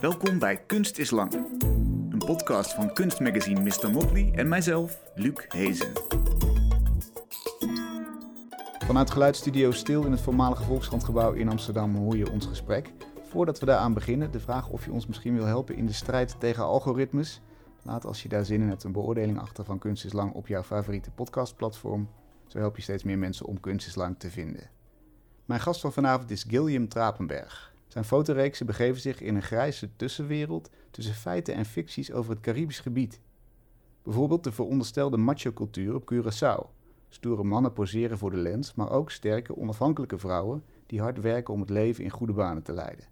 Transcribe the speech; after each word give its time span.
Welkom 0.00 0.38
bij 0.38 0.64
Kunst 0.66 0.98
is 0.98 1.10
Lang. 1.10 1.32
Een 2.10 2.22
podcast 2.26 2.74
van 2.74 2.92
kunstmagazine 2.92 3.60
Mr. 3.60 3.90
Motley 3.90 4.32
en 4.34 4.48
mijzelf, 4.48 5.00
Luc 5.14 5.44
Hezen. 5.48 5.92
Vanuit 8.78 9.10
geluidsstudio 9.10 9.70
Stil 9.70 10.04
in 10.04 10.10
het 10.10 10.20
voormalige 10.20 10.62
Volkskrantgebouw 10.62 11.32
in 11.32 11.48
Amsterdam 11.48 11.96
hoor 11.96 12.16
je 12.16 12.30
ons 12.30 12.46
gesprek. 12.46 12.92
Voordat 13.28 13.58
we 13.58 13.66
daaraan 13.66 13.94
beginnen, 13.94 14.30
de 14.30 14.40
vraag 14.40 14.68
of 14.68 14.84
je 14.84 14.92
ons 14.92 15.06
misschien 15.06 15.34
wil 15.34 15.44
helpen 15.44 15.76
in 15.76 15.86
de 15.86 15.92
strijd 15.92 16.36
tegen 16.38 16.64
algoritmes. 16.64 17.40
Laat 17.82 18.04
als 18.04 18.22
je 18.22 18.28
daar 18.28 18.44
zin 18.44 18.60
in 18.60 18.68
hebt 18.68 18.84
een 18.84 18.92
beoordeling 18.92 19.38
achter 19.38 19.64
van 19.64 19.78
Kunst 19.78 20.04
is 20.04 20.12
Lang 20.12 20.32
op 20.32 20.46
jouw 20.46 20.62
favoriete 20.62 21.10
podcastplatform. 21.10 22.08
Zo 22.46 22.58
help 22.58 22.76
je 22.76 22.82
steeds 22.82 23.02
meer 23.02 23.18
mensen 23.18 23.46
om 23.46 23.60
Kunst 23.60 23.86
is 23.86 23.94
Lang 23.94 24.18
te 24.18 24.30
vinden. 24.30 24.70
Mijn 25.44 25.60
gast 25.60 25.80
van 25.80 25.92
vanavond 25.92 26.30
is 26.30 26.44
Gilliam 26.48 26.88
Trapenberg. 26.88 27.69
Zijn 27.90 28.04
fotoreeksen 28.04 28.66
begeven 28.66 29.00
zich 29.00 29.20
in 29.20 29.34
een 29.34 29.42
grijze 29.42 29.96
tussenwereld 29.96 30.70
tussen 30.90 31.14
feiten 31.14 31.54
en 31.54 31.64
ficties 31.64 32.12
over 32.12 32.30
het 32.30 32.40
Caribisch 32.40 32.80
gebied. 32.80 33.20
Bijvoorbeeld 34.02 34.44
de 34.44 34.52
veronderstelde 34.52 35.16
macho-cultuur 35.16 35.94
op 35.94 36.12
Curaçao. 36.12 36.78
Stoere 37.08 37.44
mannen 37.44 37.72
poseren 37.72 38.18
voor 38.18 38.30
de 38.30 38.36
lens, 38.36 38.74
maar 38.74 38.90
ook 38.90 39.10
sterke, 39.10 39.56
onafhankelijke 39.56 40.18
vrouwen 40.18 40.64
die 40.86 41.00
hard 41.00 41.20
werken 41.20 41.54
om 41.54 41.60
het 41.60 41.70
leven 41.70 42.04
in 42.04 42.10
goede 42.10 42.32
banen 42.32 42.62
te 42.62 42.72
leiden. 42.72 43.04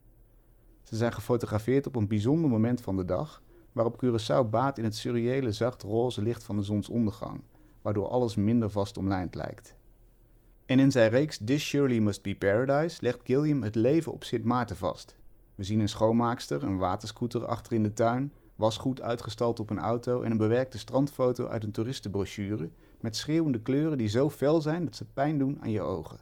Ze 0.83 0.97
zijn 0.97 1.13
gefotografeerd 1.13 1.87
op 1.87 1.97
een 1.97 2.09
bijzonder 2.09 2.51
moment 2.51 2.81
van 2.81 2.97
de 2.97 3.05
dag, 3.05 3.43
waarop 3.73 4.05
Curaçao 4.05 4.51
baat 4.51 4.79
in 4.79 4.85
het 4.85 4.97
surreële 4.97 5.53
zacht 5.53 5.83
roze 5.83 6.23
licht 6.23 6.43
van 6.43 6.57
de 6.57 6.63
zonsondergang, 6.63 7.41
waardoor 7.83 8.09
alles 8.09 8.37
minder 8.37 8.71
vast 8.71 8.99
omlijnd 8.99 9.35
lijkt. 9.35 9.77
En 10.69 10.79
in 10.79 10.91
zijn 10.91 11.11
reeks 11.11 11.39
This 11.45 11.69
Surely 11.69 11.99
Must 11.99 12.23
Be 12.23 12.37
Paradise 12.37 12.99
legt 13.01 13.21
Gilliam 13.25 13.63
het 13.63 13.75
leven 13.75 14.13
op 14.13 14.25
Sint 14.25 14.45
Maarten 14.45 14.77
vast. 14.77 15.17
We 15.55 15.65
zien 15.65 15.81
een 15.81 15.89
schoonmaakster, 15.89 16.63
een 16.63 16.77
waterscooter 16.77 17.45
achter 17.45 17.73
in 17.73 17.83
de 17.83 17.93
tuin, 17.93 18.33
wasgoed 18.57 19.03
uitgestald 19.03 19.61
op 19.61 19.71
een 19.71 19.79
auto 19.79 20.23
en 20.23 20.31
een 20.31 20.37
bewerkte 20.37 20.79
strandfoto 20.79 21.47
uit 21.47 21.65
een 21.65 21.71
toeristenbrochure 21.71 22.71
met 23.01 23.17
schreeuwende 23.17 23.61
kleuren 23.61 23.99
die 23.99 24.09
zo 24.09 24.31
fel 24.31 24.61
zijn 24.61 24.85
dat 24.85 24.97
ze 24.97 25.05
pijn 25.05 25.39
doen 25.39 25.59
aan 25.61 25.71
je 25.71 25.81
ogen. 25.81 26.19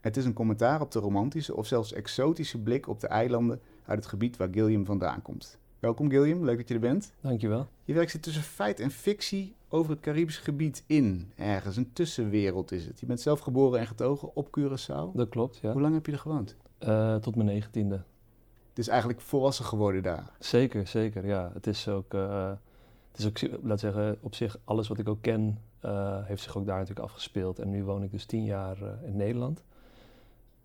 Het 0.00 0.16
is 0.16 0.24
een 0.24 0.32
commentaar 0.32 0.80
op 0.80 0.90
de 0.90 0.98
romantische 0.98 1.56
of 1.56 1.66
zelfs 1.66 1.92
exotische 1.92 2.58
blik 2.58 2.88
op 2.88 3.00
de 3.00 3.08
eilanden 3.08 3.60
uit 3.84 3.98
het 3.98 4.08
gebied 4.08 4.36
waar 4.36 4.48
Gilliam 4.50 4.84
vandaan 4.84 5.22
komt. 5.22 5.58
Welkom 5.78 6.10
Gilliam, 6.10 6.44
leuk 6.44 6.56
dat 6.56 6.68
je 6.68 6.74
er 6.74 6.80
bent. 6.80 7.12
Dankjewel. 7.20 7.68
Je 7.84 7.94
werk 7.94 8.10
zit 8.10 8.22
tussen 8.22 8.42
feit 8.42 8.80
en 8.80 8.90
fictie 8.90 9.54
over 9.72 9.90
het 9.90 10.00
Caribisch 10.00 10.38
gebied 10.38 10.84
in, 10.86 11.32
ergens. 11.36 11.76
Een 11.76 11.92
tussenwereld 11.92 12.72
is 12.72 12.86
het. 12.86 13.00
Je 13.00 13.06
bent 13.06 13.20
zelf 13.20 13.40
geboren 13.40 13.80
en 13.80 13.86
getogen 13.86 14.36
op 14.36 14.58
Curaçao. 14.58 15.14
Dat 15.14 15.28
klopt, 15.28 15.56
ja. 15.56 15.72
Hoe 15.72 15.80
lang 15.80 15.94
heb 15.94 16.06
je 16.06 16.12
er 16.12 16.18
gewoond? 16.18 16.56
Uh, 16.80 17.14
tot 17.16 17.36
mijn 17.36 17.48
negentiende. 17.48 18.02
Het 18.68 18.78
is 18.78 18.88
eigenlijk 18.88 19.20
volwassen 19.20 19.64
geworden 19.64 20.02
daar. 20.02 20.30
Zeker, 20.38 20.86
zeker, 20.86 21.26
ja. 21.26 21.50
Het 21.54 21.66
is 21.66 21.88
ook, 21.88 22.14
uh, 22.14 22.52
het 23.10 23.18
is 23.18 23.26
ook 23.26 23.62
laat 23.62 23.80
zeggen, 23.80 24.18
op 24.20 24.34
zich 24.34 24.58
alles 24.64 24.88
wat 24.88 24.98
ik 24.98 25.08
ook 25.08 25.22
ken, 25.22 25.58
uh, 25.84 26.26
heeft 26.26 26.42
zich 26.42 26.56
ook 26.56 26.66
daar 26.66 26.78
natuurlijk 26.78 27.06
afgespeeld. 27.06 27.58
En 27.58 27.70
nu 27.70 27.84
woon 27.84 28.02
ik 28.02 28.10
dus 28.10 28.24
tien 28.24 28.44
jaar 28.44 28.78
in 29.04 29.16
Nederland. 29.16 29.62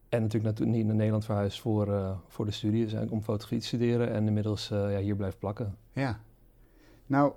En 0.10 0.22
natuurlijk 0.22 0.60
niet 0.60 0.86
naar 0.86 0.96
Nederland 0.96 1.26
verhuisd 1.26 1.60
voor, 1.60 2.18
voor 2.28 2.46
de 2.46 2.52
studie, 2.52 2.86
dus 2.86 3.10
om 3.10 3.22
fotografie 3.22 3.60
te 3.60 3.66
studeren 3.66 4.12
en 4.12 4.28
inmiddels 4.28 4.68
ja, 4.68 4.98
hier 4.98 5.16
blijft 5.16 5.40
plakken. 5.40 5.78
Ja. 5.92 6.20
Nou, 7.06 7.34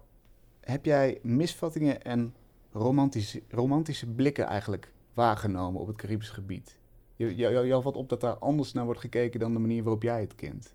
heb 0.71 0.85
jij 0.85 1.19
misvattingen 1.23 2.03
en 2.03 2.35
romantische, 2.73 3.43
romantische 3.49 4.07
blikken 4.07 4.47
eigenlijk 4.47 4.93
waargenomen 5.15 5.81
op 5.81 5.87
het 5.87 5.97
Caribisch 5.97 6.31
gebied? 6.31 6.79
Je, 7.17 7.35
jou, 7.35 7.67
jou 7.67 7.83
valt 7.83 7.97
op 7.97 8.09
dat 8.09 8.21
daar 8.21 8.39
anders 8.39 8.73
naar 8.73 8.85
wordt 8.85 9.01
gekeken 9.01 9.41
dan 9.41 9.53
de 9.53 9.59
manier 9.59 9.83
waarop 9.83 10.03
jij 10.03 10.21
het 10.21 10.35
kent. 10.35 10.75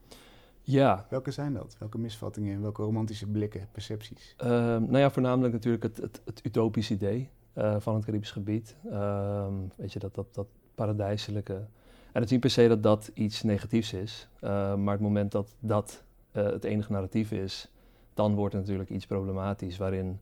Ja. 0.61 1.05
Welke 1.09 1.31
zijn 1.31 1.53
dat? 1.53 1.75
Welke 1.80 1.97
misvattingen 1.97 2.55
en 2.55 2.61
welke 2.61 2.81
romantische 2.81 3.27
blikken, 3.27 3.67
percepties? 3.72 4.35
Uh, 4.44 4.47
nou 4.47 4.97
ja, 4.97 5.11
voornamelijk 5.11 5.53
natuurlijk 5.53 5.83
het, 5.83 5.97
het, 5.97 6.22
het 6.25 6.41
utopisch 6.44 6.91
idee 6.91 7.30
uh, 7.57 7.75
van 7.80 7.95
het 7.95 8.05
Caribisch 8.05 8.31
gebied. 8.31 8.75
Ehm, 8.90 9.53
weet 9.75 9.94
je, 9.94 10.00
dat, 10.00 10.16
dat, 10.16 10.34
dat 10.34 10.47
paradijselijke. 10.75 11.53
En 11.53 12.22
het 12.22 12.23
is 12.23 12.31
niet 12.31 12.40
per 12.40 12.50
se 12.50 12.67
dat 12.67 12.84
dat 12.84 13.12
iets 13.13 13.44
negatiefs 13.44 13.94
is, 13.94 14.28
uh, 14.44 14.75
maar 14.75 14.94
het 14.94 15.03
moment 15.03 15.31
dat 15.31 15.56
dat 15.59 16.03
uh, 16.34 16.44
het 16.44 16.63
enige 16.63 16.91
narratief 16.91 17.31
is, 17.31 17.72
dan 18.13 18.35
wordt 18.35 18.53
het 18.53 18.62
natuurlijk 18.62 18.90
iets 18.90 19.06
problematisch, 19.06 19.78
waarin 19.78 20.19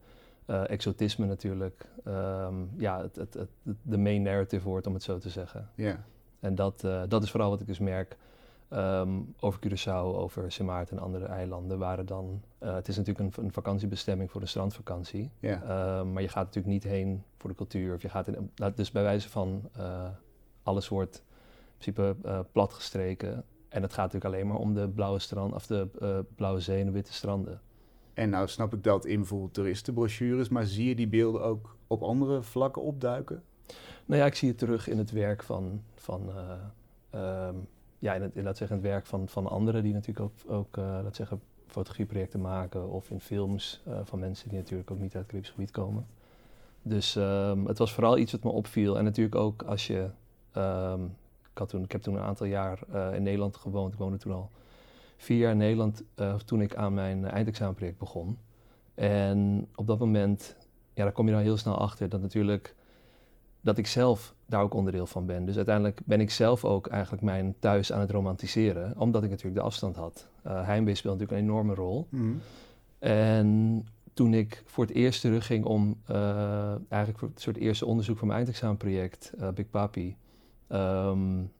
uh, 0.48 0.70
exotisme 0.70 1.26
natuurlijk 1.26 1.86
um, 2.08 2.70
ja, 2.78 3.02
het, 3.02 3.16
het, 3.16 3.34
het, 3.34 3.50
de 3.82 3.98
main 3.98 4.22
narrative 4.22 4.68
wordt, 4.68 4.88
om 4.88 4.94
het 4.94 5.04
zo 5.04 5.18
te 5.18 5.30
zeggen. 5.30 5.70
Yeah. 5.76 5.96
En 6.40 6.56
dat, 6.56 6.88
dat 7.08 7.24
is 7.24 7.32
vooral 7.32 7.50
wat 7.50 7.62
ik 7.62 7.68
dus 7.68 7.80
merk 7.80 8.18
um, 8.70 9.34
over 9.40 9.60
Curaçao, 9.60 10.18
over 10.18 10.52
Sint 10.52 10.70
Maarten 10.70 10.98
en 10.98 11.04
andere 11.04 11.26
eilanden, 11.26 11.78
waren 11.78 12.06
dan... 12.06 12.42
het 12.58 12.88
is 12.88 12.98
natuurlijk 12.98 13.38
een, 13.38 13.44
een, 13.44 13.52
vakantiebestemming 13.52 14.32
voor 14.32 14.42
een 14.42 14.48
strandvakantie, 14.48 15.32
yeah. 15.40 16.04
maar 16.04 16.22
je 16.22 16.28
gaat 16.28 16.46
natuurlijk 16.46 16.74
niet 16.74 16.84
heen 16.84 17.24
voor 17.38 17.50
de 17.50 17.56
cultuur. 17.56 17.96
Of 17.96 18.02
je 18.02 18.10
gaat 18.10 18.28
in, 18.28 18.52
dus 18.76 18.92
bij 18.92 19.04
wijze 19.04 19.30
van 19.30 19.70
alles 20.64 20.88
wordt 20.88 21.24
principe 21.78 22.16
uh, 22.26 22.40
platgestreken. 22.52 23.44
En 23.70 23.82
het 23.82 23.94
gaat 23.94 24.14
natuurlijk 24.14 24.36
alleen 24.36 24.48
maar 24.48 24.58
om 24.58 24.74
de 24.74 24.88
blauwe 24.90 25.20
strand, 25.20 25.54
of 25.54 25.68
de 25.68 26.26
blauwe 26.36 26.60
zee 26.60 26.80
en 26.80 26.86
de 26.86 26.92
witte 26.92 27.14
stranden. 27.14 27.62
En 28.14 28.30
nou 28.30 28.48
snap 28.48 28.74
ik 28.74 28.84
dat 28.84 29.06
in 29.06 29.18
bijvoorbeeld 29.18 29.54
toeristenbrochures, 29.54 30.50
maar 30.50 30.66
zie 30.66 30.88
je 30.88 30.96
die 30.96 31.08
beelden 31.08 31.44
ook 31.44 31.76
op 31.88 32.02
andere 32.02 32.42
vlakken 32.42 32.82
opduiken? 32.82 33.44
Nou 34.06 34.22
ja, 34.22 34.28
ik 34.28 34.36
zie 34.36 34.50
het 34.50 34.58
terug 34.58 34.88
in 34.88 34.98
het 34.98 35.12
werk 35.12 35.44
van, 35.44 35.82
van 35.96 36.30
uh, 37.14 37.48
um, 37.48 37.68
ja, 38.00 38.14
in 38.14 38.22
het, 38.22 38.32
laat 38.36 38.58
zeggen, 38.58 38.78
het 38.78 38.86
werk 38.86 39.06
van, 39.06 39.28
van 39.28 39.48
anderen 39.48 39.84
die 39.84 39.94
natuurlijk 39.94 40.26
ook, 40.26 40.52
ook 40.52 40.76
laat 40.76 41.16
zeggen, 41.16 41.42
fotografieprojecten 41.68 42.42
maken 42.42 42.90
of 42.90 43.10
in 43.10 43.20
films 43.20 43.84
van 44.04 44.20
mensen 44.20 44.50
die 44.50 44.58
natuurlijk 44.58 44.92
ook 44.92 45.00
niet 45.00 45.16
uit 45.16 45.22
het 45.22 45.26
Caribisch 45.26 45.50
gebied 45.52 45.72
komen. 45.72 46.06
Dus 46.82 47.16
um, 47.16 47.66
het 47.66 47.78
was 47.78 47.94
vooral 47.94 48.18
iets 48.18 48.32
wat 48.32 48.44
me 48.44 48.50
opviel. 48.50 48.98
En 48.98 49.04
natuurlijk 49.04 49.36
ook 49.36 49.64
als 49.64 49.88
je 49.88 50.10
um, 50.58 51.06
ik, 51.52 51.58
had 51.58 51.70
toen, 51.70 51.84
ik 51.84 51.92
heb 51.92 52.02
toen 52.02 52.16
een 52.16 52.24
aantal 52.24 52.46
jaar 52.46 52.80
in 53.14 53.24
Nederland 53.24 53.58
gewoond. 53.58 53.94
Ik 53.94 54.00
woonde 54.00 54.18
toen 54.18 54.34
al 54.34 54.50
vier 55.22 55.38
jaar 55.38 55.52
in 55.52 55.58
Nederland 55.58 56.04
uh, 56.16 56.36
toen 56.36 56.62
ik 56.62 56.76
aan 56.76 56.94
mijn 56.94 57.26
eindexamenproject 57.26 57.98
begon. 57.98 58.38
En 58.96 59.68
op 59.76 59.88
dat 59.88 60.00
moment, 60.00 60.56
ja, 60.94 61.04
daar 61.04 61.12
kom 61.12 61.26
je 61.28 61.34
dan 61.34 61.42
heel 61.42 61.58
snel 61.58 61.78
achter 61.78 62.10
dat 62.10 62.22
natuurlijk 62.22 62.76
dat 63.62 63.78
ik 63.78 63.88
zelf 63.88 64.36
daar 64.46 64.62
ook 64.62 64.74
onderdeel 64.74 65.06
van 65.06 65.26
ben. 65.26 65.46
Dus 65.46 65.56
uiteindelijk 65.56 66.02
ben 66.06 66.22
ik 66.22 66.32
zelf 66.32 66.66
ook 66.66 66.88
eigenlijk 66.88 67.24
mijn 67.24 67.56
thuis 67.60 67.92
aan 67.92 68.00
het 68.00 68.12
romantiseren, 68.12 69.00
omdat 69.00 69.24
ik 69.24 69.30
natuurlijk 69.30 69.56
de 69.56 69.66
afstand 69.66 69.96
had. 69.96 70.28
Uh, 70.48 70.66
heimwee 70.66 70.96
speelt 70.96 71.20
natuurlijk 71.20 71.42
een 71.42 71.50
enorme 71.50 71.74
rol. 71.74 72.08
Mm. 72.10 72.42
En 73.00 73.88
toen 74.14 74.34
ik 74.34 74.64
voor 74.66 74.86
het 74.86 74.94
eerst 74.94 75.22
terugging 75.22 75.66
om 75.66 75.98
uh, 76.12 76.76
eigenlijk 76.90 77.20
voor 77.20 77.28
het 77.28 77.42
soort 77.42 77.58
eerste 77.58 77.86
onderzoek 77.86 78.18
van 78.18 78.28
mijn 78.28 78.40
eindexamenproject, 78.40 79.34
uh, 79.40 79.50
Big 79.50 79.70
Papi, 79.70 80.16
um, 80.70 81.52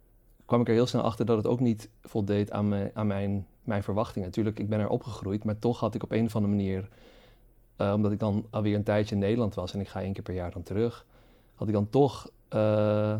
kwam 0.52 0.62
ik 0.62 0.68
er 0.68 0.74
heel 0.74 0.86
snel 0.86 1.02
achter 1.02 1.26
dat 1.26 1.38
het 1.38 1.48
ook 1.48 1.60
niet 1.60 1.90
voldeed 2.02 2.52
aan, 2.52 2.68
mijn, 2.68 2.92
aan 2.94 3.08
mijn, 3.08 3.48
mijn 3.64 3.84
verwachtingen. 3.84 4.28
Natuurlijk, 4.28 4.60
ik 4.60 4.70
ben 4.70 4.80
er 4.80 4.90
opgegroeid, 4.90 5.44
maar 5.44 5.60
toch 5.60 5.80
had 5.80 5.96
ik 5.96 6.04
op 6.04 6.12
een 6.12 6.26
of 6.26 6.36
andere 6.36 6.54
manier, 6.54 6.90
uh, 7.78 7.94
omdat 7.94 8.12
ik 8.12 8.20
dan 8.20 8.46
alweer 8.50 8.76
een 8.76 8.84
tijdje 8.84 9.16
in 9.16 9.22
Nederland 9.22 9.56
was 9.56 9.74
en 9.74 9.80
ik 9.80 9.88
ga 9.88 10.02
één 10.02 10.14
keer 10.14 10.24
per 10.24 10.34
jaar 10.34 10.52
dan 10.52 10.64
terug, 10.64 11.06
had 11.56 11.68
ik 11.68 11.74
dan 11.74 11.90
toch, 11.90 12.30
uh, 12.54 13.16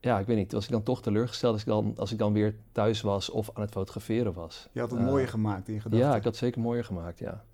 ja, 0.00 0.18
ik 0.18 0.26
weet 0.26 0.36
niet, 0.36 0.52
was 0.52 0.64
ik 0.64 0.70
dan 0.70 0.82
toch 0.82 1.02
teleurgesteld 1.02 1.52
als 1.52 1.62
ik 1.62 1.68
dan, 1.68 1.94
als 1.96 2.12
ik 2.12 2.18
dan 2.18 2.32
weer 2.32 2.54
thuis 2.72 3.00
was 3.00 3.30
of 3.30 3.50
aan 3.54 3.62
het 3.62 3.70
fotograferen 3.70 4.32
was. 4.32 4.68
Je 4.72 4.80
had 4.80 4.90
het 4.90 5.00
mooier 5.00 5.28
gemaakt 5.28 5.68
in 5.68 5.80
gedachten. 5.80 6.08
Ja, 6.08 6.16
ik 6.16 6.22
had 6.22 6.32
het 6.32 6.36
zeker 6.36 6.60
mooier 6.60 6.84
gemaakt, 6.84 7.18
ja. 7.18 7.44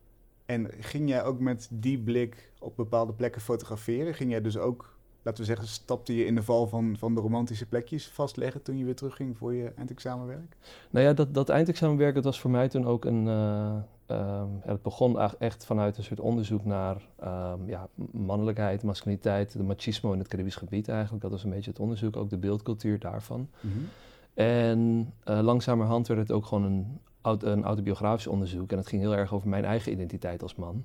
En 0.47 0.71
ging 0.81 1.09
jij 1.09 1.25
ook 1.25 1.39
met 1.41 1.69
die 1.73 1.99
blik 1.99 2.53
op 2.59 2.77
bepaalde 2.77 3.13
plekken 3.13 3.41
fotograferen? 3.41 4.15
Ging 4.15 4.31
jij 4.31 4.41
dus 4.41 4.57
ook 4.57 4.99
laten 5.23 5.41
we 5.41 5.47
zeggen, 5.47 5.67
stapte 5.67 6.17
je 6.17 6.25
in 6.25 6.35
de 6.35 6.43
val 6.43 6.67
van, 6.67 6.97
van 6.99 7.15
de 7.15 7.21
romantische 7.21 7.67
plekjes 7.67 8.09
vastleggen 8.09 8.63
toen 8.63 8.79
je 8.79 8.85
weer 8.85 8.97
terugging 8.97 9.37
voor 9.37 9.55
je 9.55 9.73
eindexamenwerk? 9.77 10.57
Nou 10.91 11.07
ja, 11.07 11.13
dat, 11.13 11.35
dat 11.35 11.49
eindexamenwerk 11.49 12.15
dat 12.15 12.25
was 12.25 12.41
voor 12.41 12.51
mij 12.51 12.69
toen 12.69 12.87
ook 12.87 13.05
een. 13.05 13.27
Uh, 13.27 13.77
uh, 14.11 14.43
het 14.61 14.83
begon 14.83 15.21
echt 15.39 15.65
vanuit 15.65 15.97
een 15.97 16.05
soort 16.05 16.21
onderzoek 16.21 16.65
naar 16.65 16.97
uh, 17.23 17.53
ja, 17.67 17.89
mannelijkheid, 18.13 18.83
masculiniteit, 18.83 19.53
de 19.53 19.63
machismo 19.63 20.13
in 20.13 20.19
het 20.19 20.29
Caribisch 20.29 20.57
gebied 20.57 20.89
eigenlijk. 20.89 21.23
Dat 21.23 21.31
was 21.31 21.45
een 21.45 21.51
beetje 21.51 21.71
het 21.71 21.81
onderzoek, 21.81 22.17
ook 22.17 22.31
de 22.31 22.39
beeldcultuur 22.39 22.99
daarvan. 22.99 23.49
Mm 23.61 23.73
-hmm. 23.73 23.89
En 24.35 25.13
uh, 25.29 25.41
langzamerhand 25.41 26.07
werd 26.07 26.21
het 26.21 26.33
ook 26.33 26.47
gewoon 26.47 26.65
een, 26.65 27.01
een 27.23 27.65
autobiografisch 27.65 28.27
onderzoek. 28.27 28.71
En 28.73 28.79
het 28.79 28.87
ging 28.87 29.03
heel 29.03 29.17
erg 29.17 29.35
over 29.35 29.49
mijn 29.49 29.65
eigen 29.65 29.93
identiteit 29.93 30.43
als 30.43 30.55
man. 30.55 30.85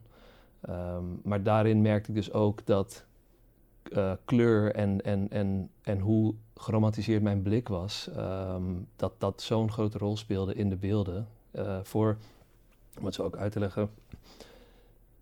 Um, 0.70 1.20
maar 1.24 1.44
daarin 1.44 1.82
merkte 1.82 2.10
ik 2.10 2.16
dus 2.16 2.34
ook 2.34 2.66
dat 2.66 3.06
uh, 3.92 4.12
kleur 4.26 4.76
en, 4.76 5.02
en, 5.02 5.30
en, 5.30 5.70
en 5.82 6.00
hoe 6.00 6.34
geromantiseerd 6.56 7.22
mijn 7.22 7.42
blik 7.42 7.68
was, 7.68 8.10
um, 8.18 8.88
dat 8.96 9.14
dat 9.18 9.42
zo'n 9.42 9.72
grote 9.72 9.98
rol 9.98 10.18
speelde 10.18 10.54
in 10.54 10.70
de 10.70 10.76
beelden. 10.76 11.28
Uh, 11.52 11.78
voor, 11.84 12.18
om 13.00 13.06
het 13.06 13.14
zo 13.14 13.24
ook 13.24 13.36
uit 13.36 13.52
te 13.52 13.60
leggen, 13.60 13.90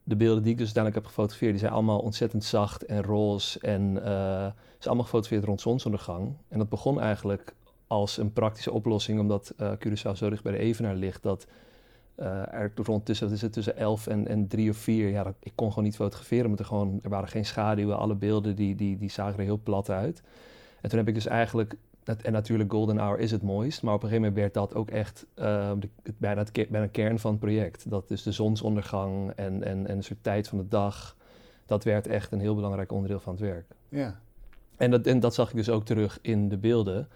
de 0.04 0.15
beelden 0.15 0.44
die 0.44 0.51
ik 0.51 0.57
dus 0.57 0.65
uiteindelijk 0.65 0.95
heb 0.95 1.06
gefotografeerd, 1.06 1.51
die 1.51 1.62
zijn 1.62 1.74
allemaal 1.74 2.00
ontzettend 2.00 2.44
zacht 2.44 2.86
en 2.86 3.04
roze 3.04 3.60
en 3.60 3.81
uh, 3.81 4.04
zijn 4.04 4.54
allemaal 4.83 5.04
gefotografeerd 5.04 5.45
rond 5.45 5.62
zonsondergang. 5.62 6.33
En 6.48 6.57
dat 6.57 6.69
begon 6.69 7.00
eigenlijk 7.00 7.54
als 7.88 8.18
een 8.18 8.33
praktische 8.33 8.71
oplossing, 8.71 9.19
omdat 9.19 9.54
uh, 9.57 9.71
Curaçao 9.71 10.12
zo 10.15 10.30
dicht 10.30 10.44
bij 10.44 10.51
de 10.51 10.57
Evenaar 10.57 10.95
ligt, 10.95 11.24
dat 11.24 11.48
uh, 12.19 12.54
er 12.54 12.71
rond 12.75 13.06
tussen, 13.06 13.31
is 13.31 13.42
het, 13.42 13.54
tussen 13.54 13.77
11 13.77 14.07
en, 14.07 14.27
en 14.27 14.48
3 14.48 14.69
of 14.69 14.77
4. 14.77 15.10
Ja, 15.10 15.24
dat, 15.24 15.33
ik 15.39 15.51
kon 15.56 15.69
gewoon 15.69 15.83
niet 15.83 15.95
fotograferen, 15.95 16.45
omdat 16.45 16.60
er 16.60 16.65
gewoon, 16.65 17.00
er 17.04 17.10
waren 17.10 17.30
geen 17.30 17.45
schaduwen. 17.45 17.98
Alle 17.98 18.15
beelden 18.15 18.56
die, 18.56 18.75
die, 18.75 18.98
die 18.98 19.12
zagen 19.12 19.39
er 19.39 19.44
heel 19.44 19.60
plat 19.63 19.89
uit. 19.89 20.21
En 20.81 20.89
toen 20.89 21.00
heb 21.00 21.07
ik 21.07 21.13
dus 21.13 21.25
eigenlijk, 21.25 21.75
en 22.04 22.31
natuurlijk 22.31 22.71
Golden 22.71 22.98
Hour 22.98 23.19
is 23.19 23.31
het 23.31 23.42
mooist, 23.42 23.81
maar 23.81 23.94
op 23.94 24.04
een 24.04 24.10
gegeven 24.10 24.30
moment 24.30 24.42
werd 24.42 24.54
dat 24.54 24.75
ook 24.75 24.89
echt 24.89 25.25
uh, 25.36 25.71
de, 25.80 25.89
bijna, 26.18 26.44
het, 26.44 26.69
bijna 26.69 26.88
kern 26.88 27.19
van 27.19 27.31
het 27.31 27.39
project. 27.39 27.89
Dat 27.89 28.12
is 28.12 28.24
de 28.24 28.31
zonsondergang 28.31 29.31
en, 29.31 29.63
en, 29.63 29.88
en 29.88 29.95
een 29.95 30.04
soort 30.04 30.24
tijd 30.24 30.48
van 30.48 30.57
de 30.57 30.68
dag. 30.68 31.15
Dat 31.65 31.83
werd 31.83 32.07
echt 32.07 32.31
een 32.31 32.39
heel 32.39 32.56
belangrijk 32.56 32.92
onderdeel 32.92 33.19
van 33.19 33.33
het 33.33 33.42
werk. 33.42 33.65
Ja. 33.89 34.19
En 34.77 34.92
dat, 34.92 35.06
en 35.06 35.19
dat 35.19 35.33
zag 35.33 35.50
ik 35.50 35.56
dus 35.56 35.69
ook 35.69 35.86
terug 35.86 36.19
in 36.21 36.50
de 36.50 36.57
beelden. 36.57 37.07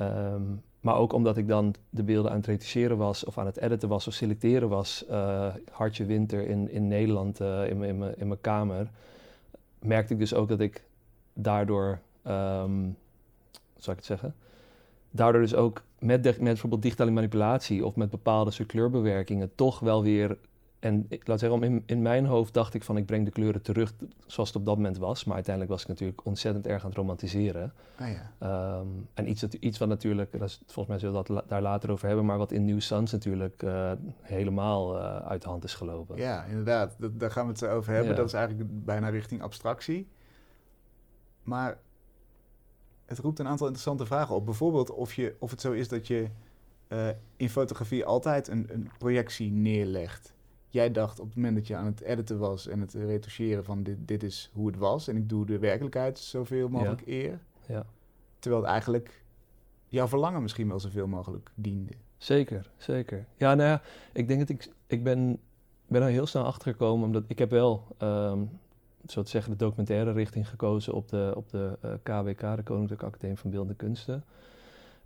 Um, 0.00 0.62
maar 0.80 0.96
ook 0.96 1.12
omdat 1.12 1.36
ik 1.36 1.48
dan 1.48 1.74
de 1.90 2.02
beelden 2.02 2.30
aan 2.30 2.36
het 2.36 2.46
retucheren 2.46 2.96
was, 2.96 3.24
of 3.24 3.38
aan 3.38 3.46
het 3.46 3.56
editen 3.56 3.88
was, 3.88 4.06
of 4.06 4.14
selecteren 4.14 4.68
was. 4.68 5.04
Uh, 5.10 5.54
hartje 5.70 6.04
winter 6.04 6.48
in, 6.48 6.70
in 6.70 6.88
Nederland, 6.88 7.40
uh, 7.40 7.70
in, 7.70 7.82
in, 8.16 8.28
mijn 8.28 8.40
kamer. 8.40 8.90
Merkte 9.78 10.12
ik 10.12 10.18
dus 10.18 10.34
ook 10.34 10.48
dat 10.48 10.60
ik 10.60 10.84
daardoor, 11.32 12.00
um, 12.26 12.96
hoe 13.52 13.82
zou 13.82 13.96
ik 13.96 14.02
het 14.02 14.04
zeggen? 14.04 14.34
Daardoor 15.10 15.40
dus 15.40 15.54
ook 15.54 15.82
met, 15.98 16.22
met 16.22 16.38
bijvoorbeeld 16.38 16.82
digitale 16.82 17.10
manipulatie 17.10 17.86
of 17.86 17.96
met 17.96 18.10
bepaalde 18.10 18.50
soort 18.50 18.68
kleurbewerkingen 18.68 19.50
toch 19.54 19.80
wel 19.80 20.02
weer 20.02 20.36
en 20.78 21.06
ik 21.08 21.26
laat 21.26 21.38
zeggen, 21.38 21.62
in, 21.62 21.82
in 21.86 22.02
mijn 22.02 22.26
hoofd 22.26 22.54
dacht 22.54 22.74
ik 22.74 22.82
van 22.82 22.96
ik 22.96 23.06
breng 23.06 23.24
de 23.24 23.30
kleuren 23.30 23.62
terug 23.62 23.92
zoals 24.26 24.48
het 24.48 24.58
op 24.58 24.64
dat 24.64 24.76
moment 24.76 24.98
was. 24.98 25.24
Maar 25.24 25.34
uiteindelijk 25.34 25.74
was 25.74 25.82
ik 25.82 25.88
natuurlijk 25.88 26.24
ontzettend 26.24 26.66
erg 26.66 26.82
aan 26.82 26.88
het 26.88 26.98
romantiseren. 26.98 27.72
Ah, 27.98 28.08
ja. 28.10 28.78
um, 28.78 29.08
en 29.14 29.28
iets, 29.28 29.44
iets 29.44 29.78
wat 29.78 29.88
natuurlijk, 29.88 30.32
dat 30.32 30.48
is, 30.48 30.60
volgens 30.66 30.86
mij 30.86 30.98
zullen 30.98 31.22
we 31.22 31.32
dat 31.34 31.48
daar 31.48 31.62
later 31.62 31.90
over 31.90 32.06
hebben, 32.06 32.24
maar 32.24 32.38
wat 32.38 32.52
in 32.52 32.64
New 32.64 32.80
Suns 32.80 33.12
natuurlijk 33.12 33.62
uh, 33.62 33.92
helemaal 34.20 34.96
uh, 34.96 35.16
uit 35.16 35.42
de 35.42 35.48
hand 35.48 35.64
is 35.64 35.74
gelopen. 35.74 36.16
Ja, 36.16 36.44
inderdaad. 36.44 36.94
Dat, 36.98 37.20
daar 37.20 37.30
gaan 37.30 37.46
we 37.46 37.52
het 37.52 37.66
over 37.66 37.92
hebben. 37.92 38.10
Ja. 38.10 38.16
Dat 38.16 38.26
is 38.26 38.32
eigenlijk 38.32 38.84
bijna 38.84 39.08
richting 39.08 39.42
abstractie. 39.42 40.08
Maar 41.42 41.78
het 43.06 43.18
roept 43.18 43.38
een 43.38 43.48
aantal 43.48 43.66
interessante 43.66 44.06
vragen 44.06 44.34
op. 44.34 44.44
Bijvoorbeeld 44.44 44.90
of, 44.90 45.14
je, 45.14 45.36
of 45.38 45.50
het 45.50 45.60
zo 45.60 45.72
is 45.72 45.88
dat 45.88 46.06
je 46.06 46.28
uh, 46.88 47.08
in 47.36 47.50
fotografie 47.50 48.04
altijd 48.04 48.48
een, 48.48 48.66
een 48.72 48.90
projectie 48.98 49.50
neerlegt 49.50 50.36
jij 50.68 50.90
dacht 50.90 51.20
op 51.20 51.26
het 51.26 51.36
moment 51.36 51.54
dat 51.56 51.66
je 51.66 51.76
aan 51.76 51.86
het 51.86 52.00
editen 52.00 52.38
was 52.38 52.66
en 52.66 52.80
het 52.80 52.94
retoucheren 52.94 53.64
van 53.64 53.82
dit, 53.82 53.96
dit 54.00 54.22
is 54.22 54.50
hoe 54.52 54.66
het 54.66 54.76
was 54.76 55.08
en 55.08 55.16
ik 55.16 55.28
doe 55.28 55.46
de 55.46 55.58
werkelijkheid 55.58 56.18
zoveel 56.18 56.68
mogelijk 56.68 57.02
ja. 57.04 57.12
eer. 57.12 57.38
Ja. 57.66 57.86
Terwijl 58.38 58.62
het 58.62 58.70
eigenlijk 58.70 59.22
jouw 59.86 60.08
verlangen 60.08 60.42
misschien 60.42 60.68
wel 60.68 60.80
zoveel 60.80 61.06
mogelijk 61.06 61.50
diende. 61.54 61.92
Zeker, 62.16 62.70
zeker. 62.76 63.26
Ja, 63.36 63.54
nou 63.54 63.68
ja, 63.68 63.82
ik 64.12 64.28
denk 64.28 64.40
dat 64.40 64.48
ik, 64.48 64.72
ik 64.86 65.04
ben, 65.04 65.38
ben 65.86 66.02
er 66.02 66.08
heel 66.08 66.26
snel 66.26 66.44
achter 66.44 66.72
gekomen, 66.72 67.06
omdat 67.06 67.24
ik 67.26 67.38
heb 67.38 67.50
wel, 67.50 67.86
um, 68.02 68.50
zo 69.06 69.22
te 69.22 69.30
zeggen, 69.30 69.52
de 69.52 69.58
documentaire 69.58 70.12
richting 70.12 70.48
gekozen 70.48 70.92
op 70.92 71.08
de, 71.08 71.32
op 71.36 71.50
de 71.50 71.78
uh, 71.84 71.92
KWK, 72.02 72.56
de 72.56 72.62
Koninklijke 72.62 73.06
Academie 73.06 73.36
van 73.36 73.50
Beeldende 73.50 73.74
Kunsten. 73.74 74.24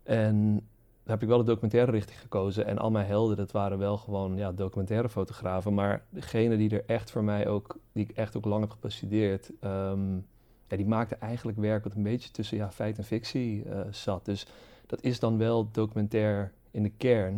En 0.02 0.66
heb 1.04 1.22
ik 1.22 1.28
wel 1.28 1.38
de 1.38 1.44
documentaire 1.44 1.90
richting 1.90 2.20
gekozen. 2.20 2.66
En 2.66 2.78
al 2.78 2.90
mijn 2.90 3.06
helden, 3.06 3.36
dat 3.36 3.50
waren 3.52 3.78
wel 3.78 3.96
gewoon 3.96 4.36
ja, 4.36 4.52
documentaire 4.52 5.08
fotografen. 5.08 5.74
Maar 5.74 6.04
degene 6.08 6.56
die 6.56 6.70
er 6.70 6.84
echt 6.86 7.10
voor 7.10 7.24
mij 7.24 7.48
ook, 7.48 7.78
die 7.92 8.04
ik 8.04 8.16
echt 8.16 8.36
ook 8.36 8.44
lang 8.44 8.60
heb 8.60 8.76
gestudeerd, 8.80 9.50
um, 9.60 10.26
ja, 10.66 10.76
die 10.76 10.86
maakte 10.86 11.14
eigenlijk 11.14 11.58
werk 11.58 11.84
wat 11.84 11.94
een 11.94 12.02
beetje 12.02 12.30
tussen 12.30 12.56
ja, 12.56 12.70
feit 12.70 12.98
en 12.98 13.04
fictie 13.04 13.64
uh, 13.64 13.80
zat. 13.90 14.24
Dus 14.24 14.46
dat 14.86 15.02
is 15.02 15.20
dan 15.20 15.38
wel 15.38 15.70
documentair 15.70 16.52
in 16.70 16.82
de 16.82 16.92
kern. 16.96 17.36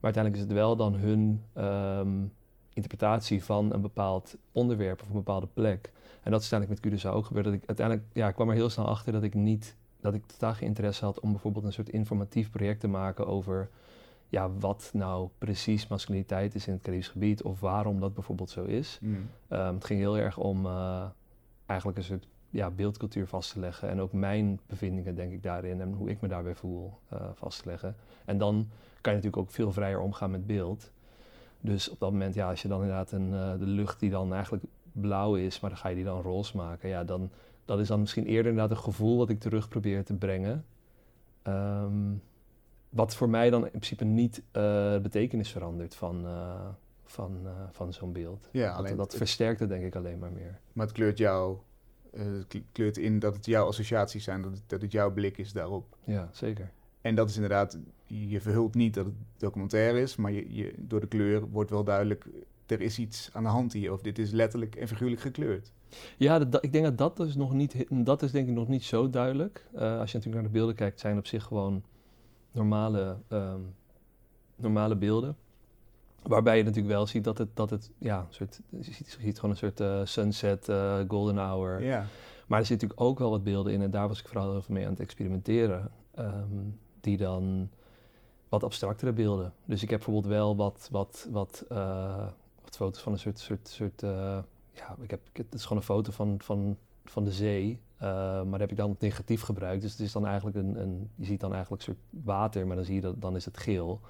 Maar 0.00 0.14
uiteindelijk 0.14 0.42
is 0.42 0.48
het 0.48 0.58
wel 0.58 0.76
dan 0.76 0.94
hun 0.94 1.42
um, 1.56 2.32
interpretatie 2.72 3.44
van 3.44 3.72
een 3.72 3.80
bepaald 3.80 4.36
onderwerp 4.52 5.02
of 5.02 5.08
een 5.08 5.14
bepaalde 5.14 5.48
plek. 5.52 5.92
En 6.22 6.30
dat 6.30 6.42
is 6.42 6.52
uiteindelijk 6.52 6.92
met 6.92 7.00
Curaçao 7.00 7.14
ook 7.14 7.26
gebeurd. 7.26 7.44
Dat 7.44 7.54
ik 7.54 7.62
uiteindelijk 7.66 8.06
ja, 8.12 8.30
kwam 8.30 8.48
er 8.48 8.54
heel 8.54 8.70
snel 8.70 8.86
achter 8.86 9.12
dat 9.12 9.22
ik 9.22 9.34
niet 9.34 9.76
dat 10.02 10.14
ik 10.14 10.26
totaal 10.26 10.54
geen 10.54 10.68
interesse 10.68 11.04
had 11.04 11.20
om 11.20 11.30
bijvoorbeeld 11.30 11.64
een 11.64 11.72
soort 11.72 11.88
informatief 11.88 12.50
project 12.50 12.80
te 12.80 12.88
maken 12.88 13.26
over 13.26 13.68
ja, 14.28 14.50
wat 14.50 14.90
nou 14.92 15.28
precies 15.38 15.86
masculiniteit 15.86 16.54
is 16.54 16.66
in 16.66 16.72
het 16.72 16.82
Caribisch 16.82 17.08
gebied 17.08 17.42
of 17.42 17.60
waarom 17.60 18.00
dat 18.00 18.14
bijvoorbeeld 18.14 18.50
zo 18.50 18.64
is. 18.64 18.98
Mm. 19.02 19.28
Um, 19.48 19.74
het 19.74 19.84
ging 19.84 20.00
heel 20.00 20.18
erg 20.18 20.38
om 20.38 20.66
uh, 20.66 21.04
eigenlijk 21.66 21.98
een 21.98 22.04
soort 22.04 22.26
ja, 22.50 22.70
beeldcultuur 22.70 23.26
vast 23.26 23.52
te 23.52 23.60
leggen 23.60 23.88
en 23.88 24.00
ook 24.00 24.12
mijn 24.12 24.60
bevindingen 24.66 25.14
denk 25.14 25.32
ik 25.32 25.42
daarin 25.42 25.80
en 25.80 25.92
hoe 25.92 26.10
ik 26.10 26.20
me 26.20 26.28
daarbij 26.28 26.54
voel 26.54 26.98
uh, 27.12 27.20
vast 27.34 27.62
te 27.62 27.68
leggen. 27.68 27.96
En 28.24 28.38
dan 28.38 28.68
kan 29.00 29.12
je 29.12 29.18
natuurlijk 29.18 29.36
ook 29.36 29.50
veel 29.50 29.72
vrijer 29.72 30.00
omgaan 30.00 30.30
met 30.30 30.46
beeld. 30.46 30.90
Dus 31.60 31.88
op 31.88 31.98
dat 31.98 32.10
moment, 32.10 32.34
ja, 32.34 32.48
als 32.48 32.62
je 32.62 32.68
dan 32.68 32.80
inderdaad 32.80 33.12
een, 33.12 33.28
uh, 33.28 33.52
de 33.58 33.66
lucht 33.66 34.00
die 34.00 34.10
dan 34.10 34.34
eigenlijk 34.34 34.64
blauw 34.92 35.34
is, 35.34 35.60
maar 35.60 35.70
dan 35.70 35.78
ga 35.78 35.88
je 35.88 35.94
die 35.94 36.04
dan 36.04 36.22
roze 36.22 36.56
maken, 36.56 36.88
ja, 36.88 37.04
dan 37.04 37.30
dat 37.72 37.80
is 37.80 37.88
dan 37.88 38.00
misschien 38.00 38.26
eerder 38.26 38.52
inderdaad 38.52 38.76
een 38.76 38.82
gevoel 38.82 39.18
wat 39.18 39.28
ik 39.28 39.40
terug 39.40 39.68
probeer 39.68 40.04
te 40.04 40.14
brengen. 40.14 40.64
Um, 41.48 42.22
wat 42.88 43.14
voor 43.14 43.28
mij 43.28 43.50
dan 43.50 43.64
in 43.64 43.70
principe 43.70 44.04
niet 44.04 44.38
uh, 44.38 44.42
de 44.92 44.98
betekenis 45.02 45.50
verandert 45.50 45.94
van, 45.94 46.24
uh, 46.24 46.66
van, 47.04 47.40
uh, 47.44 47.50
van 47.70 47.92
zo'n 47.92 48.12
beeld. 48.12 48.48
Ja, 48.52 48.82
dat, 48.82 48.96
dat 48.96 49.14
versterkt 49.14 49.60
het 49.60 49.68
denk 49.68 49.84
ik 49.84 49.96
alleen 49.96 50.18
maar 50.18 50.32
meer. 50.32 50.58
Maar 50.72 50.86
het 50.86 50.94
kleurt 50.94 51.18
jou, 51.18 51.58
het 52.10 52.62
kleurt 52.72 52.96
in 52.96 53.18
dat 53.18 53.34
het 53.34 53.46
jouw 53.46 53.66
associaties 53.66 54.24
zijn, 54.24 54.42
dat 54.42 54.52
het, 54.52 54.62
dat 54.66 54.82
het 54.82 54.92
jouw 54.92 55.12
blik 55.12 55.38
is 55.38 55.52
daarop. 55.52 55.96
Ja, 56.04 56.28
zeker. 56.32 56.70
En 57.00 57.14
dat 57.14 57.28
is 57.28 57.34
inderdaad, 57.34 57.78
je 58.06 58.40
verhult 58.40 58.74
niet 58.74 58.94
dat 58.94 59.04
het 59.04 59.14
documentair 59.36 59.96
is, 59.96 60.16
maar 60.16 60.32
je, 60.32 60.54
je, 60.54 60.74
door 60.78 61.00
de 61.00 61.06
kleur 61.06 61.48
wordt 61.48 61.70
wel 61.70 61.84
duidelijk, 61.84 62.26
er 62.66 62.80
is 62.80 62.98
iets 62.98 63.30
aan 63.32 63.42
de 63.42 63.48
hand 63.48 63.72
hier. 63.72 63.92
Of 63.92 64.02
dit 64.02 64.18
is 64.18 64.30
letterlijk 64.30 64.74
en 64.74 64.88
figuurlijk 64.88 65.20
gekleurd. 65.20 65.72
Ja, 66.16 66.38
dat, 66.38 66.64
ik 66.64 66.72
denk 66.72 66.84
dat 66.84 66.98
dat 66.98 67.16
dus 67.16 67.34
nog 67.34 67.52
niet, 67.52 67.86
dat 67.90 68.22
is 68.22 68.30
denk 68.30 68.48
ik 68.48 68.54
nog 68.54 68.68
niet 68.68 68.84
zo 68.84 69.10
duidelijk. 69.10 69.66
Uh, 69.74 69.80
als 69.80 70.10
je 70.12 70.16
natuurlijk 70.16 70.34
naar 70.34 70.42
de 70.42 70.58
beelden 70.58 70.74
kijkt, 70.74 71.00
zijn 71.00 71.18
op 71.18 71.26
zich 71.26 71.44
gewoon 71.44 71.82
normale, 72.52 73.16
um, 73.28 73.74
normale 74.56 74.96
beelden. 74.96 75.36
Waarbij 76.22 76.56
je 76.56 76.64
natuurlijk 76.64 76.94
wel 76.94 77.06
ziet 77.06 77.24
dat 77.24 77.38
het, 77.38 77.48
dat 77.54 77.70
het 77.70 77.90
ja, 77.98 78.18
een 78.18 78.26
soort, 78.34 78.60
je 78.68 78.82
ziet, 78.82 78.96
je 78.96 79.20
ziet 79.20 79.36
gewoon 79.36 79.50
een 79.50 79.56
soort 79.56 79.80
uh, 79.80 80.00
sunset, 80.04 80.68
uh, 80.68 80.98
golden 81.08 81.36
hour. 81.36 81.82
Ja. 81.82 82.06
Maar 82.46 82.60
er 82.60 82.66
zitten 82.66 82.88
natuurlijk 82.88 83.10
ook 83.10 83.18
wel 83.18 83.30
wat 83.30 83.44
beelden 83.44 83.72
in 83.72 83.82
en 83.82 83.90
daar 83.90 84.08
was 84.08 84.20
ik 84.20 84.28
vooral 84.28 84.50
heel 84.50 84.62
veel 84.62 84.74
mee 84.74 84.84
aan 84.84 84.90
het 84.90 85.00
experimenteren. 85.00 85.90
Um, 86.18 86.78
die 87.00 87.16
dan 87.16 87.70
wat 88.48 88.64
abstractere 88.64 89.12
beelden. 89.12 89.52
Dus 89.64 89.82
ik 89.82 89.90
heb 89.90 89.98
bijvoorbeeld 89.98 90.34
wel 90.34 90.56
wat, 90.56 90.88
wat, 90.90 91.28
wat, 91.30 91.64
wat 92.62 92.76
foto's 92.76 93.02
van 93.02 93.12
een 93.12 93.18
soort, 93.18 93.38
soort, 93.38 93.68
soort 93.68 94.02
ja, 94.74 94.96
ik 95.00 95.10
heb, 95.10 95.20
het 95.32 95.54
is 95.54 95.62
gewoon 95.62 95.78
een 95.78 95.84
foto 95.84 96.12
van, 96.12 96.34
van, 96.38 96.76
van 97.04 97.24
de 97.24 97.32
zee. 97.32 97.80
Uh, 98.02 98.42
maar 98.42 98.60
heb 98.60 98.70
ik 98.70 98.76
dan 98.76 98.90
het 98.90 99.00
negatief 99.00 99.42
gebruikt. 99.42 99.82
Dus 99.82 99.90
het 99.90 100.00
is 100.00 100.12
dan 100.12 100.26
eigenlijk 100.26 100.56
een, 100.56 100.80
een, 100.80 101.10
je 101.14 101.24
ziet 101.24 101.40
dan 101.40 101.52
eigenlijk 101.52 101.82
een 101.82 101.94
soort 101.94 102.24
water, 102.24 102.66
maar 102.66 102.76
dan 102.76 102.84
zie 102.84 102.94
je 102.94 103.00
dat 103.00 103.20
dan 103.20 103.36
is 103.36 103.44
het 103.44 103.56
geel. 103.56 104.00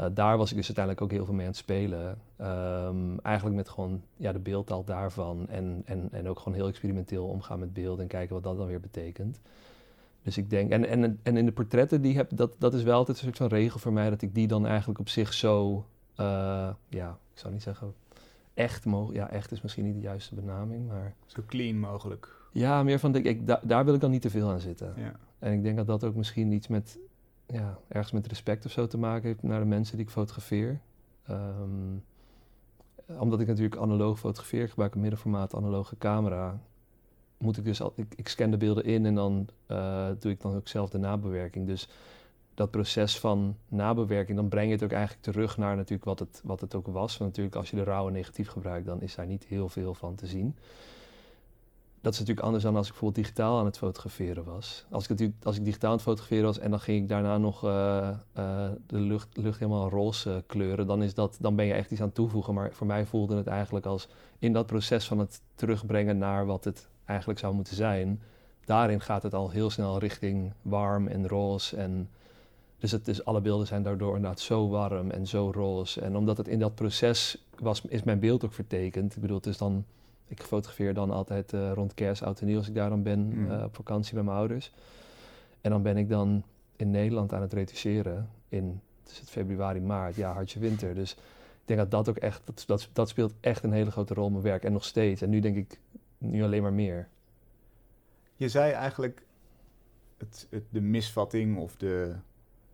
Uh, 0.00 0.06
daar 0.12 0.36
was 0.36 0.50
ik 0.50 0.56
dus 0.56 0.66
uiteindelijk 0.66 1.04
ook 1.04 1.10
heel 1.10 1.24
veel 1.24 1.34
mee 1.34 1.46
aan 1.46 1.52
het 1.52 1.60
spelen. 1.60 2.18
Um, 2.40 3.20
eigenlijk 3.20 3.56
met 3.56 3.68
gewoon 3.68 4.02
ja, 4.16 4.32
de 4.32 4.38
beeldtaal 4.38 4.84
daarvan. 4.84 5.48
En, 5.48 5.82
en, 5.84 6.08
en 6.12 6.28
ook 6.28 6.38
gewoon 6.38 6.54
heel 6.54 6.68
experimenteel 6.68 7.26
omgaan 7.26 7.58
met 7.58 7.72
beeld 7.72 7.98
en 7.98 8.06
kijken 8.06 8.34
wat 8.34 8.42
dat 8.42 8.56
dan 8.56 8.66
weer 8.66 8.80
betekent. 8.80 9.40
Dus 10.22 10.36
ik 10.36 10.50
denk, 10.50 10.70
en, 10.70 10.88
en, 10.88 11.20
en 11.22 11.36
in 11.36 11.44
de 11.44 11.52
portretten, 11.52 12.02
die 12.02 12.16
heb, 12.16 12.30
dat, 12.34 12.54
dat 12.58 12.74
is 12.74 12.82
wel 12.82 12.96
altijd 12.96 13.16
een 13.16 13.24
soort 13.24 13.36
van 13.36 13.46
regel 13.46 13.78
voor 13.78 13.92
mij, 13.92 14.10
dat 14.10 14.22
ik 14.22 14.34
die 14.34 14.46
dan 14.46 14.66
eigenlijk 14.66 15.00
op 15.00 15.08
zich 15.08 15.32
zo, 15.32 15.84
uh, 16.20 16.70
ja, 16.88 17.18
ik 17.32 17.38
zou 17.38 17.52
niet 17.52 17.62
zeggen 17.62 17.94
echt 18.58 18.84
mogelijk. 18.84 19.18
Ja, 19.18 19.30
echt 19.30 19.52
is 19.52 19.60
misschien 19.60 19.84
niet 19.84 19.94
de 19.94 20.00
juiste 20.00 20.34
benaming, 20.34 20.86
maar... 20.86 21.14
Zo 21.26 21.42
clean 21.46 21.78
mogelijk. 21.78 22.36
Ja, 22.52 22.82
meer 22.82 22.98
van, 22.98 23.14
ik, 23.14 23.46
da 23.46 23.60
daar 23.62 23.84
wil 23.84 23.94
ik 23.94 24.00
dan 24.00 24.10
niet 24.10 24.22
te 24.22 24.30
veel 24.30 24.50
aan 24.50 24.60
zitten. 24.60 24.94
Ja. 24.96 25.12
En 25.38 25.52
ik 25.52 25.62
denk 25.62 25.76
dat 25.76 25.86
dat 25.86 26.04
ook 26.04 26.14
misschien 26.14 26.52
iets 26.52 26.68
met, 26.68 26.98
ja, 27.46 27.78
ergens 27.88 28.12
met 28.12 28.26
respect 28.26 28.64
of 28.64 28.70
zo 28.70 28.86
te 28.86 28.98
maken 28.98 29.26
heeft 29.28 29.42
naar 29.42 29.60
de 29.60 29.66
mensen 29.66 29.96
die 29.96 30.06
ik 30.06 30.12
fotografeer. 30.12 30.80
Um, 31.30 32.04
omdat 33.18 33.40
ik 33.40 33.46
natuurlijk 33.46 33.80
analoog 33.80 34.18
fotografeer, 34.18 34.62
ik 34.62 34.68
gebruik 34.68 34.94
een 34.94 35.00
middenformaat 35.00 35.54
analoge 35.54 35.98
camera, 35.98 36.60
moet 37.38 37.56
ik 37.56 37.64
dus 37.64 37.80
al, 37.80 37.92
ik, 37.96 38.14
ik 38.16 38.28
scan 38.28 38.50
de 38.50 38.56
beelden 38.56 38.84
in 38.84 39.06
en 39.06 39.14
dan 39.14 39.48
uh, 39.68 40.08
doe 40.18 40.32
ik 40.32 40.40
dan 40.40 40.54
ook 40.54 40.68
zelf 40.68 40.90
de 40.90 40.98
nabewerking. 40.98 41.66
Dus 41.66 41.88
dat 42.58 42.70
proces 42.70 43.18
van 43.18 43.56
nabewerking, 43.68 44.36
dan 44.36 44.48
breng 44.48 44.66
je 44.66 44.72
het 44.72 44.82
ook 44.82 44.92
eigenlijk 44.92 45.22
terug 45.22 45.56
naar 45.56 45.76
natuurlijk 45.76 46.04
wat 46.04 46.18
het, 46.18 46.40
wat 46.44 46.60
het 46.60 46.74
ook 46.74 46.86
was. 46.86 47.16
Want 47.16 47.30
natuurlijk 47.30 47.56
als 47.56 47.70
je 47.70 47.76
de 47.76 47.82
rauwe 47.82 48.10
negatief 48.10 48.48
gebruikt, 48.48 48.86
dan 48.86 49.00
is 49.00 49.14
daar 49.14 49.26
niet 49.26 49.44
heel 49.44 49.68
veel 49.68 49.94
van 49.94 50.14
te 50.14 50.26
zien. 50.26 50.56
Dat 52.00 52.12
is 52.12 52.18
natuurlijk 52.18 52.46
anders 52.46 52.64
dan 52.64 52.76
als 52.76 52.86
ik 52.86 52.92
bijvoorbeeld 52.92 53.24
digitaal 53.24 53.58
aan 53.58 53.64
het 53.64 53.78
fotograferen 53.78 54.44
was. 54.44 54.86
Als 54.90 55.08
ik, 55.08 55.32
als 55.42 55.56
ik 55.56 55.64
digitaal 55.64 55.90
aan 55.90 55.96
het 55.96 56.04
fotograferen 56.04 56.44
was 56.44 56.58
en 56.58 56.70
dan 56.70 56.80
ging 56.80 57.02
ik 57.02 57.08
daarna 57.08 57.38
nog 57.38 57.64
uh, 57.64 57.70
uh, 58.38 58.68
de 58.86 59.00
lucht, 59.00 59.36
lucht 59.36 59.58
helemaal 59.58 59.88
roze 59.88 60.44
kleuren, 60.46 60.86
dan, 60.86 61.02
is 61.02 61.14
dat, 61.14 61.36
dan 61.40 61.56
ben 61.56 61.64
je 61.64 61.72
echt 61.72 61.90
iets 61.90 62.00
aan 62.00 62.06
het 62.06 62.14
toevoegen. 62.14 62.54
Maar 62.54 62.72
voor 62.72 62.86
mij 62.86 63.06
voelde 63.06 63.36
het 63.36 63.46
eigenlijk 63.46 63.86
als 63.86 64.08
in 64.38 64.52
dat 64.52 64.66
proces 64.66 65.06
van 65.06 65.18
het 65.18 65.40
terugbrengen 65.54 66.18
naar 66.18 66.46
wat 66.46 66.64
het 66.64 66.88
eigenlijk 67.04 67.40
zou 67.40 67.54
moeten 67.54 67.76
zijn, 67.76 68.22
daarin 68.64 69.00
gaat 69.00 69.22
het 69.22 69.34
al 69.34 69.50
heel 69.50 69.70
snel 69.70 69.98
richting 69.98 70.52
warm 70.62 71.06
en 71.06 71.28
roze 71.28 71.76
en 71.76 72.08
Dus, 72.78 72.90
het 72.90 73.08
is, 73.08 73.24
alle 73.24 73.40
beelden 73.40 73.66
zijn 73.66 73.82
daardoor 73.82 74.16
inderdaad 74.16 74.40
zo 74.40 74.68
warm 74.68 75.10
en 75.10 75.26
zo 75.26 75.50
roze. 75.54 76.00
En 76.00 76.16
omdat 76.16 76.36
het 76.36 76.48
in 76.48 76.58
dat 76.58 76.74
proces 76.74 77.44
was, 77.58 77.82
is 77.84 78.02
mijn 78.02 78.18
beeld 78.18 78.44
ook 78.44 78.52
vertekend. 78.52 79.14
Ik 79.14 79.20
bedoel, 79.20 79.36
het 79.36 79.46
is 79.46 79.58
dan, 79.58 79.84
ik 80.26 80.42
fotografeer 80.42 80.94
dan 80.94 81.10
altijd 81.10 81.52
uh, 81.52 81.72
rond 81.72 81.94
kerst, 81.94 82.22
oud 82.22 82.40
en 82.40 82.46
nieuw 82.46 82.56
als 82.58 82.68
ik 82.68 82.74
daar 82.74 82.88
dan 82.88 83.02
ben, 83.02 83.18
Mm. 83.18 83.50
eh, 83.50 83.64
op 83.64 83.74
vakantie 83.74 84.14
bij 84.14 84.22
mijn 84.22 84.36
ouders. 84.36 84.72
En 85.60 85.70
dan 85.70 85.82
ben 85.82 85.96
ik 85.96 86.08
dan 86.08 86.44
in 86.76 86.90
Nederland 86.90 87.32
aan 87.32 87.40
het 87.42 87.52
retoucheren 87.52 88.30
in 88.48 88.80
is 89.10 89.18
het 89.18 89.30
februari, 89.30 89.80
maart, 89.80 90.14
ja, 90.14 90.32
hartje 90.32 90.60
winter. 90.60 90.94
Dus 90.94 91.12
ik 91.12 91.64
denk 91.64 91.78
dat 91.78 91.90
dat 91.90 92.08
ook 92.08 92.16
echt, 92.16 92.40
dat, 92.44 92.64
dat, 92.66 92.88
dat 92.92 93.08
speelt 93.08 93.34
echt 93.40 93.62
een 93.62 93.72
hele 93.72 93.90
grote 93.90 94.14
rol 94.14 94.26
in 94.26 94.32
mijn 94.32 94.44
werk. 94.44 94.64
En 94.64 94.72
nog 94.72 94.84
steeds. 94.84 95.22
En 95.22 95.30
nu 95.30 95.40
denk 95.40 95.56
ik, 95.56 95.80
nu 96.18 96.42
alleen 96.42 96.62
maar 96.62 96.72
meer. 96.72 97.08
Je 98.36 98.48
zei 98.48 98.72
eigenlijk 98.72 99.22
het, 100.16 100.46
het, 100.50 100.64
de 100.68 100.80
misvatting 100.80 101.58
of 101.58 101.76
de 101.76 102.14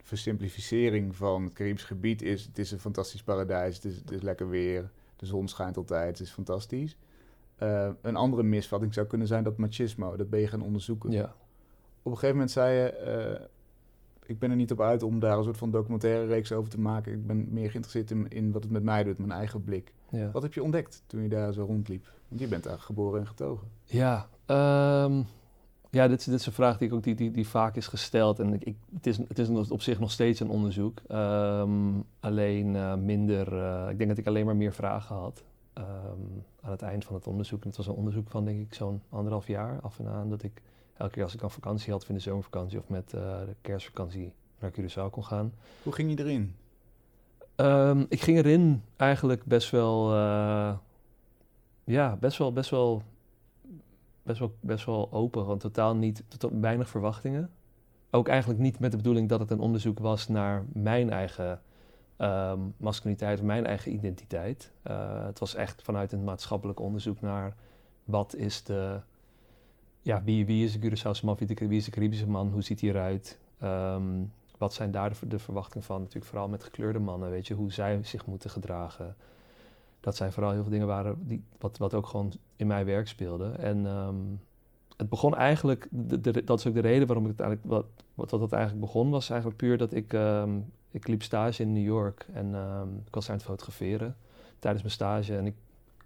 versimplificering 0.04 1.16
van 1.16 1.44
het 1.44 1.52
Caribisch 1.52 1.84
gebied 1.84 2.22
is... 2.22 2.44
het 2.44 2.58
is 2.58 2.70
een 2.70 2.80
fantastisch 2.80 3.22
paradijs, 3.22 3.76
het 3.76 3.84
is, 3.84 3.96
het 3.96 4.10
is 4.10 4.22
lekker 4.22 4.48
weer, 4.48 4.90
de 5.16 5.26
zon 5.26 5.48
schijnt 5.48 5.76
altijd, 5.76 6.18
het 6.18 6.26
is 6.26 6.32
fantastisch. 6.32 6.96
Uh, 7.62 7.90
een 8.00 8.16
andere 8.16 8.42
misvatting 8.42 8.94
zou 8.94 9.06
kunnen 9.06 9.26
zijn 9.26 9.44
dat 9.44 9.56
machismo, 9.56 10.16
dat 10.16 10.30
ben 10.30 10.40
je 10.40 10.46
gaan 10.46 10.62
onderzoeken. 10.62 11.10
Ja. 11.10 11.34
Op 12.02 12.12
een 12.12 12.18
gegeven 12.18 12.34
moment 12.34 12.50
zei 12.50 12.74
je, 12.74 13.38
uh, 13.40 13.46
ik 14.26 14.38
ben 14.38 14.50
er 14.50 14.56
niet 14.56 14.72
op 14.72 14.80
uit 14.80 15.02
om 15.02 15.18
daar 15.18 15.38
een 15.38 15.44
soort 15.44 15.56
van 15.56 15.70
documentaire 15.70 16.26
reeks 16.26 16.52
over 16.52 16.70
te 16.70 16.80
maken. 16.80 17.12
Ik 17.12 17.26
ben 17.26 17.46
meer 17.50 17.70
geïnteresseerd 17.70 18.10
in, 18.10 18.28
in 18.28 18.52
wat 18.52 18.62
het 18.62 18.72
met 18.72 18.82
mij 18.82 19.04
doet, 19.04 19.18
mijn 19.18 19.30
eigen 19.32 19.64
blik. 19.64 19.92
Ja. 20.08 20.30
Wat 20.30 20.42
heb 20.42 20.54
je 20.54 20.62
ontdekt 20.62 21.02
toen 21.06 21.22
je 21.22 21.28
daar 21.28 21.52
zo 21.52 21.64
rondliep? 21.64 22.12
Want 22.28 22.40
je 22.40 22.48
bent 22.48 22.64
daar 22.64 22.80
geboren 22.80 23.20
en 23.20 23.26
getogen. 23.26 23.68
Ja, 23.84 24.28
um, 24.46 25.26
ja 25.94 26.08
dit, 26.08 26.18
is, 26.18 26.24
dit 26.24 26.40
is 26.40 26.46
een 26.46 26.52
vraag 26.52 26.78
die, 26.78 26.88
ik 26.88 26.94
ook, 26.94 27.02
die, 27.02 27.14
die, 27.14 27.30
die 27.30 27.48
vaak 27.48 27.76
is 27.76 27.86
gesteld. 27.86 28.38
En 28.38 28.54
ik, 28.54 28.76
het, 28.94 29.06
is, 29.06 29.18
het 29.18 29.38
is 29.38 29.48
op 29.70 29.82
zich 29.82 30.00
nog 30.00 30.10
steeds 30.10 30.40
een 30.40 30.48
onderzoek. 30.48 31.00
Um, 31.08 32.04
alleen 32.20 32.74
uh, 32.74 32.94
minder, 32.94 33.52
uh, 33.52 33.86
ik 33.90 33.98
denk 33.98 34.10
dat 34.10 34.18
ik 34.18 34.26
alleen 34.26 34.44
maar 34.44 34.56
meer 34.56 34.72
vragen 34.72 35.16
had. 35.16 35.42
Um, 35.78 35.84
aan 36.60 36.70
het 36.70 36.82
eind 36.82 37.04
van 37.04 37.14
het 37.14 37.26
onderzoek. 37.26 37.62
En 37.62 37.68
het 37.68 37.76
was 37.76 37.86
een 37.86 37.94
onderzoek 37.94 38.30
van 38.30 38.44
denk 38.44 38.60
ik 38.60 38.74
zo'n 38.74 39.02
anderhalf 39.08 39.46
jaar 39.46 39.80
af 39.80 39.98
en 39.98 40.08
aan. 40.08 40.30
Dat 40.30 40.42
ik 40.42 40.62
elke 40.96 41.12
keer 41.12 41.22
als 41.22 41.34
ik 41.34 41.42
een 41.42 41.50
vakantie 41.50 41.92
had, 41.92 42.02
of 42.02 42.08
in 42.08 42.14
de 42.14 42.20
zomervakantie 42.20 42.78
of 42.78 42.88
met 42.88 43.12
uh, 43.14 43.20
de 43.20 43.54
kerstvakantie 43.60 44.32
naar 44.58 44.70
Curaçao 44.70 45.10
kon 45.10 45.24
gaan. 45.24 45.52
Hoe 45.82 45.92
ging 45.92 46.10
je 46.10 46.18
erin? 46.18 46.54
Um, 47.56 48.06
ik 48.08 48.20
ging 48.20 48.38
erin 48.38 48.82
eigenlijk 48.96 49.44
best 49.44 49.70
wel, 49.70 50.14
ja, 51.84 52.16
best 52.20 52.38
wel, 52.38 52.52
best 52.52 52.70
wel, 52.70 53.02
best 54.24 54.38
wel, 54.38 54.54
best 54.60 54.84
wel 54.84 55.12
open. 55.12 55.42
Gewoon 55.42 55.58
totaal 55.58 55.96
niet, 55.96 56.24
totaal, 56.28 56.60
weinig 56.60 56.88
verwachtingen. 56.88 57.50
Ook 58.10 58.28
eigenlijk 58.28 58.60
niet 58.60 58.78
met 58.78 58.90
de 58.90 58.96
bedoeling 58.96 59.28
dat 59.28 59.40
het 59.40 59.50
een 59.50 59.60
onderzoek 59.60 59.98
was 59.98 60.28
naar 60.28 60.64
mijn 60.72 61.10
eigen 61.10 61.60
um, 62.18 62.74
masculiniteit, 62.76 63.42
mijn 63.42 63.66
eigen 63.66 63.92
identiteit. 63.92 64.72
Uh, 64.86 65.24
het 65.24 65.38
was 65.38 65.54
echt 65.54 65.82
vanuit 65.82 66.12
een 66.12 66.24
maatschappelijk 66.24 66.80
onderzoek 66.80 67.20
naar 67.20 67.56
wat 68.04 68.34
is 68.34 68.62
de, 68.62 69.00
ja, 70.02 70.22
wie, 70.22 70.46
wie 70.46 70.64
is 70.64 70.80
de 70.80 70.88
Curaçaose 70.88 71.24
man, 71.24 71.36
wie 71.36 71.68
is 71.68 71.84
de 71.84 71.90
Caribische 71.90 72.28
man, 72.28 72.50
hoe 72.50 72.62
ziet 72.62 72.80
hij 72.80 72.90
eruit? 72.90 73.38
Um, 73.62 74.32
wat 74.58 74.74
zijn 74.74 74.90
daar 74.90 75.10
de, 75.10 75.26
de, 75.26 75.38
verwachtingen 75.38 75.86
van? 75.86 75.98
Natuurlijk 76.00 76.26
vooral 76.26 76.48
met 76.48 76.64
gekleurde 76.64 76.98
mannen, 76.98 77.30
weet 77.30 77.46
je, 77.46 77.54
hoe 77.54 77.72
zij 77.72 78.02
zich 78.02 78.26
moeten 78.26 78.50
gedragen. 78.50 79.16
Dat 80.04 80.16
zijn 80.16 80.32
vooral 80.32 80.52
heel 80.52 80.62
veel 80.62 80.70
dingen 80.70 80.86
waren 80.86 81.26
die, 81.26 81.44
wat, 81.58 81.78
wat 81.78 81.94
ook 81.94 82.06
gewoon 82.06 82.32
in 82.56 82.66
mijn 82.66 82.86
werk 82.86 83.08
speelde. 83.08 83.50
En 83.50 83.86
um, 83.86 84.40
het 84.96 85.08
begon 85.08 85.36
eigenlijk, 85.36 85.88
de, 85.90 86.20
de, 86.20 86.44
dat 86.44 86.58
is 86.58 86.66
ook 86.66 86.74
de 86.74 86.80
reden 86.80 87.06
waarom 87.06 87.24
ik 87.24 87.30
het 87.30 87.40
eigenlijk, 87.40 87.70
wat, 87.70 87.86
wat, 88.14 88.30
wat 88.30 88.40
dat 88.40 88.52
eigenlijk 88.52 88.84
begon, 88.84 89.10
was 89.10 89.30
eigenlijk 89.30 89.60
puur 89.60 89.78
dat 89.78 89.92
ik, 89.92 90.12
um, 90.12 90.72
ik 90.90 91.08
liep 91.08 91.22
stage 91.22 91.62
in 91.62 91.72
New 91.72 91.84
York 91.84 92.26
en 92.32 92.54
um, 92.54 93.02
ik 93.06 93.14
was 93.14 93.28
aan 93.28 93.36
het 93.36 93.44
fotograferen 93.44 94.16
tijdens 94.58 94.82
mijn 94.82 94.94
stage. 94.94 95.36
En 95.36 95.46
ik 95.46 95.54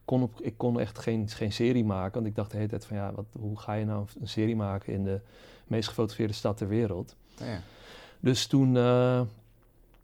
kon, 0.05 0.23
op, 0.23 0.40
ik 0.40 0.55
kon 0.57 0.81
echt 0.81 0.99
geen, 0.99 1.28
geen 1.28 1.52
serie 1.52 1.85
maken, 1.85 2.14
want 2.14 2.26
ik 2.26 2.35
dacht 2.35 2.50
de 2.50 2.57
hele 2.57 2.69
tijd 2.69 2.85
van 2.85 2.97
ja, 2.97 3.12
wat, 3.12 3.26
hoe 3.38 3.59
ga 3.59 3.73
je 3.73 3.85
nou 3.85 4.07
een 4.21 4.28
serie 4.28 4.57
maken 4.57 4.93
in 4.93 5.05
de 5.05 5.21
meest 5.67 5.88
gefotografeerde 5.88 6.35
stad 6.35 6.57
ter 6.57 6.69
wereld? 6.69 7.17
Ja. 7.37 7.61
Dus 8.21 8.47
toen, 8.47 8.75
uh, 8.75 9.21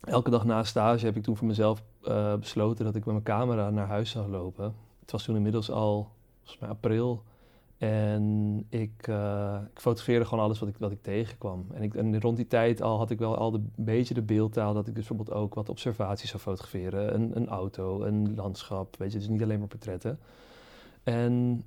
elke 0.00 0.30
dag 0.30 0.44
na 0.44 0.64
stage, 0.64 1.04
heb 1.04 1.16
ik 1.16 1.22
toen 1.22 1.36
voor 1.36 1.46
mezelf 1.46 1.82
uh, 2.08 2.34
besloten 2.34 2.84
dat 2.84 2.94
ik 2.94 3.04
met 3.04 3.14
mijn 3.14 3.38
camera 3.38 3.70
naar 3.70 3.87
huis 3.87 4.11
zou 4.11 4.30
lopen. 4.30 4.75
Het 5.00 5.11
was 5.11 5.25
toen 5.25 5.37
inmiddels 5.37 5.70
al, 5.70 6.11
april. 6.61 7.23
En 7.78 8.66
ik, 8.68 9.06
uh, 9.06 9.58
ik 9.73 9.80
fotografeerde 9.80 10.25
gewoon 10.25 10.44
alles 10.44 10.58
wat 10.58 10.68
ik, 10.68 10.76
wat 10.78 10.90
ik 10.90 11.02
tegenkwam. 11.02 11.66
En, 11.73 11.82
ik, 11.82 12.23
rond 12.23 12.37
die 12.37 12.46
tijd 12.46 12.82
al 12.82 12.99
had 12.99 13.11
ik 13.11 13.18
wel 13.18 13.37
al 13.37 13.54
een 13.54 13.73
beetje 13.75 14.14
de 14.14 14.23
beeldtaal 14.23 14.75
dat 14.75 14.87
ik 14.87 14.94
dus 14.94 15.06
bijvoorbeeld 15.06 15.38
ook 15.38 15.54
wat 15.54 15.68
observaties 15.68 16.30
zou 16.30 16.42
fotograferen. 16.42 17.14
Een, 17.14 17.37
een 17.37 17.49
auto, 17.49 18.02
een 18.02 18.34
landschap, 18.34 18.96
weet 18.96 19.12
je, 19.12 19.18
dus 19.18 19.28
niet 19.28 19.42
alleen 19.42 19.58
maar 19.58 19.68
portretten. 19.68 20.18
En 21.02 21.64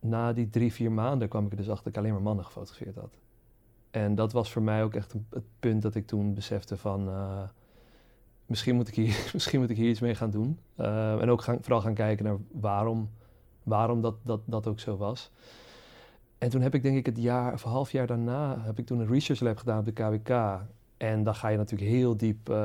na 0.00 0.32
die 0.32 0.50
drie, 0.50 0.72
vier 0.72 0.92
maanden 0.92 1.28
kwam 1.28 1.44
ik 1.44 1.50
er 1.50 1.56
dus 1.56 1.68
achter 1.68 1.84
dat 1.84 1.92
ik 1.92 1.98
alleen 1.98 2.12
maar 2.12 2.22
mannen 2.22 2.44
gefotografeerd 2.44 2.96
had. 2.96 3.18
En 3.90 4.14
dat 4.14 4.32
was 4.32 4.52
voor 4.52 4.62
mij 4.62 4.84
ook 4.84 4.94
echt 4.94 5.14
het 5.30 5.44
punt 5.58 5.82
dat 5.82 5.94
ik 5.94 6.06
toen 6.06 6.34
besefte 6.34 6.76
van... 6.76 7.08
Uh, 7.08 7.42
misschien, 8.50 8.74
moet 8.74 8.88
ik 8.88 8.94
hier, 8.94 9.28
misschien 9.32 9.60
moet 9.60 9.70
ik 9.70 9.76
hier 9.76 9.88
iets 9.88 10.00
mee 10.00 10.14
gaan 10.14 10.30
doen. 10.30 10.58
Uh, 10.76 11.20
en 11.20 11.30
ook 11.30 11.42
gaan, 11.42 11.58
vooral 11.60 11.80
gaan 11.80 11.94
kijken 11.94 12.24
naar 12.24 12.36
waarom, 12.52 13.10
waarom 13.62 14.00
dat, 14.00 14.14
dat, 14.22 14.40
dat 14.44 14.66
ook 14.66 14.80
zo 14.80 14.96
was. 14.96 15.30
En 16.38 16.50
toen 16.50 16.60
heb 16.60 16.74
ik 16.74 16.82
denk 16.82 16.96
ik 16.96 17.06
het 17.06 17.18
jaar 17.18 17.52
of 17.52 17.64
een 17.64 17.70
half 17.70 17.92
jaar 17.92 18.06
daarna... 18.06 18.60
heb 18.60 18.78
ik 18.78 18.86
toen 18.86 19.00
een 19.00 19.08
research 19.08 19.40
lab 19.40 19.58
gedaan 19.58 19.78
op 19.78 19.84
de 19.84 19.92
KWK. 19.92 20.60
En 20.96 21.22
dan 21.22 21.34
ga 21.34 21.48
je 21.48 21.56
natuurlijk 21.56 21.90
heel 21.90 22.16
diep 22.16 22.48
uh, 22.48 22.56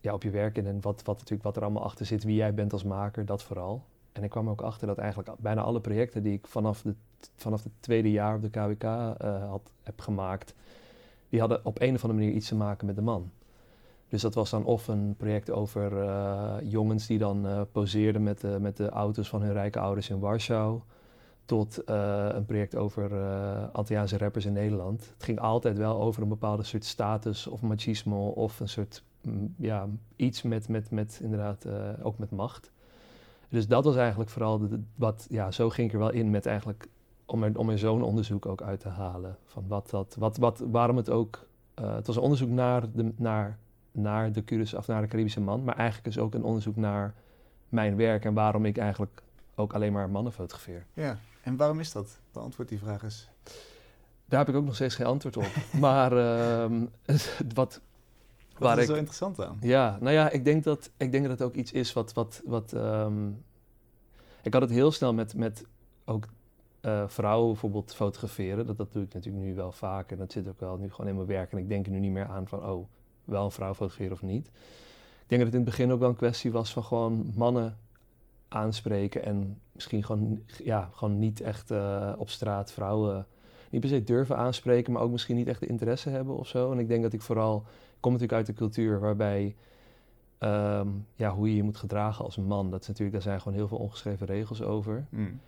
ja, 0.00 0.12
op 0.12 0.22
je 0.22 0.30
werk 0.30 0.56
in. 0.56 0.66
En 0.66 0.80
wat, 0.80 1.02
wat, 1.02 1.16
natuurlijk, 1.16 1.42
wat 1.42 1.56
er 1.56 1.62
allemaal 1.62 1.84
achter 1.84 2.06
zit, 2.06 2.24
wie 2.24 2.36
jij 2.36 2.54
bent 2.54 2.72
als 2.72 2.84
maker, 2.84 3.24
dat 3.24 3.42
vooral. 3.42 3.84
En 4.12 4.22
ik 4.22 4.30
kwam 4.30 4.48
ook 4.48 4.60
achter 4.60 4.86
dat 4.86 4.98
eigenlijk 4.98 5.30
bijna 5.38 5.62
alle 5.62 5.80
projecten 5.80 6.22
die 6.22 6.32
ik 6.32 6.46
vanaf, 6.46 6.82
de, 6.82 6.94
vanaf 7.36 7.62
het 7.62 7.72
tweede 7.80 8.10
jaar 8.10 8.34
op 8.34 8.42
de 8.42 8.50
KWK 8.50 8.84
uh, 8.84 9.48
had, 9.48 9.72
heb 9.82 10.00
gemaakt, 10.00 10.54
die 11.28 11.40
hadden 11.40 11.64
op 11.64 11.80
een 11.80 11.94
of 11.94 12.02
andere 12.02 12.20
manier 12.20 12.36
iets 12.36 12.48
te 12.48 12.54
maken 12.54 12.86
met 12.86 12.96
de 12.96 13.02
man. 13.02 13.30
Dus 14.12 14.22
dat 14.22 14.34
was 14.34 14.50
dan 14.50 14.64
of 14.64 14.88
een 14.88 15.14
project 15.16 15.50
over 15.50 15.92
uh, 15.92 16.54
jongens 16.62 17.06
die 17.06 17.18
dan 17.18 17.46
uh, 17.46 17.60
poseerden 17.72 18.22
met 18.22 18.40
de, 18.40 18.56
met 18.60 18.76
de 18.76 18.88
auto's 18.88 19.28
van 19.28 19.42
hun 19.42 19.52
rijke 19.52 19.78
ouders 19.78 20.10
in 20.10 20.18
Warschau, 20.18 20.80
tot 21.44 21.80
uh, 21.88 22.28
een 22.28 22.44
project 22.44 22.76
over 22.76 23.12
Antilliaanse 23.72 24.18
rappers 24.18 24.44
in 24.44 24.52
Nederland. 24.52 25.10
Het 25.14 25.22
ging 25.22 25.40
altijd 25.40 25.78
wel 25.78 26.00
over 26.00 26.22
een 26.22 26.28
bepaalde 26.28 26.62
soort 26.62 26.84
status 26.84 27.46
of 27.46 27.62
machismo 27.62 28.28
of 28.28 28.60
een 28.60 28.68
soort 28.68 29.02
mm, 29.20 29.54
ja, 29.58 29.88
iets 30.16 30.42
met, 30.42 30.68
met, 30.68 30.90
met 30.90 31.20
inderdaad 31.22 31.66
ook 32.02 32.18
met 32.18 32.30
macht. 32.30 32.72
Dus 33.48 33.66
dat 33.66 33.84
was 33.84 33.96
eigenlijk 33.96 34.30
vooral 34.30 34.68
wat, 34.94 35.26
ja, 35.30 35.50
zo 35.50 35.70
ging 35.70 35.86
ik 35.86 35.92
er 35.92 36.00
wel 36.00 36.12
in 36.12 36.30
met 36.30 36.46
eigenlijk 36.46 36.88
om 37.26 37.42
er, 37.42 37.58
om 37.58 37.70
er 37.70 37.78
zo'n 37.78 38.02
onderzoek 38.02 38.46
ook 38.46 38.62
uit 38.62 38.80
te 38.80 38.88
halen. 38.88 39.36
Van 39.44 39.64
wat 39.68 39.90
dat, 39.90 40.16
wat, 40.18 40.36
wat, 40.36 40.62
waarom 40.70 40.96
het 40.96 41.10
ook, 41.10 41.46
uh, 41.80 41.94
het 41.94 42.06
was 42.06 42.16
een 42.16 42.22
onderzoek 42.22 42.50
naar 42.50 42.92
de, 42.92 43.12
naar, 43.16 43.58
naar 43.92 44.32
de 44.32 44.42
Curaçao, 44.44 44.76
of 44.76 44.86
naar 44.86 45.02
de 45.02 45.08
Caribische 45.08 45.40
man, 45.40 45.64
maar 45.64 45.76
eigenlijk 45.76 46.08
is 46.08 46.18
ook 46.18 46.34
een 46.34 46.44
onderzoek 46.44 46.76
naar 46.76 47.14
mijn 47.68 47.96
werk 47.96 48.24
en 48.24 48.34
waarom 48.34 48.64
ik 48.64 48.78
eigenlijk 48.78 49.22
ook 49.54 49.72
alleen 49.72 49.92
maar 49.92 50.10
mannen 50.10 50.32
fotografeer. 50.32 50.86
Ja, 50.94 51.18
en 51.42 51.56
waarom 51.56 51.80
is 51.80 51.92
dat? 51.92 52.20
Beantwoord 52.32 52.68
die 52.68 52.78
vraag 52.78 53.02
eens. 53.02 53.28
Daar 54.24 54.38
heb 54.38 54.48
ik 54.48 54.54
ook 54.54 54.64
nog 54.64 54.74
steeds 54.74 54.94
geen 54.94 55.06
antwoord 55.06 55.36
op. 55.36 55.50
maar 55.80 56.12
uh, 56.12 56.64
wat, 57.54 57.80
wat 58.58 58.70
is 58.70 58.76
er 58.76 58.80
ik, 58.80 58.86
zo 58.86 58.94
interessant 58.94 59.40
aan? 59.40 59.58
Ja, 59.60 59.98
nou 60.00 60.12
ja, 60.14 60.30
ik 60.30 60.44
denk 60.44 60.64
dat, 60.64 60.90
ik 60.96 61.12
denk 61.12 61.22
dat 61.22 61.38
het 61.38 61.42
ook 61.48 61.54
iets 61.54 61.72
is 61.72 61.92
wat... 61.92 62.12
wat, 62.12 62.42
wat 62.44 62.72
um, 62.72 63.44
ik 64.42 64.52
had 64.52 64.62
het 64.62 64.70
heel 64.70 64.92
snel 64.92 65.14
met, 65.14 65.34
met 65.34 65.64
ook 66.04 66.26
uh, 66.82 67.08
vrouwen 67.08 67.48
bijvoorbeeld 67.48 67.94
fotograferen. 67.94 68.66
Dat, 68.66 68.76
dat 68.76 68.92
doe 68.92 69.02
ik 69.02 69.14
natuurlijk 69.14 69.44
nu 69.44 69.54
wel 69.54 69.72
vaker. 69.72 70.16
Dat 70.16 70.32
zit 70.32 70.48
ook 70.48 70.60
wel 70.60 70.76
nu 70.76 70.90
gewoon 70.90 71.10
in 71.10 71.16
mijn 71.16 71.26
werk. 71.26 71.52
En 71.52 71.58
ik 71.58 71.68
denk 71.68 71.86
er 71.86 71.92
nu 71.92 71.98
niet 71.98 72.12
meer 72.12 72.26
aan 72.26 72.48
van, 72.48 72.64
oh, 72.64 72.88
wel 73.24 73.44
een 73.44 73.50
vrouw 73.50 73.74
fotograferen 73.74 74.12
of 74.12 74.22
niet. 74.22 74.46
Ik 75.22 75.28
denk 75.28 75.42
dat 75.42 75.52
het 75.52 75.60
in 75.60 75.66
het 75.66 75.76
begin 75.76 75.92
ook 75.92 76.00
wel 76.00 76.08
een 76.08 76.16
kwestie 76.16 76.52
was 76.52 76.72
van 76.72 76.84
gewoon 76.84 77.32
mannen 77.34 77.78
aanspreken. 78.48 79.24
En 79.24 79.58
misschien 79.72 80.04
gewoon, 80.04 80.42
ja, 80.64 80.90
gewoon 80.92 81.18
niet 81.18 81.40
echt 81.40 81.70
uh, 81.70 82.12
op 82.16 82.30
straat 82.30 82.72
vrouwen 82.72 83.26
niet 83.70 83.80
per 83.80 83.90
se 83.90 84.04
durven 84.04 84.36
aanspreken, 84.36 84.92
maar 84.92 85.02
ook 85.02 85.10
misschien 85.10 85.36
niet 85.36 85.48
echt 85.48 85.60
de 85.60 85.66
interesse 85.66 86.10
hebben 86.10 86.36
of 86.36 86.48
zo. 86.48 86.72
En 86.72 86.78
ik 86.78 86.88
denk 86.88 87.02
dat 87.02 87.12
ik 87.12 87.22
vooral, 87.22 87.56
ik 87.66 88.00
kom 88.00 88.12
natuurlijk 88.12 88.38
uit 88.38 88.46
de 88.46 88.52
cultuur 88.52 89.00
waarbij, 89.00 89.56
um, 90.38 91.06
ja, 91.14 91.30
hoe 91.30 91.48
je 91.48 91.56
je 91.56 91.62
moet 91.62 91.76
gedragen 91.76 92.24
als 92.24 92.36
man, 92.36 92.70
dat 92.70 92.80
is 92.80 92.86
natuurlijk, 92.86 93.12
daar 93.12 93.22
zijn 93.26 93.40
gewoon 93.40 93.58
heel 93.58 93.68
veel 93.68 93.78
ongeschreven 93.78 94.26
regels 94.26 94.62
over. 94.62 95.06
Mm. 95.08 95.40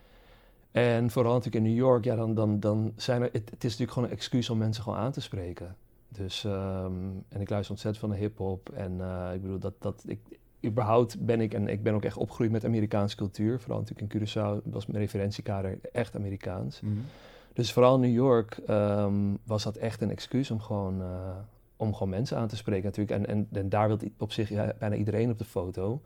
En 0.71 1.11
vooral 1.11 1.33
natuurlijk 1.33 1.65
in 1.65 1.71
New 1.71 1.81
York, 1.81 2.05
ja, 2.05 2.17
dan, 2.17 2.35
dan, 2.35 2.61
dan 2.61 2.93
zijn 2.97 3.23
er, 3.23 3.29
het, 3.33 3.51
het 3.51 3.65
is 3.65 3.71
natuurlijk 3.71 3.93
gewoon 3.93 4.09
een 4.09 4.15
excuus 4.15 4.51
om 4.51 4.59
mensen 4.59 4.83
gewoon 4.83 4.99
aan 4.99 5.13
te 5.13 5.21
spreken. 5.21 5.77
Dus, 6.09 6.45
um, 6.45 7.25
en 7.29 7.41
ik 7.41 7.51
luister 7.51 7.71
ontzettend 7.71 7.99
van 7.99 8.11
de 8.11 8.17
hip-hop 8.17 8.71
en 8.71 8.93
uh, 8.93 9.31
ik 9.35 9.43
bedoel, 9.43 9.59
dat, 9.59 9.75
dat, 9.79 10.05
ik, 10.07 10.19
überhaupt 10.65 11.25
ben 11.25 11.41
ik, 11.41 11.55
en 11.55 11.69
ik 11.69 11.83
ben 11.83 11.95
ook 11.95 12.05
echt 12.05 12.17
opgegroeid 12.17 12.51
met 12.51 12.65
Amerikaanse 12.65 13.17
cultuur, 13.17 13.61
vooral 13.61 13.79
natuurlijk 13.79 14.13
in 14.13 14.21
Curaçao 14.21 14.63
was 14.65 14.87
mijn 14.87 14.99
referentiekader 14.99 15.79
echt 15.93 16.17
Amerikaans. 16.17 16.81
Mm. 16.81 17.05
Dus 17.53 17.73
vooral 17.73 17.95
in 17.95 18.01
New 18.01 18.15
York 18.15 18.59
um, 18.69 19.39
was 19.45 19.63
dat 19.63 19.77
echt 19.77 20.01
een 20.01 20.11
excuus 20.11 20.51
om 20.51 20.61
gewoon, 20.61 21.01
uh, 21.01 21.37
om 21.77 21.93
gewoon 21.93 22.09
mensen 22.09 22.37
aan 22.37 22.49
te 22.49 22.57
spreken 22.57 22.85
natuurlijk. 22.85 23.19
En, 23.19 23.27
en, 23.27 23.49
en 23.53 23.69
daar 23.69 23.89
wil 23.89 23.99
op 24.19 24.33
zich 24.33 24.49
ja, 24.49 24.75
bijna 24.79 24.95
iedereen 24.95 25.31
op 25.31 25.39
de 25.39 25.45
foto. 25.45 26.01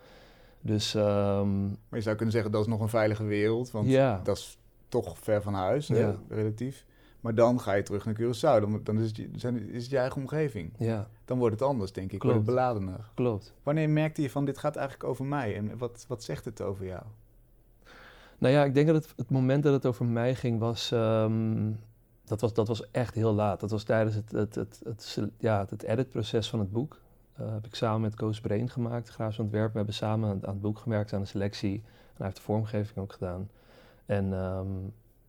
Dus, 0.61 0.95
ehm, 0.95 1.67
maar 1.67 1.99
je 1.99 2.01
zou 2.01 2.17
kunnen 2.17 2.35
zeggen 2.35 2.53
dat 2.53 2.61
is 2.61 2.67
nog 2.67 2.81
een 2.81 2.89
veilige 2.89 3.25
wereld, 3.25 3.71
want 3.71 3.89
ja. 3.89 4.21
dat 4.25 4.37
is 4.37 4.59
toch 4.89 5.19
ver 5.19 5.43
van 5.43 5.55
huis, 5.55 5.87
Ja. 5.87 6.15
relatief. 6.29 6.85
Maar 7.21 7.35
dan 7.35 7.61
ga 7.61 7.73
je 7.73 7.83
terug 7.83 8.05
naar 8.05 8.15
Curaçao, 8.15 8.61
dan, 8.61 8.81
dan 8.83 8.99
is, 8.99 9.07
het, 9.17 9.29
zijn, 9.37 9.69
is 9.71 9.83
het 9.83 9.91
je 9.91 9.99
eigen 9.99 10.21
omgeving. 10.21 10.73
ja, 10.79 11.09
Dan 11.25 11.39
wordt 11.39 11.61
het 11.61 11.69
anders, 11.69 11.93
denk 11.93 12.13
ik. 12.13 12.23
Wordt 12.23 12.37
het 12.37 12.47
Klopt. 12.47 12.59
beladener. 12.61 13.11
klopt. 13.15 13.55
Wanneer 13.63 13.91
merkte 13.91 14.23
je 14.23 14.31
van 14.31 14.45
dit 14.45 14.59
gaat 14.59 14.77
eigenlijk 14.77 15.09
over 15.11 15.25
mij 15.25 15.57
en 15.57 15.79
wat, 15.79 16.05
wat 16.09 16.23
zegt 16.23 16.45
het 16.45 16.61
over 16.63 16.87
jou? 16.87 17.03
Nou 18.39 18.55
ja, 18.55 18.65
ik 18.65 18.75
denk 18.75 18.87
dat 18.87 18.97
het, 18.97 19.13
het 19.17 19.31
moment 19.31 19.63
dat 19.63 19.73
het 19.73 19.87
over 19.87 20.05
mij 20.07 20.35
ging 20.35 20.59
was, 20.59 20.91
ehm, 20.93 21.71
dat 22.25 22.41
was... 22.41 22.55
Dat 22.55 22.69
was 22.69 22.91
echt 22.91 23.15
heel 23.15 23.33
laat. 23.35 23.61
Dat 23.61 23.71
was 23.71 23.83
tijdens 23.83 24.15
het, 24.15 24.33
het, 24.33 24.55
het, 24.85 25.19
ja, 25.39 25.67
het 25.69 25.83
editproces 25.83 26.49
van 26.51 26.59
het 26.59 26.73
boek. 26.73 27.01
Eh, 27.35 27.53
heb 27.53 27.67
ik 27.67 27.75
samen 27.75 28.01
met 28.01 28.15
Koos 28.15 28.41
Breen 28.41 28.71
gemaakt, 28.71 29.09
Graafs 29.09 29.41
Antwerpen. 29.41 29.71
We 29.71 29.77
hebben 29.77 29.95
samen 29.95 30.29
aan, 30.31 30.47
aan 30.47 30.53
het 30.53 30.61
boek 30.61 30.79
gewerkt, 30.79 31.13
aan 31.13 31.21
de 31.21 31.27
selectie. 31.27 31.75
En 31.75 32.15
hij 32.17 32.27
heeft 32.27 32.37
de 32.37 32.43
vormgeving 32.43 32.99
ook 32.99 33.13
gedaan. 33.13 33.51
En 34.07 34.33
ehm, 34.33 34.67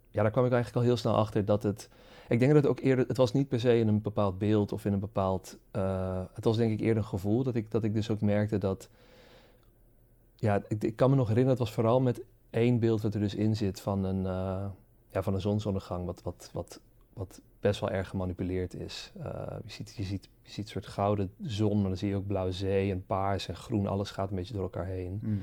ja, 0.09 0.21
daar 0.21 0.31
kwam 0.31 0.45
ik 0.45 0.51
eigenlijk 0.51 0.83
al 0.83 0.89
heel 0.91 0.97
snel 0.97 1.15
achter 1.15 1.45
dat 1.45 1.63
het... 1.63 1.89
Ik 2.27 2.39
denk 2.39 2.53
dat 2.53 2.63
het 2.63 2.71
ook 2.71 2.79
eerder... 2.79 3.07
Het 3.07 3.17
was 3.17 3.33
niet 3.33 3.47
per 3.47 3.59
se 3.59 3.77
in 3.79 3.87
een 3.87 4.01
bepaald 4.01 4.37
beeld 4.37 4.71
of 4.71 4.85
in 4.85 4.93
een 4.93 4.99
bepaald... 4.99 5.57
eh, 5.71 6.21
het 6.33 6.43
was 6.43 6.57
denk 6.57 6.71
ik 6.71 6.79
eerder 6.79 6.97
een 6.97 7.09
gevoel 7.09 7.43
dat 7.43 7.55
ik, 7.55 7.71
dat 7.71 7.83
ik 7.83 7.93
dus 7.93 8.09
ook 8.09 8.21
merkte 8.21 8.57
dat... 8.57 8.89
Ja, 10.35 10.63
ik, 10.67 10.83
ik 10.83 10.95
kan 10.95 11.09
me 11.09 11.15
nog 11.15 11.27
herinneren, 11.27 11.57
het 11.57 11.67
was 11.67 11.75
vooral 11.75 12.01
met 12.01 12.21
één 12.49 12.79
beeld 12.79 13.01
wat 13.01 13.13
er 13.13 13.19
dus 13.19 13.35
in 13.35 13.55
zit 13.55 13.81
van 13.81 14.03
een, 14.03 14.25
eh, 14.25 14.65
ja, 15.11 15.23
van 15.23 15.33
een 15.33 15.41
zonsondergang, 15.41 16.05
wat, 16.05 16.21
wat, 16.23 16.49
wat, 16.53 16.79
wat 17.13 17.41
best 17.59 17.79
wel 17.79 17.89
erg 17.89 18.09
gemanipuleerd 18.09 18.73
is. 18.73 19.11
Eh, 19.23 19.31
je, 19.65 19.71
ziet, 19.71 19.93
je, 19.95 20.03
ziet, 20.03 20.29
je 20.41 20.51
ziet 20.51 20.65
een 20.65 20.71
soort 20.71 20.87
gouden 20.87 21.31
zon, 21.41 21.79
maar 21.79 21.87
dan 21.87 21.97
zie 21.97 22.09
je 22.09 22.15
ook 22.15 22.27
blauwe 22.27 22.51
zee 22.51 22.91
en 22.91 23.05
paars 23.05 23.47
en 23.47 23.55
groen, 23.55 23.87
alles 23.87 24.11
gaat 24.11 24.29
een 24.29 24.35
beetje 24.35 24.53
door 24.53 24.63
elkaar 24.63 24.85
heen. 24.85 25.19
Mhm. 25.21 25.35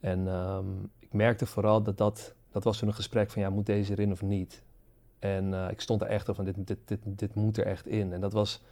En 0.00 0.28
ehm, 0.28 0.66
ik 0.98 1.12
merkte 1.12 1.46
vooral 1.46 1.82
dat 1.82 1.98
dat, 1.98 2.34
dat 2.58 2.66
was 2.66 2.78
toen 2.78 2.88
een 2.88 2.94
gesprek 2.94 3.30
van 3.30 3.42
ja, 3.42 3.50
moet 3.50 3.66
deze 3.66 3.92
erin 3.92 4.12
of 4.12 4.22
niet? 4.22 4.62
En 5.18 5.54
eh, 5.54 5.70
ik 5.70 5.80
stond 5.80 6.00
er 6.00 6.06
echt 6.06 6.28
op 6.28 6.34
van 6.34 6.44
dit, 6.44 6.66
dit, 6.66 6.78
dit, 6.84 6.98
dit 7.04 7.34
moet 7.34 7.56
er 7.56 7.66
echt 7.66 7.86
in. 7.86 8.12
En 8.12 8.20
dat 8.20 8.32
was 8.32 8.62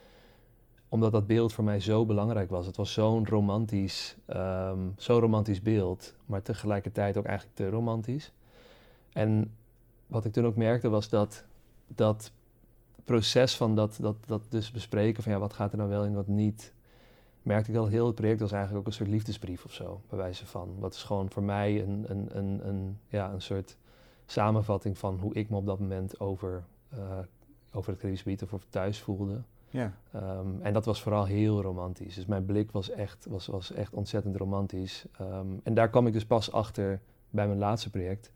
omdat 0.88 1.12
dat 1.12 1.26
beeld 1.26 1.52
voor 1.52 1.64
mij 1.64 1.81
zo 1.81 2.07
belangrijk 2.07 2.50
was. 2.50 2.66
Het 2.66 2.76
was 2.76 2.93
zo'n 2.93 3.26
romantisch, 3.26 4.16
ehm, 4.26 4.78
zo'n 4.97 5.21
romantisch 5.21 5.62
beeld, 5.62 6.14
maar 6.26 6.43
tegelijkertijd 6.43 7.16
ook 7.16 7.25
eigenlijk 7.25 7.57
te 7.57 7.69
romantisch. 7.69 8.33
En 9.12 9.55
wat 10.07 10.25
ik 10.25 10.33
toen 10.33 10.47
ook 10.47 10.57
merkte 10.57 10.88
was 10.88 11.09
dat 11.09 11.45
dat 11.87 12.33
proces 13.05 13.57
van 13.57 13.75
dat, 13.75 13.99
dat, 14.00 14.16
dat 14.26 14.43
dus 14.49 14.71
bespreken 14.71 15.23
van 15.23 15.33
ja, 15.33 15.38
wat 15.38 15.52
gaat 15.52 15.73
er 15.73 15.78
nou 15.78 15.90
wel 15.90 16.05
in, 16.05 16.14
wat 16.14 16.26
niet, 16.26 16.73
merkte 17.47 17.71
ik 17.71 17.76
dat 17.76 17.88
heel 17.88 18.07
het 18.07 18.15
project 18.15 18.41
was 18.41 18.53
eigenlijk 18.53 18.81
ook 18.81 18.87
een 18.87 18.99
soort 18.99 19.09
liefdesbrief 19.09 19.65
of 19.65 19.73
zo, 19.73 20.00
bij 20.09 20.19
wijze 20.19 20.47
van. 20.47 20.75
Wat 20.79 20.95
is 20.95 21.03
gewoon 21.03 21.31
voor 21.31 21.43
mij 21.43 21.83
een, 21.83 22.05
een, 22.09 22.29
een, 22.37 22.69
een, 22.69 22.99
ja, 23.09 23.33
een 23.33 23.43
soort 23.43 23.76
samenvatting 24.26 24.99
van 24.99 25.19
hoe 25.19 25.35
ik 25.35 25.50
me 25.50 25.57
op 25.57 25.67
dat 25.67 25.79
moment 25.79 26.21
over, 26.21 26.65
eh, 26.88 27.19
over 27.73 27.91
het 27.91 28.00
Caribisch 28.00 28.23
gebied 28.23 28.43
of 28.43 28.53
over 28.53 28.69
thuis 28.69 29.00
voelde. 29.00 29.43
Ja. 29.71 29.93
Ehm, 30.12 30.61
en 30.62 30.73
dat 30.73 30.85
was 30.85 31.03
vooral 31.03 31.25
heel 31.25 31.62
romantisch. 31.62 32.15
Dus 32.15 32.26
mijn 32.26 32.45
blik 32.45 32.71
was 32.71 32.91
echt, 32.91 33.26
was, 33.31 33.47
was 33.47 33.73
echt 33.73 33.95
ontzettend 33.95 34.37
romantisch. 34.37 35.05
Ehm, 35.19 35.47
en 35.62 35.75
daar 35.75 35.88
kwam 35.91 36.07
ik 36.07 36.12
dus 36.12 36.26
pas 36.26 36.53
achter 36.53 37.00
bij 37.31 37.47
mijn 37.47 37.59
laatste 37.59 37.91
project, 37.91 38.33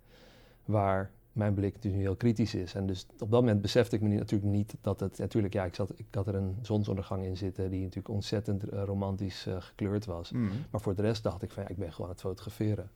waar 0.64 1.10
mijn 1.32 1.54
blik 1.54 1.74
natuurlijk 1.74 2.02
nu 2.02 2.08
heel 2.08 2.16
kritisch 2.16 2.54
is. 2.54 2.74
En 2.74 2.86
dus 2.86 3.06
op 3.12 3.30
dat 3.30 3.40
moment 3.40 3.62
besefte 3.62 3.96
ik 3.96 4.02
me 4.02 4.08
natuurlijk 4.08 4.50
niet 4.50 4.74
dat 4.80 5.00
het... 5.00 5.18
Natuurlijk, 5.18 5.54
ja, 5.54 5.64
ik, 5.64 5.74
zat, 5.74 5.92
ik 5.96 6.06
had 6.10 6.26
er 6.26 6.34
een 6.34 6.56
zonsondergang 6.62 7.24
in 7.24 7.36
zitten 7.36 7.70
die 7.70 7.80
natuurlijk 7.80 8.08
ontzettend 8.08 8.68
eh, 8.68 8.82
romantisch 8.84 9.46
eh, 9.46 9.56
gekleurd 9.58 10.04
was. 10.04 10.32
Mhm. 10.32 10.44
Maar 10.70 10.80
voor 10.80 10.94
de 10.94 11.02
rest 11.02 11.22
dacht 11.22 11.42
ik 11.42 11.50
van, 11.50 11.62
ja, 11.62 11.68
ik 11.68 11.76
ben 11.76 11.92
gewoon 11.92 12.06
aan 12.06 12.12
het 12.12 12.22
fotograferen. 12.22 12.90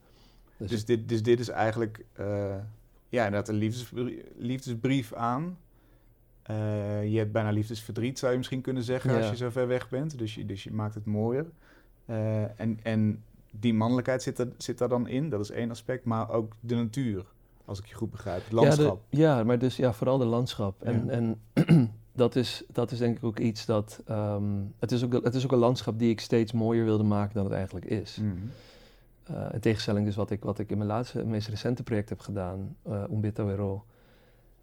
Dus, 0.57 0.69
Dus, 0.69 0.85
dit, 0.85 1.09
dus 1.09 1.23
dit 1.23 1.39
is 1.39 1.49
eigenlijk 1.49 2.05
eh, 2.13 2.55
ja, 3.09 3.25
inderdaad 3.25 3.49
een 3.49 3.55
liefdesbrief, 3.55 4.23
liefdesbrief 4.37 5.13
aan. 5.13 5.57
Je 7.03 7.17
hebt 7.17 7.31
bijna 7.31 7.49
liefdesverdriet, 7.49 8.19
zou 8.19 8.31
je 8.31 8.37
misschien 8.37 8.61
kunnen 8.61 8.83
zeggen, 8.83 9.17
als 9.17 9.29
je 9.29 9.35
zo 9.35 9.49
ver 9.49 9.67
weg 9.67 9.89
bent. 9.89 10.17
Dus 10.17 10.35
je, 10.35 10.45
dus 10.45 10.63
je 10.63 10.71
maakt 10.71 10.95
het 10.95 11.05
mooier. 11.05 11.45
En, 12.55 12.79
en 12.83 13.23
die 13.51 13.73
mannelijkheid 13.73 14.23
zit, 14.23 14.39
er, 14.39 14.47
zit 14.57 14.77
daar 14.77 14.89
dan 14.89 15.07
in, 15.07 15.29
dat 15.29 15.39
is 15.39 15.49
één 15.51 15.69
aspect. 15.69 16.05
Maar 16.05 16.29
ook 16.29 16.53
de 16.59 16.75
natuur, 16.75 17.25
als 17.65 17.79
ik 17.79 17.85
je 17.85 17.95
goed 17.95 18.11
begrijp. 18.11 18.43
Het 18.43 18.51
landschap. 18.51 19.01
Ja, 19.09 19.17
de- 19.17 19.21
ja, 19.21 19.43
maar 19.43 19.59
dus 19.59 19.75
ja, 19.75 19.93
vooral 19.93 20.17
de 20.17 20.25
landschap. 20.25 20.83
En, 20.83 21.09
en 21.09 21.41
dat, 22.13 22.35
is, 22.35 22.63
dat 22.67 22.91
is 22.91 22.97
denk 22.97 23.17
ik 23.17 23.23
ook 23.23 23.39
iets 23.39 23.65
dat... 23.65 24.01
ehm, 24.05 24.43
het, 24.79 24.91
is 24.91 25.03
ook, 25.03 25.13
het 25.13 25.35
is 25.35 25.43
ook 25.43 25.51
een 25.51 25.57
landschap 25.57 25.99
die 25.99 26.09
ik 26.09 26.19
steeds 26.19 26.51
mooier 26.51 26.85
wilde 26.85 27.03
maken 27.03 27.33
dan 27.33 27.43
het 27.43 27.53
eigenlijk 27.53 27.85
is. 27.85 28.19
Eh, 29.23 29.45
in 29.53 29.59
tegenstelling 29.59 30.05
dus 30.05 30.15
wat 30.15 30.31
ik, 30.31 30.43
wat 30.43 30.59
ik 30.59 30.69
in 30.69 30.77
mijn 30.77 30.89
laatste, 30.89 31.25
meest 31.25 31.47
recente 31.47 31.83
project 31.83 32.09
heb 32.09 32.19
gedaan, 32.19 32.75
eh 32.83 33.03
Umbito 33.11 33.85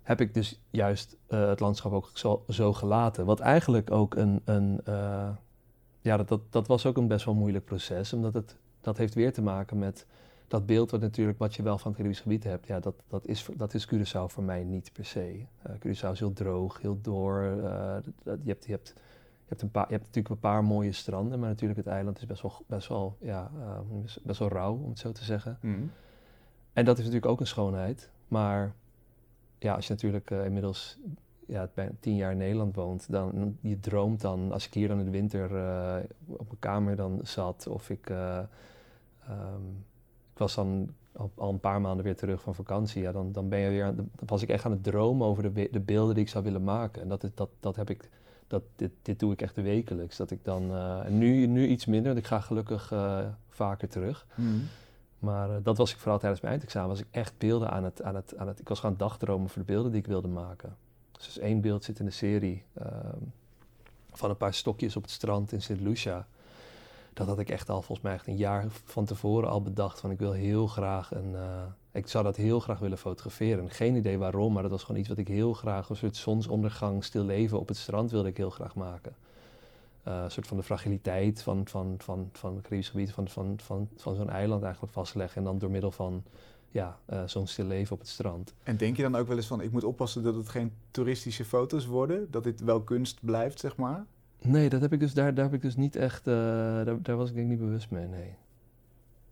heb 0.03 0.21
ik 0.21 0.35
dus 0.35 0.61
juist 0.71 1.17
eh, 1.27 1.49
het 1.49 1.61
landschap 1.61 1.93
ook 1.93 2.11
zo, 2.15 2.45
zo 2.49 2.73
gelaten. 2.73 3.25
Wat 3.25 3.41
eigenlijk 3.41 3.91
ook 3.91 4.15
een, 4.15 4.41
een 4.45 4.81
ja, 6.03 6.17
dat, 6.17 6.29
dat, 6.29 6.41
dat 6.51 6.67
was 6.67 6.87
ook 6.87 6.97
een 6.97 7.09
best 7.09 7.25
wel 7.25 7.35
moeilijk 7.35 7.65
proces, 7.65 8.13
omdat 8.13 8.35
het, 8.35 8.57
dat 8.81 8.97
heeft 8.97 9.15
weer 9.15 9.33
te 9.33 9.43
maken 9.43 9.79
met 9.79 10.07
dat 10.53 10.67
beeld 10.67 10.91
wat 10.91 11.01
natuurlijk, 11.01 11.39
wat 11.39 11.55
je 11.55 11.63
wel 11.63 11.79
van 11.79 11.87
het 11.91 11.97
Caribisch 11.97 12.21
gebied 12.21 12.45
hebt, 12.45 12.67
ja, 12.67 12.81
dat, 12.81 12.95
dat, 13.09 13.27
is, 13.27 13.49
dat 13.57 13.75
is 13.75 13.87
Curaçao 13.95 14.25
voor 14.27 14.43
mij 14.43 14.65
niet 14.65 14.93
per 14.93 15.05
se. 15.05 15.47
Eh 15.63 15.73
Curaçao 15.75 16.11
is 16.13 16.19
heel 16.19 16.33
droog, 16.33 16.81
heel 16.81 16.99
door. 17.01 17.43
eh, 17.43 17.97
dat- 18.23 18.39
je, 18.43 18.49
hebt, 18.49 18.65
je, 18.65 18.71
hebt, 18.73 18.89
je, 18.97 19.49
hebt 19.49 19.63
een 19.63 19.71
paar, 19.71 19.85
je 19.87 19.93
hebt 19.93 20.07
natuurlijk 20.07 20.35
een 20.35 20.41
paar 20.51 20.65
mooie 20.65 20.93
stranden, 20.93 21.39
maar 21.39 21.49
natuurlijk 21.49 21.79
het 21.79 21.89
eiland 21.89 22.19
is 22.19 22.27
best 22.27 22.43
wel, 22.43 22.53
best 22.67 22.89
wel, 22.89 23.17
ja, 23.21 23.51
eh, 23.61 23.79
best 24.23 24.39
wel 24.39 24.49
rauw, 24.49 24.75
om 24.77 24.89
het 24.89 24.99
zo 24.99 25.13
te 25.13 25.25
zeggen. 25.25 25.59
Mhm. 25.61 25.83
En 26.73 26.85
dat 26.85 26.99
is 26.99 27.05
natuurlijk 27.05 27.33
ook 27.33 27.41
een 27.41 27.47
schoonheid. 27.47 28.11
Maar 28.29 28.75
ja, 29.59 29.75
als 29.75 29.87
je 29.87 29.93
natuurlijk 29.93 30.31
inmiddels 30.31 30.99
ja, 31.47 31.71
bijna 31.75 31.91
tien 32.01 32.17
jaar 32.17 32.31
in 32.33 32.39
Nederland 32.39 32.75
woont, 32.75 33.11
dan 33.11 33.59
je 33.61 33.81
droomt 33.81 34.21
dan, 34.21 34.53
als 34.53 34.67
ik 34.67 34.75
hier 34.75 34.89
dan 34.89 34.99
in 34.99 35.05
de 35.05 35.11
winter 35.11 35.45
op 36.27 36.47
mijn 36.47 36.59
kamer 36.59 36.97
dan 36.97 37.21
zat, 37.23 37.67
of 37.67 37.91
ik, 37.91 38.11
eh, 38.11 38.39
ehm, 39.29 39.69
ik 39.71 39.92
was 40.43 40.55
dan 40.55 40.95
al, 41.35 41.51
een 41.51 41.61
paar 41.61 41.81
maanden 41.81 42.05
weer 42.05 42.17
terug 42.17 42.41
van 42.41 42.55
vakantie, 42.55 43.03
ja, 43.03 43.13
dan, 43.13 43.33
dan 43.33 43.49
ben 43.49 43.59
je 43.59 43.71
weer, 43.71 43.85
aan, 43.85 43.97
dan 43.97 44.09
was 44.27 44.43
ik 44.43 44.49
echt 44.49 44.65
aan 44.65 44.71
het 44.71 44.83
dromen 44.83 45.27
over 45.27 45.55
de, 45.55 45.69
de 45.71 45.81
beelden 45.81 46.15
die 46.15 46.25
ik 46.25 46.31
zou 46.31 46.45
willen 46.45 46.65
maken. 46.65 47.03
En 47.03 47.09
dat, 47.09 47.25
is, 47.25 47.31
dat, 47.35 47.49
dat 47.61 47.77
heb 47.77 47.91
ik, 47.91 48.11
dat, 48.47 48.63
dit, 48.77 48.91
dit 49.03 49.19
doe 49.19 49.33
ik 49.33 49.43
echt 49.43 49.57
wekelijks. 49.57 50.17
Dat 50.17 50.31
ik 50.31 50.45
dan, 50.45 50.75
eh, 50.75 51.07
nu, 51.07 51.47
nu 51.47 51.67
iets 51.67 51.87
minder, 51.87 52.13
want 52.13 52.25
ik 52.25 52.31
ga 52.31 52.41
gelukkig 52.41 52.93
eh, 52.93 53.19
vaker 53.49 53.89
terug. 53.89 54.27
Mhm. 54.35 54.49
Maar 55.19 55.51
eh, 55.51 55.57
dat 55.63 55.77
was 55.77 55.93
ik 55.93 55.99
vooral 55.99 56.19
tijdens 56.19 56.41
mijn 56.41 56.53
eindexamen. 56.53 56.89
Was 56.89 57.01
ik 57.01 57.07
echt 57.11 57.39
beelden 57.39 57.71
aan 57.71 57.85
het, 57.85 58.03
aan 58.03 58.15
het, 58.15 58.37
aan 58.37 58.49
het... 58.49 58.61
Ik 58.61 58.69
was 58.69 58.81
gaan 58.81 58.97
dagdromen 58.97 59.49
voor 59.49 59.63
de 59.63 59.73
beelden 59.73 59.93
die 59.93 60.01
ik 60.01 60.07
wilde 60.07 60.29
maken. 60.29 60.77
Dus, 61.13 61.39
één 61.39 61.61
beeld 61.61 61.85
zit 61.85 61.99
in 61.99 62.05
de 62.05 62.11
serie 62.11 62.65
ehm, 62.73 63.19
van 64.13 64.31
een 64.31 64.37
paar 64.37 64.55
stokjes 64.55 64.97
op 64.97 65.03
het 65.03 65.11
strand 65.11 65.53
in 65.53 65.63
St. 65.63 65.81
Lucia. 65.81 66.27
Dat 67.13 67.27
had 67.27 67.39
ik 67.39 67.51
echt 67.51 67.69
al 67.69 67.83
volgens 67.83 68.01
mij 68.01 68.13
echt 68.13 68.27
een 68.27 68.37
jaar 68.37 68.67
van 68.85 69.05
tevoren 69.05 69.49
al 69.49 69.63
bedacht. 69.63 70.01
Van 70.01 70.11
ik 70.11 70.19
wil 70.19 70.33
heel 70.33 70.67
graag 70.67 71.15
een... 71.15 71.35
eh, 71.35 71.63
ik 71.93 72.09
zou 72.09 72.25
dat 72.25 72.37
heel 72.37 72.61
graag 72.61 72.79
willen 72.79 72.99
fotograferen. 72.99 73.71
Geen 73.71 73.95
idee 73.95 74.19
waarom, 74.19 74.53
maar 74.53 74.63
dat 74.63 74.71
was 74.71 74.83
gewoon 74.83 75.01
iets 75.01 75.09
wat 75.09 75.19
ik 75.19 75.29
heel 75.29 75.53
graag... 75.53 75.89
Een 75.89 75.97
soort 75.97 76.17
zonsondergang, 76.17 77.05
stil 77.05 77.25
leven 77.25 77.59
op 77.59 77.69
het 77.69 77.77
strand 77.77 78.11
wilde 78.11 78.29
ik 78.29 78.37
heel 78.37 78.51
graag 78.51 78.75
maken. 78.75 79.15
Eh, 80.03 80.23
een 80.23 80.31
soort 80.31 80.47
van 80.47 80.57
de 80.57 80.63
fragiliteit 80.63 81.43
van, 81.43 81.69
van, 81.69 81.95
van, 81.99 82.29
van 82.33 82.55
het 82.55 82.63
Caribisch 82.63 82.89
gebied, 82.89 83.13
van, 83.13 83.29
van, 83.29 83.55
van, 83.63 83.89
van 83.97 84.15
zo'n 84.15 84.31
eiland 84.31 84.63
eigenlijk 84.63 84.93
vastleggen. 84.93 85.37
En 85.39 85.45
dan 85.45 85.59
door 85.59 85.71
middel 85.71 85.91
van 85.91 86.23
ja, 86.71 86.99
eh, 87.05 87.23
zo'n 87.27 87.47
stil 87.47 87.67
leven 87.67 87.93
op 87.93 87.99
het 87.99 88.09
strand. 88.09 88.55
En 88.63 88.77
denk 88.77 88.97
je 88.97 89.03
dan 89.03 89.17
ook 89.17 89.27
wel 89.27 89.37
eens 89.37 89.47
van, 89.47 89.61
ik 89.61 89.73
moet 89.73 89.85
oppassen 89.85 90.23
dat 90.23 90.35
het 90.35 90.49
geen 90.49 90.73
toeristische 90.91 91.45
foto's 91.45 91.87
worden? 91.87 92.31
Dat 92.31 92.45
dit 92.45 92.61
wel 92.61 92.81
kunst 92.81 93.19
blijft, 93.21 93.61
zeg 93.61 93.77
maar? 93.77 94.07
Nee, 94.43 94.69
dat 94.69 94.81
heb 94.81 94.93
ik 94.93 95.01
dus, 95.01 95.15
daar, 95.15 95.35
daar 95.35 95.45
heb 95.45 95.55
ik 95.55 95.63
dus 95.63 95.77
niet 95.77 95.97
echt, 95.97 96.27
eh, 96.27 96.35
daar, 96.85 97.03
daar 97.03 97.17
was 97.17 97.29
ik 97.29 97.35
denk 97.35 97.51
ik 97.51 97.59
niet 97.59 97.67
bewust 97.67 97.91
mee, 97.91 98.07
nee. 98.07 98.35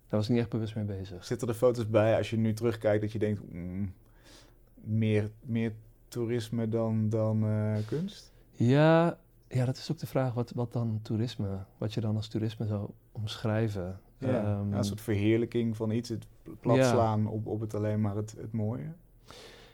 Daar 0.09 0.18
was 0.18 0.25
ik 0.25 0.31
niet 0.31 0.40
echt 0.40 0.51
bewust 0.51 0.75
mee 0.75 0.85
bezig. 0.85 1.25
Zitten 1.25 1.49
er 1.49 1.55
foto's 1.55 1.90
bij 1.90 2.16
als 2.16 2.31
je 2.31 2.37
nu 2.37 2.53
terugkijkt 2.53 3.01
dat 3.01 3.12
je 3.12 3.18
denkt, 3.18 3.53
mm, 3.53 3.92
meer, 4.75 5.31
meer 5.40 5.73
toerisme 6.09 6.68
dan, 6.68 7.09
dan 7.09 7.44
eh, 7.44 7.77
kunst? 7.87 8.33
Ja, 8.53 9.18
ja, 9.49 9.64
dat 9.64 9.77
is 9.77 9.90
ook 9.90 9.99
de 9.99 10.07
vraag 10.07 10.35
wat, 10.35 10.53
wat 10.55 10.73
dan 10.73 10.99
toerisme, 11.03 11.49
wat 11.79 11.94
je 11.94 12.01
dan 12.01 12.16
als 12.16 12.29
toerisme 12.29 12.66
zou 12.66 12.90
omschrijven. 13.12 14.01
Ja, 14.18 14.29
Ehm, 14.29 14.70
ja, 14.70 14.77
een 14.77 14.85
soort 14.85 15.01
verheerlijking 15.01 15.77
van 15.77 15.90
iets, 15.90 16.09
het 16.09 16.27
platslaan 16.61 17.27
op, 17.27 17.46
op 17.46 17.61
het 17.61 17.75
alleen 17.75 18.01
maar 18.01 18.16
het, 18.16 18.35
het 18.40 18.53
mooie. 18.53 18.92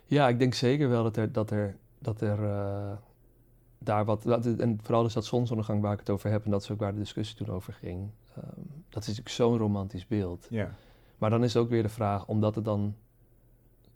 Ja, 0.07 0.29
ik 0.29 0.39
denk 0.39 0.55
zeker 0.55 0.89
wel 0.89 1.03
dat 1.03 1.17
er, 1.17 1.33
dat 1.33 1.51
er, 1.51 1.77
dat 1.99 2.21
er 2.21 2.45
eh, 2.45 2.93
daar 3.87 4.05
wat, 4.05 4.47
en 4.59 4.79
vooral 4.83 5.03
dus 5.03 5.13
dat 5.13 5.25
zonsondergang 5.25 5.83
waar 5.83 5.93
ik 5.93 5.99
het 5.99 6.11
over 6.11 6.31
heb, 6.31 6.45
en 6.45 6.51
dat 6.51 6.63
is 6.63 6.71
ook 6.71 6.79
waar 6.79 6.93
de 6.93 6.99
discussie 6.99 7.37
toen 7.37 7.51
over 7.51 7.73
ging. 7.73 8.11
ehm, 8.35 8.45
dat 8.89 9.03
is 9.03 9.09
natuurlijk 9.09 9.29
zo'n 9.29 9.59
romantisch 9.59 10.07
beeld. 10.07 10.47
Ja. 10.51 10.75
Maar 11.19 11.31
dan 11.31 11.45
is 11.45 11.55
het 11.55 11.63
ook 11.63 11.69
weer 11.69 11.83
de 11.83 11.89
vraag, 11.89 12.27
omdat 12.27 12.55
het 12.55 12.65
dan, 12.65 12.95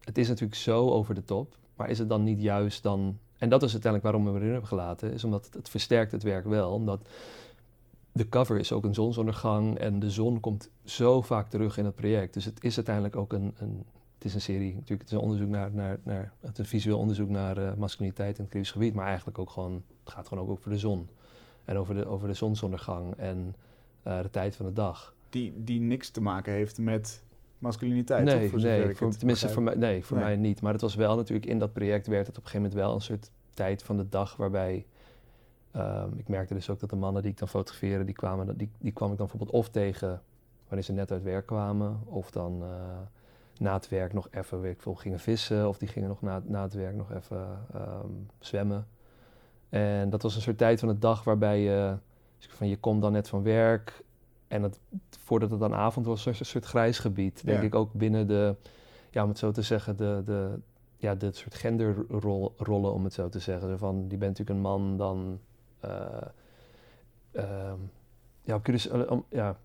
het 0.00 0.18
is 0.18 0.28
natuurlijk 0.28 0.60
zo 0.60 0.90
over 0.90 1.14
de 1.14 1.24
top, 1.24 1.56
maar 1.76 1.90
is 1.90 1.98
het 1.98 2.08
dan 2.08 2.22
niet 2.22 2.40
juist 2.40 2.82
dan 2.82 3.18
en 3.40 3.48
dat 3.48 3.62
is 3.62 3.72
uiteindelijk 3.72 4.12
waarom 4.12 4.32
we 4.32 4.38
erin 4.38 4.50
hebben 4.52 4.68
gelaten, 4.68 5.12
is 5.12 5.24
omdat 5.24 5.44
het, 5.44 5.54
het 5.54 5.68
versterkt 5.68 6.12
het 6.12 6.22
werk 6.22 6.44
wel. 6.44 6.72
Omdat 6.72 7.08
de 8.12 8.28
cover 8.28 8.58
is 8.58 8.72
ook 8.72 8.84
een 8.84 8.94
zonsondergang 8.94 9.78
en 9.78 9.98
de 9.98 10.10
zon 10.10 10.40
komt 10.40 10.70
zo 10.84 11.20
vaak 11.22 11.48
terug 11.48 11.76
in 11.78 11.84
het 11.84 11.94
project. 11.94 12.34
Dus 12.34 12.44
het 12.44 12.64
is 12.64 12.76
uiteindelijk 12.76 13.16
ook 13.16 13.32
een, 13.32 13.54
een 13.58 13.84
het 14.20 14.28
is 14.28 14.34
een 14.34 14.40
serie, 14.40 14.74
natuurlijk, 14.74 15.00
het 15.00 15.10
is 15.10 15.16
een 15.16 15.22
onderzoek 15.22 15.48
naar, 15.48 15.70
naar, 15.72 15.98
naar 16.02 16.32
het 16.40 16.52
is 16.52 16.58
een 16.58 16.64
visueel 16.64 16.98
onderzoek 16.98 17.28
naar 17.28 17.58
uh, 17.58 17.74
masculiniteit 17.74 18.36
in 18.36 18.42
het 18.42 18.52
Caribisch 18.52 18.72
gebied, 18.72 18.94
maar 18.94 19.06
eigenlijk 19.06 19.38
ook 19.38 19.50
gewoon, 19.50 19.82
het 20.04 20.12
gaat 20.12 20.28
gewoon 20.28 20.44
ook 20.44 20.50
over 20.50 20.70
de 20.70 20.78
zon. 20.78 21.08
En 21.64 21.76
over 21.76 21.94
de, 21.94 22.06
over 22.06 22.28
de 22.28 22.34
zonsondergang 22.34 23.14
en 23.14 23.54
uh, 24.06 24.22
de 24.22 24.30
tijd 24.30 24.56
van 24.56 24.66
de 24.66 24.72
dag. 24.72 25.14
Die, 25.28 25.52
die 25.64 25.80
niks 25.80 26.10
te 26.10 26.20
maken 26.20 26.52
heeft 26.52 26.78
met 26.78 27.24
masculiniteit? 27.58 28.24
Nee, 28.24 28.48
voor 28.48 28.60
nee 28.60 28.94
voor, 28.94 29.16
tenminste 29.16 29.48
voor 29.48 29.62
mij, 29.62 29.74
nee, 29.74 30.04
voor 30.04 30.16
nee. 30.16 30.26
mij 30.26 30.36
niet. 30.36 30.60
Maar 30.60 30.72
het 30.72 30.80
was 30.80 30.94
wel 30.94 31.16
natuurlijk, 31.16 31.46
in 31.46 31.58
dat 31.58 31.72
project 31.72 32.06
werd 32.06 32.26
het 32.26 32.38
op 32.38 32.44
een 32.44 32.50
gegeven 32.50 32.70
moment 32.70 32.86
wel 32.86 32.94
een 32.94 33.00
soort 33.00 33.30
tijd 33.54 33.82
van 33.82 33.96
de 33.96 34.08
dag 34.08 34.36
waarbij 34.36 34.86
Um, 35.76 36.12
ik 36.16 36.28
merkte 36.28 36.54
dus 36.54 36.70
ook 36.70 36.80
dat 36.80 36.90
de 36.90 36.96
mannen 36.96 37.22
die 37.22 37.30
ik 37.30 37.38
dan 37.38 37.48
fotografeerde, 37.48 38.04
die, 38.04 38.14
kwamen, 38.14 38.56
die, 38.56 38.70
die 38.78 38.92
kwam 38.92 39.12
ik 39.12 39.18
dan 39.18 39.26
bijvoorbeeld 39.26 39.58
of 39.58 39.68
tegen 39.68 40.22
wanneer 40.66 40.84
ze 40.84 40.92
net 40.92 41.10
uit 41.12 41.22
werk 41.22 41.46
kwamen, 41.46 42.00
of 42.04 42.30
dan 42.30 42.62
uh, 42.62 42.68
na 43.60 43.72
het 43.72 43.88
werk 43.88 44.12
nog 44.12 44.28
even, 44.30 44.60
weet 44.60 44.74
ik 44.74 44.82
veel, 44.82 44.94
gingen 44.94 45.18
vissen, 45.18 45.68
of 45.68 45.78
die 45.78 45.88
gingen 45.88 46.08
nog 46.08 46.22
na, 46.22 46.42
na 46.44 46.62
het 46.62 46.72
werk 46.72 46.94
nog 46.94 47.12
even 47.12 47.66
um, 47.74 48.26
zwemmen. 48.38 48.86
En 49.68 50.10
dat 50.10 50.22
was 50.22 50.34
een 50.34 50.42
soort 50.42 50.58
tijd 50.58 50.80
van 50.80 50.88
de 50.88 50.98
dag 50.98 51.24
waarbij 51.24 51.60
je, 51.60 51.96
dus 52.38 52.48
van, 52.48 52.68
je 52.68 52.78
komt 52.78 53.02
dan 53.02 53.12
net 53.12 53.28
van 53.28 53.42
werk 53.42 54.04
en 54.48 54.72
voordat 55.18 55.50
het 55.50 55.60
dan 55.60 55.74
avond 55.74 56.06
was, 56.06 56.24
was 56.24 56.40
een 56.40 56.46
soort 56.46 56.64
grijs 56.64 56.98
gebied. 56.98 57.44
Denk 57.44 57.58
ja. 57.58 57.64
ik 57.64 57.74
ook 57.74 57.92
binnen 57.92 58.26
de, 58.26 58.56
ja, 59.10 59.22
om 59.22 59.28
het 59.28 59.38
zo 59.38 59.50
te 59.50 59.62
zeggen, 59.62 59.96
de, 59.96 60.22
de, 60.24 60.58
ja, 60.96 61.14
dit 61.14 61.36
soort 61.36 61.54
genderrollen, 61.54 62.92
om 62.92 63.04
het 63.04 63.12
zo 63.12 63.28
te 63.28 63.38
zeggen. 63.38 63.78
Van, 63.78 64.08
die 64.08 64.18
bent 64.18 64.38
natuurlijk 64.38 64.56
een 64.56 64.62
man, 64.62 64.96
dan 64.96 65.40
uh, 65.84 66.20
uh, 67.32 67.72
ja, 68.42 68.54
op 68.54 68.70
Curaçao, 68.70 69.10
um, 69.10 69.24
ja, 69.28 69.56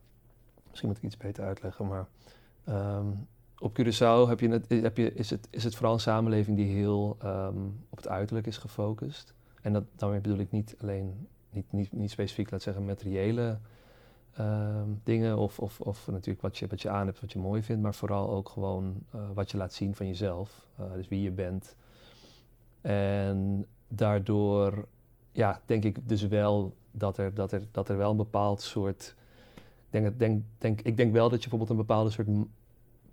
misschien 0.70 0.90
moet 0.90 0.98
ik 0.98 1.04
iets 1.04 1.18
beter 1.18 1.44
uitleggen, 1.44 1.88
maar 1.88 2.06
um, 2.70 3.28
op 3.60 3.80
Curaçao 3.80 4.28
heb 4.28 4.40
je 4.40 4.50
het, 4.50 4.70
heb 4.70 4.98
je, 4.98 5.14
is, 5.14 5.30
het, 5.30 5.48
is 5.50 5.64
het 5.64 5.76
vooral 5.76 5.94
een 5.94 6.00
samenleving 6.00 6.58
die 6.58 6.76
heel 6.76 7.18
um, 7.24 7.80
op 7.90 7.98
het 7.98 8.08
uiterlijk 8.08 8.48
is 8.48 8.58
gefocust. 8.58 9.34
En 9.62 9.74
dat, 9.74 9.84
daarmee 9.96 10.20
bedoel 10.20 10.40
ik 10.40 10.52
niet 10.52 10.76
alleen, 10.82 11.28
niet, 11.50 11.72
niet, 11.72 11.92
niet 11.92 12.12
specifiek, 12.12 12.52
laat 12.52 12.62
zeggen, 12.62 12.86
materiële 12.86 13.58
dingen 15.04 15.38
of, 15.38 15.60
of, 15.60 15.82
of 15.82 16.08
natuurlijk 16.08 16.42
wat 16.42 16.58
je, 16.58 16.68
wat 16.68 16.82
je 16.82 16.90
aan 16.90 17.06
hebt, 17.06 17.20
wat 17.20 17.32
je 17.32 17.40
mooi 17.40 17.64
vindt, 17.64 17.82
maar 17.82 17.96
vooral 17.96 18.30
ook 18.30 18.50
gewoon 18.50 18.96
uh, 19.16 19.22
wat 19.34 19.52
je 19.52 19.58
laat 19.58 19.74
zien 19.74 19.96
van 19.96 20.08
jezelf. 20.08 20.68
Uh, 20.80 20.94
dus 20.94 21.08
wie 21.08 21.22
je 21.22 21.32
bent. 21.32 21.76
En 22.82 23.66
daardoor 23.88 24.88
ja, 25.32 25.62
denk 25.66 25.84
ik 25.84 26.10
dus 26.10 26.28
wel 26.28 26.76
dat 26.92 27.18
er, 27.18 27.34
dat 27.34 27.52
er, 27.52 27.62
dat 27.72 27.90
er 27.90 27.98
wel 27.98 28.12
een 28.12 28.18
bepaald 28.18 28.62
soort. 28.62 29.16
Denk, 29.90 30.20
denk, 30.20 30.44
denk, 30.58 30.82
ik 30.82 30.98
denk 30.98 31.14
wel 31.14 31.30
dat 31.30 31.44
je 31.44 31.50
bijvoorbeeld 31.50 31.70
een 31.70 31.86
bepaalde 31.86 32.10
soort 32.10 32.28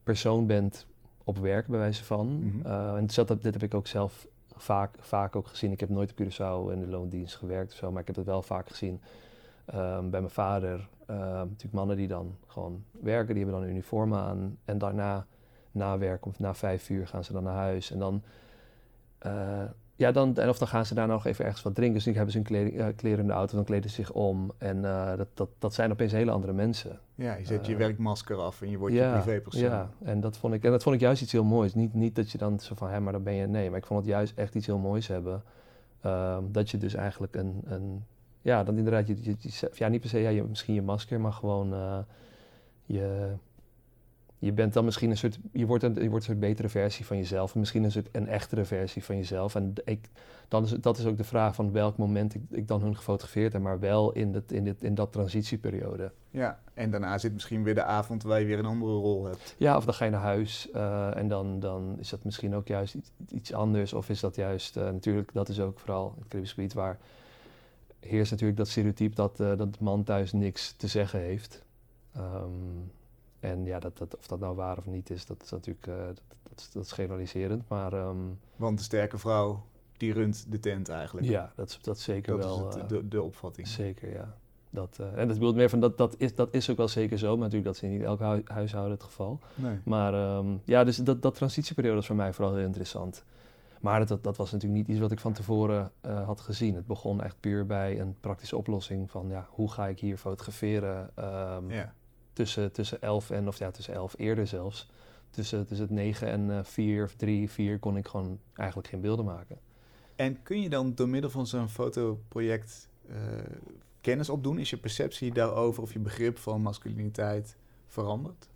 persoon 0.02 0.46
bent 0.46 0.86
op 1.24 1.38
werk, 1.38 1.66
bij 1.66 1.78
wijze 1.78 2.04
van. 2.04 2.26
Mm 2.26 2.50
-hmm. 2.50 2.72
uh, 2.72 2.94
en 2.94 3.06
dat, 3.06 3.42
dit 3.42 3.52
heb 3.52 3.62
ik 3.62 3.74
ook 3.74 3.86
zelf 3.86 4.26
vaak, 4.56 4.94
vaak 5.00 5.36
ook 5.36 5.46
gezien. 5.46 5.72
Ik 5.72 5.80
heb 5.80 5.88
nooit 5.88 6.10
op 6.10 6.20
Curaçao 6.22 6.72
in 6.72 6.80
de 6.80 6.88
loondienst 6.88 7.36
gewerkt 7.36 7.72
of 7.72 7.78
zo, 7.78 7.90
maar 7.90 8.00
ik 8.00 8.06
heb 8.06 8.16
het 8.16 8.26
wel 8.26 8.42
vaak 8.42 8.68
gezien 8.68 9.00
um, 9.74 10.10
bij 10.10 10.20
mijn 10.20 10.30
vader. 10.30 10.88
Uh, 11.10 11.18
natuurlijk 11.18 11.72
mannen 11.72 11.96
die 11.96 12.08
dan 12.08 12.36
gewoon 12.46 12.84
werken, 12.90 13.34
die 13.34 13.44
hebben 13.44 13.60
dan 13.60 13.68
een 13.68 13.74
uniform 13.74 14.14
aan. 14.14 14.58
En 14.64 14.78
daarna, 14.78 15.26
na 15.70 15.98
werk 15.98 16.26
of 16.26 16.38
na 16.38 16.54
vijf 16.54 16.90
uur, 16.90 17.06
gaan 17.06 17.24
ze 17.24 17.32
dan 17.32 17.42
naar 17.42 17.54
huis. 17.54 17.90
En 17.90 17.98
dan. 17.98 18.22
Uh, 19.26 19.62
ja, 20.02 20.12
dan, 20.12 20.36
en 20.36 20.48
of 20.48 20.58
dan 20.58 20.68
gaan 20.68 20.86
ze 20.86 20.94
daar 20.94 21.06
nog 21.06 21.26
even 21.26 21.44
ergens 21.44 21.62
wat 21.62 21.74
drinken. 21.74 21.94
Dus 21.94 22.04
nu 22.04 22.12
hebben 22.12 22.32
ze 22.32 22.38
hun 22.38 22.46
kleding, 22.46 22.80
uh, 22.80 22.86
kleren 22.96 23.18
in 23.18 23.26
de 23.26 23.32
auto, 23.32 23.56
dan 23.56 23.64
kleden 23.64 23.90
ze 23.90 23.96
zich 23.96 24.12
om. 24.12 24.52
En 24.58 24.76
uh, 24.76 25.16
dat, 25.16 25.28
dat, 25.34 25.48
dat 25.58 25.74
zijn 25.74 25.90
opeens 25.90 26.12
hele 26.12 26.30
andere 26.30 26.52
mensen. 26.52 26.98
Ja, 27.14 27.34
je 27.34 27.46
zet 27.46 27.66
je 27.66 27.72
uh, 27.72 27.78
werkmasker 27.78 28.36
af 28.36 28.62
en 28.62 28.70
je 28.70 28.78
wordt 28.78 28.94
ja, 28.94 29.16
je 29.16 29.22
privépersoon. 29.22 29.62
Ja, 29.62 29.90
en 30.04 30.20
dat, 30.20 30.36
vond 30.36 30.54
ik, 30.54 30.64
en 30.64 30.70
dat 30.70 30.82
vond 30.82 30.94
ik 30.94 31.00
juist 31.00 31.22
iets 31.22 31.32
heel 31.32 31.44
moois. 31.44 31.74
Niet, 31.74 31.94
niet 31.94 32.14
dat 32.14 32.30
je 32.30 32.38
dan 32.38 32.60
zo 32.60 32.74
van, 32.74 32.88
hé, 32.88 33.00
maar 33.00 33.12
dan 33.12 33.22
ben 33.22 33.34
je... 33.34 33.46
Nee, 33.46 33.68
maar 33.68 33.78
ik 33.78 33.86
vond 33.86 34.00
het 34.00 34.08
juist 34.08 34.38
echt 34.38 34.54
iets 34.54 34.66
heel 34.66 34.78
moois 34.78 35.06
hebben. 35.06 35.42
Ehm, 36.00 36.42
dat 36.48 36.70
je 36.70 36.78
dus 36.78 36.94
eigenlijk 36.94 37.36
een... 37.36 37.62
een 37.64 38.04
ja, 38.42 38.64
dan 38.64 38.76
inderdaad, 38.76 39.06
je, 39.06 39.16
je, 39.20 39.36
je, 39.38 39.70
ja, 39.74 39.88
niet 39.88 40.00
per 40.00 40.08
se 40.08 40.18
ja, 40.18 40.28
je, 40.28 40.42
misschien 40.42 40.74
je 40.74 40.82
masker, 40.82 41.20
maar 41.20 41.32
gewoon 41.32 41.72
eh, 41.72 41.98
je 42.84 43.32
je 44.42 44.52
bent 44.52 44.72
dan 44.72 44.84
misschien 44.84 45.10
een 45.10 45.16
soort, 45.16 45.38
je 45.52 45.66
wordt 45.66 45.84
een, 45.84 45.94
je 45.94 46.00
wordt 46.00 46.14
een 46.14 46.22
soort 46.22 46.40
betere 46.40 46.68
versie 46.68 47.06
van 47.06 47.16
jezelf. 47.16 47.54
Misschien 47.54 47.84
een 47.84 47.92
soort 47.92 48.08
een 48.12 48.28
echtere 48.28 48.64
versie 48.64 49.04
van 49.04 49.16
jezelf. 49.16 49.54
En 49.54 49.74
ik, 49.84 50.08
dan 50.48 50.64
is, 50.64 50.70
dat 50.70 50.98
is 50.98 51.06
ook 51.06 51.16
de 51.16 51.24
vraag 51.24 51.54
van 51.54 51.72
welk 51.72 51.96
moment 51.96 52.34
ik, 52.34 52.42
ik 52.50 52.68
dan 52.68 52.82
hun 52.82 52.96
gefotografeerd 52.96 53.52
heb, 53.52 53.62
maar 53.62 53.80
wel 53.80 54.12
in, 54.12 54.32
dat 54.32 54.52
in, 54.52 54.64
dit, 54.64 54.82
in 54.82 54.94
dat 54.94 55.12
transitieperiode. 55.12 56.12
Ja, 56.30 56.60
en 56.74 56.90
daarna 56.90 57.18
zit 57.18 57.32
misschien 57.32 57.62
weer 57.62 57.74
de 57.74 57.82
avond 57.82 58.22
waar 58.22 58.40
je 58.40 58.46
weer 58.46 58.58
een 58.58 58.64
andere 58.64 58.92
rol 58.92 59.24
hebt. 59.24 59.54
Ja, 59.58 59.76
of 59.76 59.84
dan 59.84 59.94
ga 59.94 60.04
je 60.04 60.10
naar 60.10 60.20
huis 60.20 60.68
uh, 60.74 61.16
en 61.16 61.28
dan, 61.28 61.60
dan 61.60 61.96
is 61.98 62.08
dat 62.08 62.24
misschien 62.24 62.54
ook 62.54 62.66
juist 62.66 62.94
iets, 62.94 63.10
iets 63.28 63.52
anders. 63.52 63.92
Of 63.92 64.08
is 64.08 64.20
dat 64.20 64.36
juist, 64.36 64.76
uh, 64.76 64.84
natuurlijk, 64.84 65.32
dat 65.32 65.48
is 65.48 65.60
ook 65.60 65.78
vooral 65.78 66.14
het 66.18 66.28
Caribisch 66.28 66.52
gebied 66.52 66.72
waar 66.72 66.98
heerst 68.00 68.30
natuurlijk 68.30 68.58
dat 68.58 68.68
stereotype 68.68 69.14
dat, 69.14 69.40
uh, 69.40 69.56
dat 69.56 69.74
de 69.74 69.84
man 69.84 70.04
thuis 70.04 70.32
niks 70.32 70.72
te 70.72 70.86
zeggen 70.86 71.20
heeft. 71.20 71.62
Um, 72.16 72.90
en 73.42 73.64
ja, 73.64 73.78
dat, 73.78 73.98
dat, 73.98 74.16
of 74.16 74.26
dat 74.26 74.40
nou 74.40 74.56
waar 74.56 74.78
of 74.78 74.86
niet 74.86 75.10
is, 75.10 75.26
dat 75.26 75.42
is 75.42 75.50
natuurlijk 75.50 75.86
uh, 75.86 75.94
dat, 75.96 76.20
dat, 76.42 76.70
dat, 76.72 76.84
is 76.84 76.92
generaliserend. 76.92 77.68
Maar, 77.68 77.92
um, 77.92 78.38
Want 78.56 78.78
de 78.78 78.84
sterke 78.84 79.18
vrouw, 79.18 79.64
die 79.96 80.12
runt 80.12 80.46
de 80.48 80.60
tent 80.60 80.88
eigenlijk. 80.88 81.26
Ja, 81.26 81.52
dat, 81.54 81.78
dat 81.82 81.98
zeker 81.98 82.36
dat 82.36 82.44
wel. 82.44 82.68
Is 82.68 82.74
het, 82.74 82.88
de, 82.88 83.08
de 83.08 83.22
opvatting. 83.22 83.68
Zeker, 83.68 84.12
ja. 84.12 84.36
Dat, 84.70 84.98
uh, 85.00 85.06
en 85.06 85.28
dat 85.28 85.36
bedoelt 85.38 85.54
meer 85.54 85.68
van 85.68 85.80
dat, 85.80 85.98
dat, 85.98 86.14
is, 86.18 86.34
dat 86.34 86.54
is 86.54 86.70
ook 86.70 86.76
wel 86.76 86.88
zeker 86.88 87.18
zo, 87.18 87.28
maar 87.28 87.38
natuurlijk 87.38 87.64
dat 87.64 87.74
is 87.74 87.82
in 87.82 87.90
niet 87.90 88.02
elk 88.02 88.18
hu 88.18 88.42
huishouden 88.44 88.92
het 88.92 89.02
geval. 89.02 89.38
Nee. 89.54 89.78
Maar 89.84 90.36
um, 90.36 90.60
ja, 90.64 90.84
dus 90.84 90.96
dat, 90.96 91.22
dat 91.22 91.34
transitieperiode 91.34 91.98
is 91.98 92.06
voor 92.06 92.16
mij 92.16 92.32
vooral 92.32 92.54
heel 92.54 92.66
interessant. 92.66 93.24
Maar 93.80 94.06
dat, 94.06 94.24
dat 94.24 94.36
was 94.36 94.52
natuurlijk 94.52 94.80
niet 94.80 94.88
iets 94.88 95.00
wat 95.00 95.12
ik 95.12 95.20
van 95.20 95.32
tevoren 95.32 95.90
uh, 96.06 96.24
had 96.24 96.40
gezien. 96.40 96.74
Het 96.74 96.86
begon 96.86 97.22
echt 97.22 97.36
puur 97.40 97.66
bij 97.66 98.00
een 98.00 98.16
praktische 98.20 98.56
oplossing 98.56 99.10
van 99.10 99.28
ja, 99.28 99.46
hoe 99.50 99.70
ga 99.70 99.86
ik 99.86 99.98
hier 99.98 100.16
fotograferen? 100.16 101.10
Um, 101.18 101.70
ja 101.70 101.94
tussen, 102.32 102.72
tussen 102.72 103.02
11 103.02 103.30
en, 103.30 103.48
of 103.48 103.58
ja, 103.58 103.70
tussen 103.70 103.94
11 103.94 104.14
eerder 104.18 104.46
zelfs. 104.46 104.88
Tussen, 105.30 105.66
tussen 105.66 105.86
het 105.86 105.94
9 105.94 106.28
en 106.28 106.48
uh, 106.48 106.58
4 106.62 107.04
of 107.04 107.14
3, 107.14 107.50
4 107.50 107.78
kon 107.78 107.96
ik 107.96 108.06
gewoon 108.06 108.38
eigenlijk 108.54 108.88
geen 108.88 109.00
beelden 109.00 109.24
maken. 109.24 109.58
En 110.16 110.42
kun 110.42 110.60
je 110.60 110.68
dan 110.68 110.94
door 110.94 111.08
middel 111.08 111.30
van 111.30 111.46
zo'n 111.46 111.68
fotoproject 111.68 112.88
uh, 113.10 113.16
kennis 114.00 114.28
opdoen? 114.28 114.58
Is 114.58 114.70
je 114.70 114.76
perceptie 114.76 115.32
daarover 115.32 115.82
of 115.82 115.92
je 115.92 115.98
begrip 115.98 116.38
van 116.38 116.62
masculiniteit 116.62 117.56
veranderd? 117.86 118.48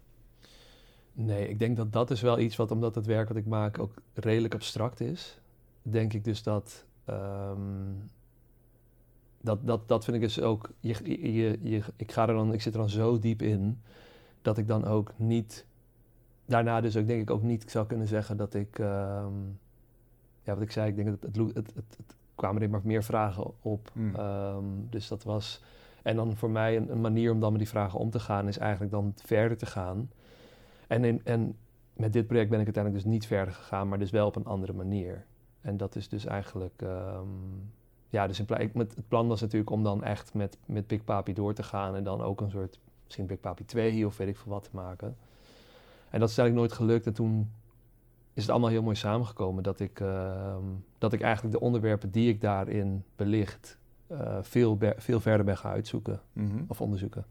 Nee, 1.13 1.49
ik 1.49 1.59
denk 1.59 1.77
dat 1.77 1.93
dat 1.93 2.11
is 2.11 2.21
wel 2.21 2.39
iets 2.39 2.57
wat, 2.57 2.71
omdat 2.71 2.95
het 2.95 3.07
werk 3.07 3.29
wat 3.29 3.37
ik 3.37 3.47
maak 3.47 3.79
ook 3.79 3.95
redelijk 4.15 4.55
abstract 4.55 5.01
is, 5.01 5.41
denk 5.83 6.13
ik 6.13 6.25
dus 6.25 6.43
dat 6.43 6.85
um, 7.09 8.11
dat, 9.47 9.67
dat, 9.67 9.89
dat 9.89 10.05
vind 10.05 10.17
ik 10.17 10.23
dus 10.23 10.41
ook. 10.41 10.71
Je, 10.81 10.97
je, 11.33 11.59
je, 11.63 11.83
ik, 11.97 12.13
ga 12.13 12.29
er 12.29 12.35
dan, 12.35 12.53
ik 12.53 12.63
zit 12.63 12.73
er 12.73 12.81
dan 12.81 12.89
zo 12.89 13.19
diep 13.19 13.43
in 13.43 13.81
dat 14.43 14.59
ik 14.59 14.69
dan 14.69 14.85
ook 14.85 15.13
niet. 15.17 15.67
Daarna 16.47 16.81
dus 16.81 16.97
ook 16.97 17.07
denk 17.07 17.23
ik 17.23 17.31
ook 17.31 17.43
niet 17.43 17.71
zou 17.71 17.87
kunnen 17.87 18.07
zeggen 18.07 18.37
dat 18.37 18.55
ik. 18.55 18.79
Um, 18.79 19.59
ja, 20.43 20.55
wat 20.55 20.63
ik 20.63 20.71
zei, 20.71 20.89
ik 20.89 20.97
denk 20.97 21.09
dat 21.09 21.23
het, 21.23 21.37
het, 21.37 21.55
het, 21.55 21.75
het, 21.75 21.97
het 21.97 22.17
kwamen 22.35 22.63
er 22.63 22.71
maar 22.71 22.81
meer 22.85 23.05
vragen 23.05 23.53
op. 23.63 23.91
Hmm. 23.93 24.15
Um, 24.17 24.87
dus 24.91 25.09
dat 25.09 25.25
was. 25.25 25.63
En 26.03 26.17
dan 26.17 26.37
voor 26.37 26.51
mij 26.51 26.77
een, 26.77 26.91
een, 26.91 27.01
manier 27.01 27.33
om 27.33 27.41
dan 27.41 27.51
met 27.51 27.61
die 27.61 27.69
vragen 27.69 27.99
om 27.99 28.11
te 28.11 28.21
gaan, 28.21 28.49
is 28.49 28.59
eigenlijk 28.59 28.93
dan 28.93 29.13
verder 29.17 29.57
te 29.57 29.67
gaan. 29.67 30.11
En, 30.87 31.05
in, 31.05 31.21
en 31.25 31.57
met 31.93 32.13
dit 32.13 32.27
project 32.27 32.51
ben 32.51 32.59
ik 32.59 32.65
uiteindelijk 32.65 33.05
dus 33.05 33.13
niet 33.13 33.27
verder 33.27 33.55
gegaan, 33.55 33.89
maar 33.89 33.99
dus 33.99 34.11
wel 34.11 34.27
op 34.27 34.37
een 34.37 34.45
andere 34.45 34.73
manier. 34.73 35.25
En 35.61 35.77
dat 35.77 35.97
is 35.97 36.09
dus 36.09 36.25
eigenlijk. 36.25 36.83
Um, 36.83 37.75
ja, 38.17 38.27
dus 38.27 38.39
het 38.39 39.09
plan 39.09 39.29
was 39.29 39.41
natuurlijk 39.41 39.71
om 39.71 39.83
dan 39.83 40.05
echt 40.05 40.35
met, 40.35 40.59
met 40.67 40.87
Big 40.87 41.05
Papi 41.05 41.33
door 41.33 41.55
te 41.55 41.63
gaan 41.63 41.97
en 41.97 42.05
dan 42.05 42.23
ook 42.23 42.41
een 42.41 42.51
soort, 42.51 42.81
misschien 43.05 43.27
Big 43.27 43.41
Papi 43.41 43.65
2 43.65 44.07
of 44.07 44.17
weet 44.17 44.29
ik 44.29 44.37
veel 44.37 44.53
wat 44.53 44.65
te 44.65 44.71
maken. 44.73 45.17
En 46.11 46.21
dat 46.21 46.31
is 46.31 46.39
eigenlijk 46.39 46.69
nooit 46.69 46.73
gelukt 46.73 47.07
en 47.07 47.13
toen 47.13 47.51
is 48.33 48.43
het 48.43 48.51
allemaal 48.51 48.71
heel 48.71 48.83
mooi 48.83 48.97
samengekomen 48.97 49.63
dat 49.63 49.81
ik, 49.81 50.01
uh, 50.01 50.57
dat 50.99 51.13
ik 51.13 51.21
eigenlijk 51.21 51.55
de 51.55 51.61
onderwerpen 51.61 52.11
die 52.11 52.29
ik 52.29 52.41
daarin 52.41 53.05
belicht 53.17 53.79
uh, 54.13 54.39
veel, 54.41 54.79
veel 54.97 55.21
verder 55.21 55.47
ben 55.47 55.57
gaan 55.57 55.73
uitzoeken 55.73 56.21
mm 56.33 56.51
-hmm. 56.51 56.65
of 56.69 56.81
onderzoeken. 56.81 57.25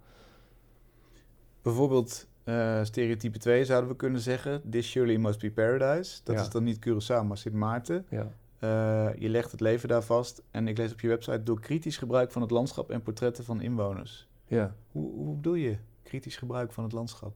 Bijvoorbeeld 1.62 2.28
uh, 2.44 2.84
stereotype 2.84 3.38
2 3.38 3.66
zouden 3.66 3.90
we 3.90 3.96
kunnen 3.96 4.22
zeggen, 4.22 4.62
This 4.70 4.90
surely 4.92 5.16
must 5.16 5.40
be 5.40 5.52
paradise. 5.52 6.20
Dat 6.24 6.36
Ja. 6.36 6.42
is 6.42 6.50
dan 6.50 6.64
niet 6.64 6.88
Curaçao, 6.88 7.26
maar 7.28 7.38
Sint 7.38 7.56
Maarten. 7.56 8.06
Ja. 8.10 8.32
Uh, 8.60 9.10
je 9.18 9.30
legt 9.30 9.52
het 9.52 9.60
leven 9.60 9.90
daar 9.90 10.04
vast 10.04 10.42
en 10.52 10.68
ik 10.68 10.78
lees 10.78 10.92
op 10.92 11.00
je 11.00 11.08
website 11.08 11.44
door 11.44 11.60
kritisch 11.60 11.98
gebruik 11.98 12.32
van 12.32 12.42
het 12.42 12.52
landschap 12.52 12.90
en 12.90 13.02
portretten 13.02 13.44
van 13.44 13.62
inwoners. 13.62 14.28
Ja. 14.46 14.76
Hoe, 14.92 15.12
hoe 15.14 15.36
bedoel 15.36 15.54
je 15.54 15.78
kritisch 16.04 16.38
gebruik 16.38 16.72
van 16.72 16.84
het 16.84 16.94
landschap? 16.94 17.36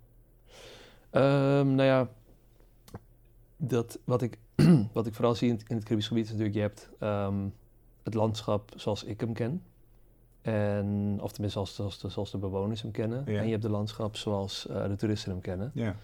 Um, 1.12 1.76
nou 1.76 1.84
ja, 1.84 2.10
dat 3.58 4.00
wat 4.04 4.22
ik 4.22 4.38
wat 4.94 5.08
ik 5.08 5.14
vooral 5.14 5.36
zie 5.36 5.50
in 5.50 5.54
het, 5.54 5.70
in 5.70 5.76
het 5.76 5.84
Caribisch 5.84 6.08
gebied 6.08 6.24
is 6.24 6.30
natuurlijk, 6.30 6.56
je 6.56 6.62
hebt 6.62 6.90
ehm, 7.00 7.48
het 8.04 8.14
landschap 8.14 8.72
zoals 8.76 9.04
ik 9.04 9.20
hem 9.20 9.34
ken. 9.34 9.64
En, 10.42 11.18
of 11.22 11.32
tenminste 11.32 11.60
zoals, 11.60 11.76
zoals, 11.76 12.00
de, 12.00 12.10
zoals 12.10 12.32
de 12.32 12.38
bewoners 12.38 12.82
hem 12.82 12.92
kennen. 12.92 13.24
Ja. 13.26 13.40
En 13.40 13.46
je 13.46 13.52
hebt 13.52 13.64
de 13.64 13.70
landschap 13.70 14.16
zoals 14.16 14.68
eh, 14.68 14.88
de 14.88 14.96
toeristen 14.96 15.32
hem 15.32 15.42
kennen. 15.42 15.72
Ja. 15.74 15.96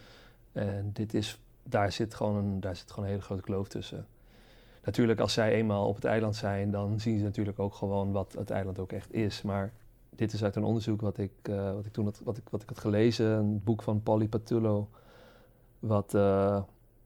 En 0.52 0.90
dit 0.94 1.14
is, 1.14 1.40
daar, 1.64 1.92
zit 1.92 2.14
gewoon 2.14 2.36
een, 2.36 2.60
daar 2.60 2.76
zit 2.76 2.90
gewoon 2.90 3.06
een 3.06 3.12
hele 3.12 3.24
grote 3.24 3.42
kloof 3.42 3.68
tussen. 3.68 4.08
Natuurlijk, 4.86 5.20
als 5.20 5.34
zij 5.34 5.52
eenmaal 5.52 5.88
op 5.88 5.96
het 5.96 6.06
eiland 6.06 6.36
zijn, 6.36 6.72
dan 6.72 7.00
zien 7.00 7.18
ze 7.18 7.24
natuurlijk 7.24 7.60
ook 7.60 7.74
gewoon 7.74 8.12
wat 8.12 8.34
het 8.38 8.50
eiland 8.50 8.80
ook 8.80 8.92
echt 8.92 9.14
is. 9.14 9.42
Maar 9.42 9.74
dit 10.10 10.34
is 10.34 10.44
uit 10.44 10.56
een 10.56 10.64
onderzoek 10.64 11.02
wat 11.02 11.18
ik, 11.18 11.32
eh, 11.42 11.74
wat 11.74 11.86
ik 11.86 11.92
toen 11.92 12.06
had, 12.06 12.22
wat 12.24 12.38
ik, 12.38 12.44
wat 12.50 12.62
ik 12.62 12.70
had 12.70 12.80
gelezen, 12.80 13.26
een 13.26 13.64
boek 13.64 13.82
van 13.82 14.04
Polly 14.04 14.28
Patullo, 14.28 14.90
wat 15.80 16.14
eh, 16.14 16.62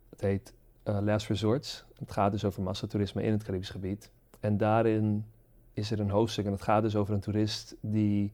het 0.09 0.21
heet 0.21 0.53
eh, 0.83 0.97
Last 1.01 1.27
Resorts. 1.27 1.85
Het 1.99 2.11
gaat 2.11 2.31
dus 2.31 2.45
over 2.45 2.61
massatoerisme 2.61 3.23
in 3.23 3.31
het 3.31 3.43
Caribisch 3.43 3.69
gebied. 3.69 4.11
En 4.39 4.57
daarin 4.57 5.25
is 5.73 5.91
er 5.91 5.99
een 5.99 6.09
hoofdstuk 6.09 6.45
en 6.45 6.51
het 6.51 6.61
gaat 6.61 6.81
dus 6.81 6.95
over 6.95 7.13
een 7.13 7.19
toerist 7.19 7.75
die 7.81 8.31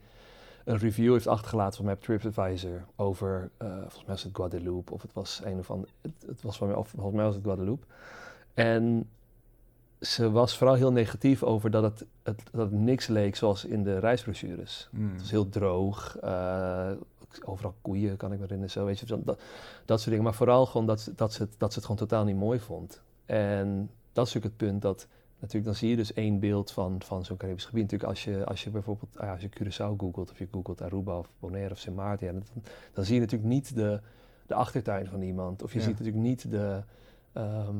een 0.63 0.77
review 0.77 1.11
heeft 1.11 1.27
achtergelaten 1.27 1.85
van 1.85 1.97
TripAdvisor 1.97 2.85
over, 2.95 3.49
volgens 3.57 3.95
mij 3.95 4.05
was 4.05 4.23
het 4.23 4.35
Guadeloupe 4.35 4.93
of 4.93 5.01
het 5.01 5.13
was 5.13 5.41
een 5.43 5.57
of 5.57 5.71
ander, 5.71 5.89
het, 6.01 6.25
het 6.27 6.41
was 6.41 6.57
van 6.57 6.75
of 6.75 6.87
volgens 6.87 7.15
mij 7.15 7.25
was 7.25 7.35
het 7.35 7.43
Guadeloupe. 7.43 7.85
En 8.53 9.09
ze 10.05 10.31
was 10.31 10.57
vooral 10.57 10.75
heel 10.75 10.91
negatief 10.91 11.43
over 11.43 11.71
dat 11.71 11.83
het, 11.83 12.05
het, 12.23 12.41
dat 12.51 12.71
het 12.71 12.79
niks 12.79 13.07
leek 13.07 13.35
zoals 13.35 13.65
in 13.65 13.83
de 13.83 13.99
reisbrochures. 13.99 14.89
Mm. 14.91 15.11
Het 15.11 15.21
was 15.21 15.31
heel 15.31 15.49
droog, 15.49 16.17
eh, 16.17 16.91
overal 17.45 17.73
koeien 17.81 18.17
kan 18.17 18.31
ik 18.31 18.35
me 18.37 18.43
herinneren, 18.43 18.71
zo, 18.71 18.85
weet 18.85 18.99
je, 18.99 19.05
dat, 19.05 19.25
dat, 19.25 19.37
soort 19.99 20.05
dingen. 20.09 20.23
Maar 20.23 20.33
vooral 20.33 20.65
gewoon 20.65 20.85
dat, 20.87 21.01
ze- 21.01 21.15
dat, 21.15 21.33
ze 21.33 21.41
het, 21.43 21.55
dat 21.57 21.69
ze 21.71 21.75
het 21.79 21.87
gewoon 21.87 22.07
totaal 22.07 22.23
niet 22.25 22.35
mooi 22.35 22.59
vond. 22.59 23.01
En 23.25 23.89
dat 24.13 24.27
is 24.27 24.33
natuurlijk 24.33 24.61
het 24.61 24.69
punt 24.69 24.81
dat, 24.81 25.07
natuurlijk, 25.39 25.65
dan 25.65 25.75
zie 25.75 25.89
je 25.89 25.95
dus 25.95 26.13
één 26.13 26.39
beeld 26.39 26.71
van, 26.71 27.01
van 27.05 27.25
zo'n 27.25 27.37
Caribisch 27.37 27.65
gebied. 27.65 27.81
Natuurlijk 27.83 28.09
als 28.09 28.23
je, 28.23 28.45
als 28.45 28.63
je 28.63 28.69
bijvoorbeeld, 28.69 29.17
ah 29.17 29.25
ja, 29.25 29.31
als 29.31 29.41
je 29.41 29.49
Curaçao 29.49 29.97
googelt 29.97 30.31
of 30.31 30.39
je 30.39 30.47
googelt 30.51 30.81
Aruba 30.81 31.17
of 31.17 31.29
Bonaire 31.39 31.71
of 31.71 31.77
Sint 31.79 31.95
Maarten, 31.95 32.27
ja, 32.27 32.33
dan, 32.33 32.43
dan 32.93 33.05
zie 33.05 33.13
je 33.15 33.19
natuurlijk 33.21 33.49
niet 33.49 33.75
de, 33.75 33.99
de 34.47 34.53
achtertuin 34.53 35.07
van 35.07 35.21
iemand. 35.21 35.63
Of 35.63 35.73
je 35.73 35.79
Ja. 35.79 35.85
ziet 35.85 35.97
natuurlijk 35.99 36.23
niet 36.25 36.51
de, 36.51 36.81
ehm, 37.33 37.75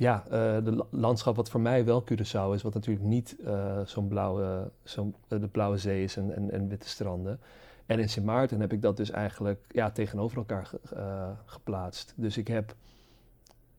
ja, 0.00 0.24
eh, 0.24 0.30
de 0.64 0.72
la- 0.76 0.86
landschap 0.90 1.36
wat 1.36 1.50
voor 1.50 1.60
mij 1.60 1.84
wel 1.84 2.04
Curaçao 2.04 2.54
is, 2.54 2.62
wat 2.62 2.74
natuurlijk 2.74 3.06
niet 3.06 3.36
eh, 3.44 3.80
zo'n 3.84 4.08
blauwe, 4.08 4.70
zo'n, 4.82 5.14
eh, 5.28 5.40
de 5.40 5.48
blauwe 5.48 5.78
zee 5.78 6.02
is 6.02 6.16
en, 6.16 6.34
en, 6.36 6.50
en 6.50 6.68
witte 6.68 6.88
stranden. 6.88 7.40
En 7.86 7.98
in 7.98 8.08
Sint 8.08 8.26
Maarten 8.26 8.60
heb 8.60 8.72
ik 8.72 8.82
dat 8.82 8.96
dus 8.96 9.10
eigenlijk 9.10 9.64
ja, 9.68 9.90
tegenover 9.90 10.36
elkaar 10.38 10.66
ge- 10.66 10.80
eh, 10.94 11.30
geplaatst. 11.44 12.12
Dus 12.16 12.36
ik 12.36 12.48
heb 12.48 12.74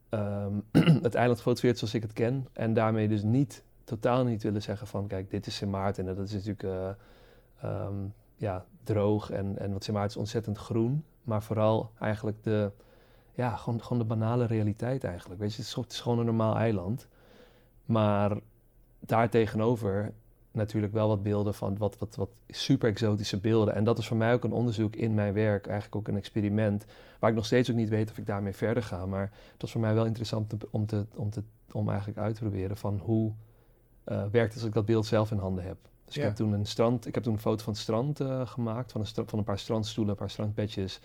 ehm, 0.10 0.53
het 1.07 1.15
eiland 1.15 1.38
gefotografeerd 1.38 1.77
zoals 1.77 1.93
ik 1.93 2.01
het 2.01 2.13
ken. 2.13 2.47
En 2.53 2.73
daarmee 2.73 3.07
dus 3.07 3.23
niet, 3.23 3.63
totaal 3.84 4.23
niet 4.25 4.43
willen 4.43 4.62
zeggen 4.62 4.88
van 4.88 5.07
kijk, 5.07 5.29
dit 5.29 5.47
is 5.47 5.55
Sint 5.55 5.71
Maarten. 5.71 6.07
En 6.07 6.15
dat 6.15 6.25
is 6.27 6.34
natuurlijk 6.34 6.63
eh, 6.63 6.89
ehm, 7.62 7.95
ja, 8.36 8.65
droog 8.84 9.29
en, 9.31 9.57
en 9.60 9.73
wat 9.73 9.84
Sint 9.84 9.95
Maarten 9.97 10.15
is 10.15 10.21
ontzettend 10.21 10.57
groen. 10.57 11.03
Maar 11.23 11.43
vooral 11.43 11.91
eigenlijk 11.99 12.43
de, 12.43 12.71
ja, 13.33 13.55
gewoon, 13.55 13.81
gewoon 13.83 13.99
de 13.99 14.05
banale 14.07 14.45
realiteit 14.45 15.03
eigenlijk. 15.03 15.39
Weet 15.39 15.49
je, 15.53 15.57
het 15.61 15.91
is, 15.91 15.99
gewoon- 15.99 16.19
een 16.19 16.25
normaal 16.25 16.55
eiland. 16.55 17.07
Maar 17.85 18.37
daar 18.99 19.29
tegenover 19.29 20.13
natuurlijk 20.51 20.93
wel 20.93 21.07
wat 21.07 21.23
beelden 21.23 21.53
van 21.53 21.77
wat, 21.77 21.97
wat, 21.97 22.15
wat 22.15 22.29
super 22.47 22.89
exotische 22.89 23.39
beelden. 23.39 23.73
En 23.75 23.83
dat 23.83 23.97
is 23.97 24.07
voor 24.07 24.17
mij 24.17 24.33
ook 24.33 24.43
een 24.43 24.51
onderzoek 24.51 24.95
in 24.95 25.13
mijn 25.13 25.33
werk, 25.33 25.65
eigenlijk 25.67 25.95
ook 25.95 26.07
een 26.07 26.17
experiment, 26.19 26.85
waar 27.19 27.29
ik 27.29 27.35
nog 27.35 27.45
steeds 27.45 27.69
ook 27.69 27.75
niet 27.75 27.89
weet 27.89 28.09
of 28.11 28.17
ik 28.17 28.25
daarmee 28.25 28.53
verder 28.53 28.83
ga. 28.83 29.05
Maar 29.05 29.31
het 29.51 29.61
was 29.61 29.71
voor 29.71 29.81
mij 29.81 29.93
wel 29.93 30.05
interessant 30.05 30.49
te- 30.49 30.67
om, 30.71 30.85
te, 30.85 31.05
om, 31.15 31.29
te, 31.29 31.43
om 31.71 31.89
eigenlijk 31.89 32.19
uit 32.19 32.35
te 32.35 32.41
proberen 32.41 32.77
van 32.77 32.97
hoe 33.03 33.31
eh, 34.03 34.23
werkt 34.31 34.47
het 34.53 34.57
als 34.57 34.67
ik 34.67 34.73
dat 34.73 34.85
beeld 34.85 35.05
zelf 35.05 35.31
in 35.31 35.37
handen 35.37 35.63
heb. 35.63 35.77
Dus 36.05 36.15
Ja. 36.15 36.21
ik 36.21 36.27
heb 36.27 36.37
toen 36.37 36.53
een 36.53 36.65
strand, 36.65 37.07
ik 37.07 37.13
heb 37.15 37.23
toen 37.23 37.33
een 37.33 37.39
foto 37.39 37.63
van 37.63 37.73
het 37.73 37.81
strand 37.81 38.19
eh, 38.19 38.47
gemaakt, 38.47 38.91
van 38.91 39.01
een, 39.01 39.27
van 39.27 39.39
een 39.39 39.45
paar 39.45 39.59
strandstoelen, 39.59 40.13
een 40.13 40.19
paar 40.19 40.29
strandbedjes. 40.29 40.99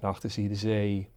Daarachter 0.00 0.30
zie 0.30 0.42
je 0.42 0.48
de 0.48 0.54
zee, 0.54 1.08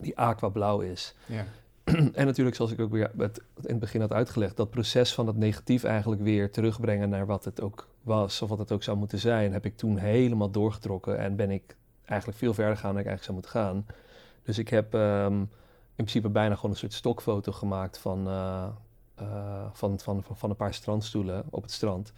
die 0.00 0.18
aquablauw 0.18 0.80
is. 0.80 1.14
Ja. 1.26 1.44
en 2.20 2.26
natuurlijk, 2.26 2.56
zoals 2.56 2.72
ik 2.72 2.80
ook 2.80 2.90
weer 2.90 3.10
het, 3.16 3.38
in 3.56 3.70
het 3.70 3.78
begin 3.78 4.00
had 4.00 4.12
uitgelegd, 4.12 4.56
dat 4.56 4.70
proces 4.70 5.14
van 5.14 5.26
dat 5.26 5.36
negatief 5.36 5.84
eigenlijk 5.84 6.22
weer 6.22 6.50
terugbrengen 6.50 7.08
naar 7.08 7.26
wat 7.26 7.44
het 7.44 7.60
ook 7.60 7.88
was, 8.02 8.42
of 8.42 8.48
wat 8.48 8.58
het 8.58 8.72
ook 8.72 8.82
zou 8.82 8.96
moeten 8.96 9.18
zijn, 9.18 9.52
heb 9.52 9.64
ik 9.64 9.76
toen 9.76 9.96
helemaal 9.96 10.50
doorgetrokken 10.50 11.18
en 11.18 11.36
ben 11.36 11.50
ik 11.50 11.76
eigenlijk 12.04 12.38
veel 12.38 12.54
verder 12.54 12.74
gegaan 12.74 12.92
dan 12.92 13.00
ik 13.00 13.06
eigenlijk 13.06 13.24
zou 13.24 13.32
moeten 13.32 13.60
gaan. 13.60 13.86
Dus 14.42 14.58
ik 14.58 14.68
heb 14.68 14.94
ehm, 14.94 15.40
in 15.98 16.04
principe 16.04 16.28
bijna 16.28 16.54
gewoon 16.54 16.70
een 16.70 16.76
soort 16.76 16.92
stokfoto 16.92 17.52
gemaakt 17.52 17.98
van, 17.98 18.28
eh, 18.28 18.66
eh, 19.14 19.66
van, 19.72 19.98
van, 19.98 20.22
van, 20.22 20.36
van 20.36 20.50
een 20.50 20.56
paar 20.56 20.74
strandstoelen 20.74 21.44
op 21.50 21.62
het 21.62 21.72
strand. 21.72 22.12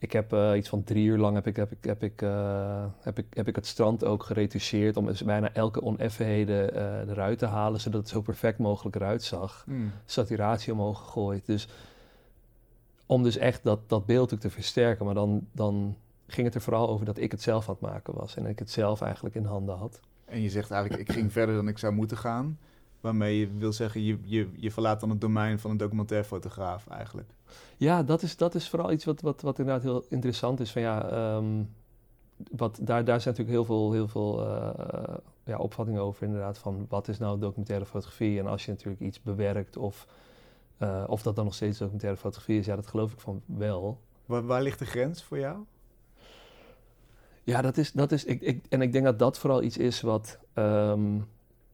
Ik 0.00 0.12
heb 0.12 0.32
eh, 0.32 0.52
iets 0.56 0.68
van 0.68 0.84
drie 0.84 1.06
uur 1.06 1.18
lang 1.18 1.34
heb 1.34 1.46
ik, 1.46 1.56
heb, 1.56 1.72
ik, 1.72 1.84
heb, 1.84 2.02
ik, 2.02 2.22
eh, 2.22 2.84
heb, 3.00 3.18
ik, 3.18 3.26
heb 3.30 3.48
ik 3.48 3.56
het 3.56 3.66
strand 3.66 4.04
ook 4.04 4.22
geretoucheerd 4.22 4.96
om 4.96 5.06
dus 5.06 5.22
bijna 5.22 5.52
elke 5.52 5.82
oneffenheden 5.82 6.74
eh, 6.74 7.10
eruit 7.10 7.38
te 7.38 7.46
halen, 7.46 7.80
zodat 7.80 8.00
het 8.00 8.10
zo 8.10 8.20
perfect 8.20 8.58
mogelijk 8.58 8.96
eruit 8.96 9.22
zag. 9.22 9.64
Mm. 9.66 9.92
Saturatie 10.04 10.72
omhoog 10.72 10.98
gegooid. 10.98 11.46
Dus 11.46 11.68
om 13.06 13.22
dus 13.22 13.36
echt 13.36 13.62
dat, 13.64 13.88
dat 13.88 14.06
beeld 14.06 14.34
ook 14.34 14.40
te 14.40 14.50
versterken. 14.50 15.04
Maar 15.04 15.14
dan, 15.14 15.46
dan 15.52 15.96
ging 16.26 16.46
het 16.46 16.54
er 16.54 16.60
vooral 16.60 16.88
over 16.88 17.06
dat 17.06 17.18
ik 17.18 17.30
het 17.30 17.42
zelf 17.42 17.68
aan 17.68 17.76
het 17.80 17.90
maken 17.90 18.14
was. 18.14 18.36
En 18.36 18.46
ik 18.46 18.58
het 18.58 18.70
zelf 18.70 19.00
eigenlijk 19.00 19.34
in 19.34 19.44
handen 19.44 19.76
had. 19.76 20.00
En 20.24 20.40
je 20.40 20.50
zegt 20.50 20.70
eigenlijk, 20.70 21.08
ik 21.08 21.14
ging 21.14 21.32
verder 21.32 21.54
dan 21.54 21.68
ik 21.68 21.78
zou 21.78 21.92
moeten 21.92 22.16
gaan. 22.16 22.58
Waarmee 23.00 23.38
je 23.38 23.48
wil 23.56 23.72
zeggen, 23.72 24.02
je, 24.02 24.18
je, 24.22 24.48
je 24.56 24.70
verlaat 24.70 25.00
dan 25.00 25.10
het 25.10 25.20
domein 25.20 25.58
van 25.58 25.70
een 25.70 25.76
documentairfotograaf 25.76 26.86
eigenlijk. 26.86 27.30
Ja, 27.76 28.02
dat 28.02 28.22
is, 28.22 28.36
dat 28.36 28.54
is 28.54 28.68
vooral 28.68 28.92
iets 28.92 29.04
wat, 29.04 29.20
wat, 29.20 29.40
wat 29.40 29.58
inderdaad 29.58 29.82
heel 29.82 30.04
interessant 30.08 30.60
is. 30.60 30.72
Van 30.72 30.82
ja, 30.82 31.10
ehm, 31.10 31.62
wat, 32.50 32.78
daar, 32.82 33.04
daar 33.04 33.20
zijn 33.20 33.34
natuurlijk 33.36 33.66
heel 33.66 33.76
veel, 33.76 33.92
heel 33.92 34.08
veel 34.08 34.46
eh, 34.46 35.14
ja, 35.44 35.56
opvattingen 35.56 36.02
over 36.02 36.22
inderdaad. 36.22 36.58
Van 36.58 36.86
wat 36.88 37.08
is 37.08 37.18
nou 37.18 37.38
documentaire 37.38 37.86
fotografie? 37.86 38.38
En 38.38 38.46
als 38.46 38.64
je 38.64 38.70
natuurlijk 38.70 39.00
iets 39.00 39.22
bewerkt 39.22 39.76
of, 39.76 40.06
eh, 40.76 41.04
of 41.06 41.22
dat 41.22 41.36
dan 41.36 41.44
nog 41.44 41.54
steeds 41.54 41.78
documentaire 41.78 42.18
fotografie 42.18 42.58
is. 42.58 42.66
Ja, 42.66 42.76
dat 42.76 42.86
geloof 42.86 43.12
ik 43.12 43.20
van 43.20 43.42
wel. 43.46 44.00
Waar, 44.26 44.46
waar 44.46 44.62
ligt 44.62 44.78
de 44.78 44.86
grens 44.86 45.22
voor 45.22 45.38
jou? 45.38 45.64
Ja, 47.42 47.62
dat 47.62 47.76
is, 47.76 47.92
dat 47.92 48.12
is 48.12 48.24
ik, 48.24 48.40
ik, 48.40 48.64
en 48.68 48.82
ik 48.82 48.92
denk 48.92 49.04
dat 49.04 49.18
dat 49.18 49.38
vooral 49.38 49.62
iets 49.62 49.78
is 49.78 50.00
wat, 50.00 50.38
ehm, 50.52 51.18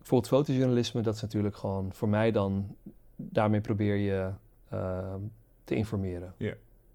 bijvoorbeeld 0.08 0.46
fotojournalisme, 0.46 1.00
dat 1.00 1.14
is 1.14 1.20
natuurlijk 1.20 1.56
gewoon 1.56 1.92
voor 1.92 2.08
mij 2.08 2.30
dan, 2.30 2.76
daarmee 3.16 3.60
probeer 3.60 3.96
je 3.96 4.30
ehm, 4.68 5.20
te 5.64 5.74
informeren. 5.74 6.34
Ja. 6.36 6.54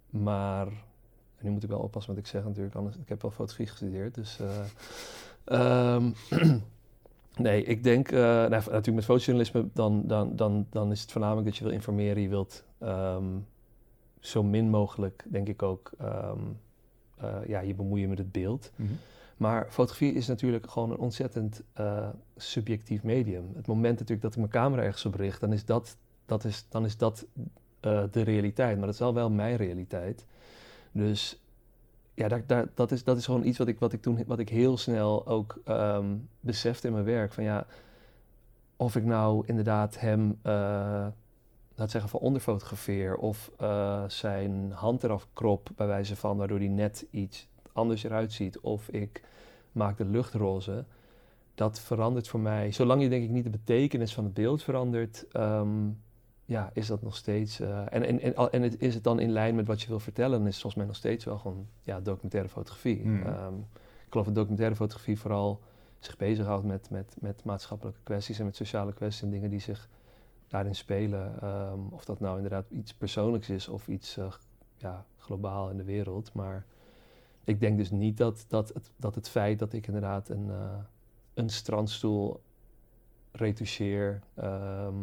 Maar, 0.10 0.68
en 0.68 1.46
nu 1.46 1.50
moet 1.50 1.64
ik 1.64 1.70
wel 1.70 1.80
oppassen 1.80 2.14
wat 2.14 2.22
ik 2.22 2.30
zeg 2.30 2.44
natuurlijk, 2.44 2.76
anders, 2.76 2.98
ik 2.98 3.10
heb 3.10 3.22
wel 3.22 3.32
fotografie 3.32 3.68
gestudeerd, 3.68 4.16
dus... 4.16 4.40
eh, 4.40 5.96
ehm, 5.96 6.12
nee, 7.36 7.64
ik 7.64 7.84
denk, 7.84 8.12
eh, 8.12 8.20
nou, 8.20 8.50
natuurlijk 8.50 8.94
met 8.94 9.06
fotojournalisme, 9.06 9.68
dan, 9.74 10.08
dan, 10.08 10.36
dan, 10.36 10.68
dan 10.70 10.92
is 10.92 11.02
het 11.02 11.12
voornamelijk 11.12 11.46
dat 11.48 11.58
je 11.58 11.64
wil 11.64 11.74
informeren, 11.74 12.22
je 12.22 12.30
wilt 12.30 12.64
ehm, 12.78 13.38
zo 14.20 14.44
min 14.44 14.70
mogelijk, 14.70 15.26
denk 15.30 15.48
ik 15.48 15.62
ook, 15.64 15.92
eh, 15.98 16.32
ja, 17.48 17.60
je 17.60 17.74
bemoeien 17.74 18.10
met 18.10 18.18
het 18.18 18.32
beeld. 18.32 18.72
Maar 19.42 19.68
fotografie 19.70 20.14
is 20.14 20.28
natuurlijk 20.28 20.70
gewoon 20.70 20.92
een 20.92 20.98
ontzettend 20.98 21.64
eh, 21.74 22.10
subjectief 22.36 23.04
medium. 23.04 23.52
Het 23.56 23.68
moment 23.68 23.94
natuurlijk 23.94 24.22
dat 24.22 24.32
ik 24.32 24.38
mijn 24.38 24.50
camera 24.50 24.82
ergens 24.82 25.06
op 25.06 25.16
richt, 25.16 25.40
dan 25.40 25.54
is 25.54 25.66
dat, 25.66 25.98
dat, 26.26 26.44
is, 26.44 26.66
dan 26.70 26.86
is 26.86 26.98
dat 26.98 27.26
eh, 27.80 28.04
de 28.12 28.22
realiteit. 28.22 28.78
Maar 28.78 28.86
dat 28.86 28.94
is 28.94 29.00
wel 29.00 29.14
wel 29.14 29.30
mijn 29.30 29.56
realiteit. 29.56 30.26
Dus 30.92 31.42
ja, 32.14 32.28
dat, 32.74 32.92
is, 32.92 33.04
dat 33.04 33.18
is 33.18 33.26
gewoon 33.26 33.46
iets 33.46 33.58
wat 33.58 33.68
ik, 33.68 33.80
wat 33.80 33.94
ik 33.94 34.02
toen 34.02 34.24
wat 34.28 34.40
ik 34.40 34.50
heel 34.50 34.78
snel 34.78 35.28
ook 35.28 35.62
ehm, 35.66 36.16
besefte 36.40 36.88
in 36.88 36.94
mijn 36.94 37.06
werk. 37.06 37.34
Van 37.34 37.44
ja, 37.44 37.66
of 38.76 38.96
ik 38.96 39.04
nou 39.04 39.44
inderdaad 39.48 40.00
hem, 40.00 40.40
eh 40.42 41.08
laat 41.76 41.92
zeggen, 41.92 42.10
van 42.10 42.20
onder 42.20 42.42
fotografeer 42.42 43.16
of 43.16 43.52
zijn 44.08 44.72
hand 44.72 45.04
eraf 45.04 45.28
krop, 45.34 45.70
bij 45.76 45.88
wijze 45.88 46.16
van, 46.16 46.38
waardoor 46.38 46.58
hij 46.58 46.68
net 46.68 47.06
iets 47.12 47.48
anders 47.82 48.04
eruit 48.04 48.32
ziet. 48.32 48.60
Of 48.60 48.90
ik 48.90 49.24
maak 49.72 49.98
de 49.98 50.06
lucht 50.06 50.34
roze. 50.34 50.86
Dat 51.56 51.80
verandert 51.80 52.28
voor 52.28 52.40
mij. 52.40 52.72
Zolang 52.72 53.02
je 53.02 53.10
denk 53.10 53.24
ik 53.24 53.30
niet 53.30 53.44
de 53.44 53.50
betekenis 53.50 54.14
van 54.14 54.24
het 54.24 54.34
beeld 54.34 54.64
verandert, 54.64 55.26
ehm, 55.32 55.90
ja, 56.46 56.70
is 56.74 56.88
dat 56.88 57.02
nog 57.02 57.16
steeds. 57.16 57.60
eh, 57.60 57.80
en, 57.90 58.04
en, 58.04 58.22
en, 58.22 58.52
en 58.52 58.62
het, 58.62 58.82
is 58.82 58.94
het 58.94 59.04
dan 59.04 59.20
in 59.20 59.32
lijn 59.32 59.56
met 59.56 59.68
wat 59.68 59.82
je 59.82 59.88
wil 59.88 60.00
vertellen, 60.00 60.38
dan 60.38 60.48
is 60.48 60.54
het 60.54 60.62
volgens 60.62 60.76
mij 60.76 60.86
nog 60.86 60.96
steeds 60.96 61.26
wel 61.26 61.38
gewoon 61.38 61.68
ja, 61.82 62.00
documentaire 62.00 62.50
fotografie. 62.50 63.02
Hmm. 63.02 63.24
Ehm, 63.24 63.56
ik 64.06 64.10
geloof 64.10 64.26
dat 64.26 64.36
documentaire 64.36 64.76
fotografie 64.76 65.20
vooral 65.20 65.62
zich 66.00 66.18
bezighoudt 66.18 66.66
met, 66.66 66.90
met, 66.90 67.16
met 67.20 67.44
maatschappelijke 67.44 68.00
kwesties 68.04 68.40
en 68.40 68.46
met 68.46 68.56
sociale 68.56 68.94
kwesties 68.94 69.24
en 69.24 69.30
dingen 69.30 69.50
die 69.50 69.60
zich 69.60 69.90
daarin 70.48 70.76
spelen. 70.76 71.42
Ehm, 71.42 71.80
of 71.90 72.06
dat 72.06 72.20
nou 72.20 72.36
inderdaad 72.36 72.70
iets 72.70 72.94
persoonlijks 72.94 73.50
is 73.50 73.68
of 73.68 73.88
iets 73.88 74.18
eh, 74.18 74.32
ja, 74.78 75.06
globaal 75.18 75.70
in 75.70 75.78
de 75.78 75.84
wereld. 75.84 76.34
Maar 76.34 76.66
ik 77.44 77.60
denk 77.60 77.78
dus 77.78 77.92
niet 77.92 78.18
dat, 78.18 78.46
dat, 78.48 78.70
het, 78.74 78.92
dat 78.98 79.16
het 79.16 79.30
feit 79.30 79.60
dat 79.60 79.74
ik 79.74 79.88
inderdaad 79.88 80.30
een, 80.30 80.50
eh, 80.50 80.78
een 81.34 81.50
strandstoel 81.50 82.42
retoucheer, 83.32 84.22
ehm, 84.34 84.96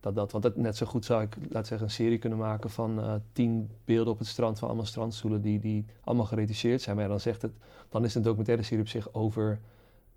dat, 0.00 0.14
dat, 0.14 0.32
want 0.32 0.44
dat, 0.44 0.56
net 0.56 0.76
zo 0.76 0.86
goed 0.86 1.04
zou 1.04 1.22
ik, 1.22 1.36
laat 1.50 1.66
zeggen, 1.66 1.86
een 1.86 1.92
serie 1.92 2.18
kunnen 2.18 2.38
maken 2.38 2.70
van 2.70 3.00
eh, 3.00 3.14
tien 3.32 3.70
beelden 3.84 4.12
op 4.12 4.18
het 4.18 4.28
strand 4.28 4.58
van 4.58 4.68
allemaal 4.68 4.86
strandstoelen 4.86 5.42
die, 5.42 5.58
die 5.58 5.84
allemaal 6.04 6.26
geretuseerd 6.26 6.82
zijn. 6.82 6.96
Maar 6.96 7.04
ja, 7.04 7.10
dan, 7.10 7.20
zegt 7.20 7.42
het, 7.42 7.52
dan 7.88 8.04
is 8.04 8.14
een 8.14 8.22
documentaire 8.22 8.62
serie 8.62 8.82
op 8.82 8.88
zich 8.88 9.12
over 9.12 9.60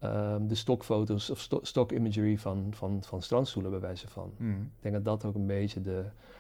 ehm, 0.04 0.48
de 0.48 0.56
stokfoto's 0.56 1.30
of 1.30 1.40
sto 1.40 1.60
stock 1.62 1.92
imagery 1.92 2.38
van, 2.38 2.68
van, 2.76 3.04
van 3.04 3.22
strandstoelen 3.22 3.72
bij 3.72 3.80
wijze 3.80 4.08
van. 4.08 4.32
Mhm. 4.38 4.52
Ik 4.62 4.68
denk 4.80 4.96
dat 4.96 5.06
dat 5.06 5.26
ook 5.26 5.36
een 5.36 5.46
beetje 5.48 5.82
de... 5.82 5.92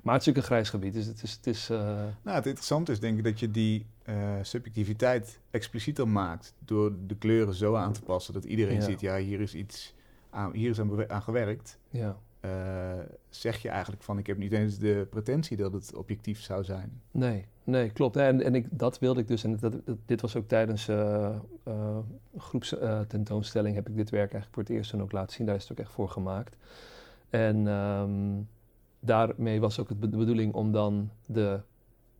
Maar 0.03 0.13
het 0.13 0.21
is 0.21 0.27
natuurlijk 0.27 0.37
een 0.37 0.43
grijs 0.43 0.69
gebied, 0.69 0.93
dus 0.93 1.05
het 1.05 1.23
is... 1.23 1.31
Het 1.31 1.47
is 1.47 1.69
eh, 1.69 1.77
Nou, 2.21 2.37
het 2.37 2.45
interessante 2.45 2.91
is 2.91 2.99
denk 2.99 3.17
ik 3.17 3.23
dat 3.23 3.39
je 3.39 3.51
die 3.51 3.85
eh, 4.03 4.33
subjectiviteit 4.41 5.39
explicieter 5.51 6.07
maakt 6.07 6.53
door 6.59 6.93
de 7.07 7.15
kleuren 7.15 7.53
zo 7.53 7.75
aan 7.75 7.93
te 7.93 8.01
passen 8.01 8.33
dat 8.33 8.43
iedereen 8.45 8.75
Ja. 8.75 8.81
ziet, 8.81 9.01
ja, 9.01 9.17
hier 9.17 9.41
is 9.41 9.55
iets 9.55 9.93
aan, 10.29 10.53
hier 10.53 10.69
is 10.69 10.79
aan 11.07 11.21
gewerkt. 11.21 11.79
ja. 11.89 12.17
Eh, 12.43 12.99
zeg 13.29 13.61
je 13.61 13.69
eigenlijk 13.69 14.03
van, 14.03 14.17
ik 14.17 14.27
heb 14.27 14.37
niet 14.37 14.51
eens 14.51 14.77
de 14.77 15.07
pretentie 15.09 15.57
dat 15.57 15.73
het 15.73 15.95
objectief 15.95 16.41
zou 16.41 16.63
zijn. 16.63 17.01
Nee, 17.11 17.45
nee, 17.63 17.89
klopt. 17.89 18.15
En 18.15 18.41
en 18.41 18.55
ik, 18.55 18.67
dat 18.69 18.99
wilde 18.99 19.19
ik 19.19 19.27
dus. 19.27 19.43
En 19.43 19.57
dat, 19.59 19.73
dit 20.05 20.21
was 20.21 20.35
ook 20.35 20.47
tijdens 20.47 20.87
eh 20.87 21.35
eh 21.63 21.97
groepstentoonstelling 22.37 23.75
heb 23.75 23.89
ik 23.89 23.95
dit 23.95 24.09
werk 24.09 24.31
eigenlijk 24.31 24.53
voor 24.53 24.63
het 24.63 24.71
eerst 24.71 24.91
dan 24.91 25.01
ook 25.01 25.11
laten 25.11 25.35
zien. 25.35 25.45
Daar 25.45 25.55
is 25.55 25.61
het 25.61 25.71
ook 25.71 25.77
echt 25.77 25.91
voor 25.91 26.09
gemaakt. 26.09 26.57
En 27.29 27.67
ehm, 27.67 28.41
daarmee 28.99 29.59
was 29.59 29.79
ook 29.79 29.87
de 29.87 29.95
bedoeling 29.95 30.53
om 30.53 30.71
dan 30.71 31.09
de, 31.25 31.59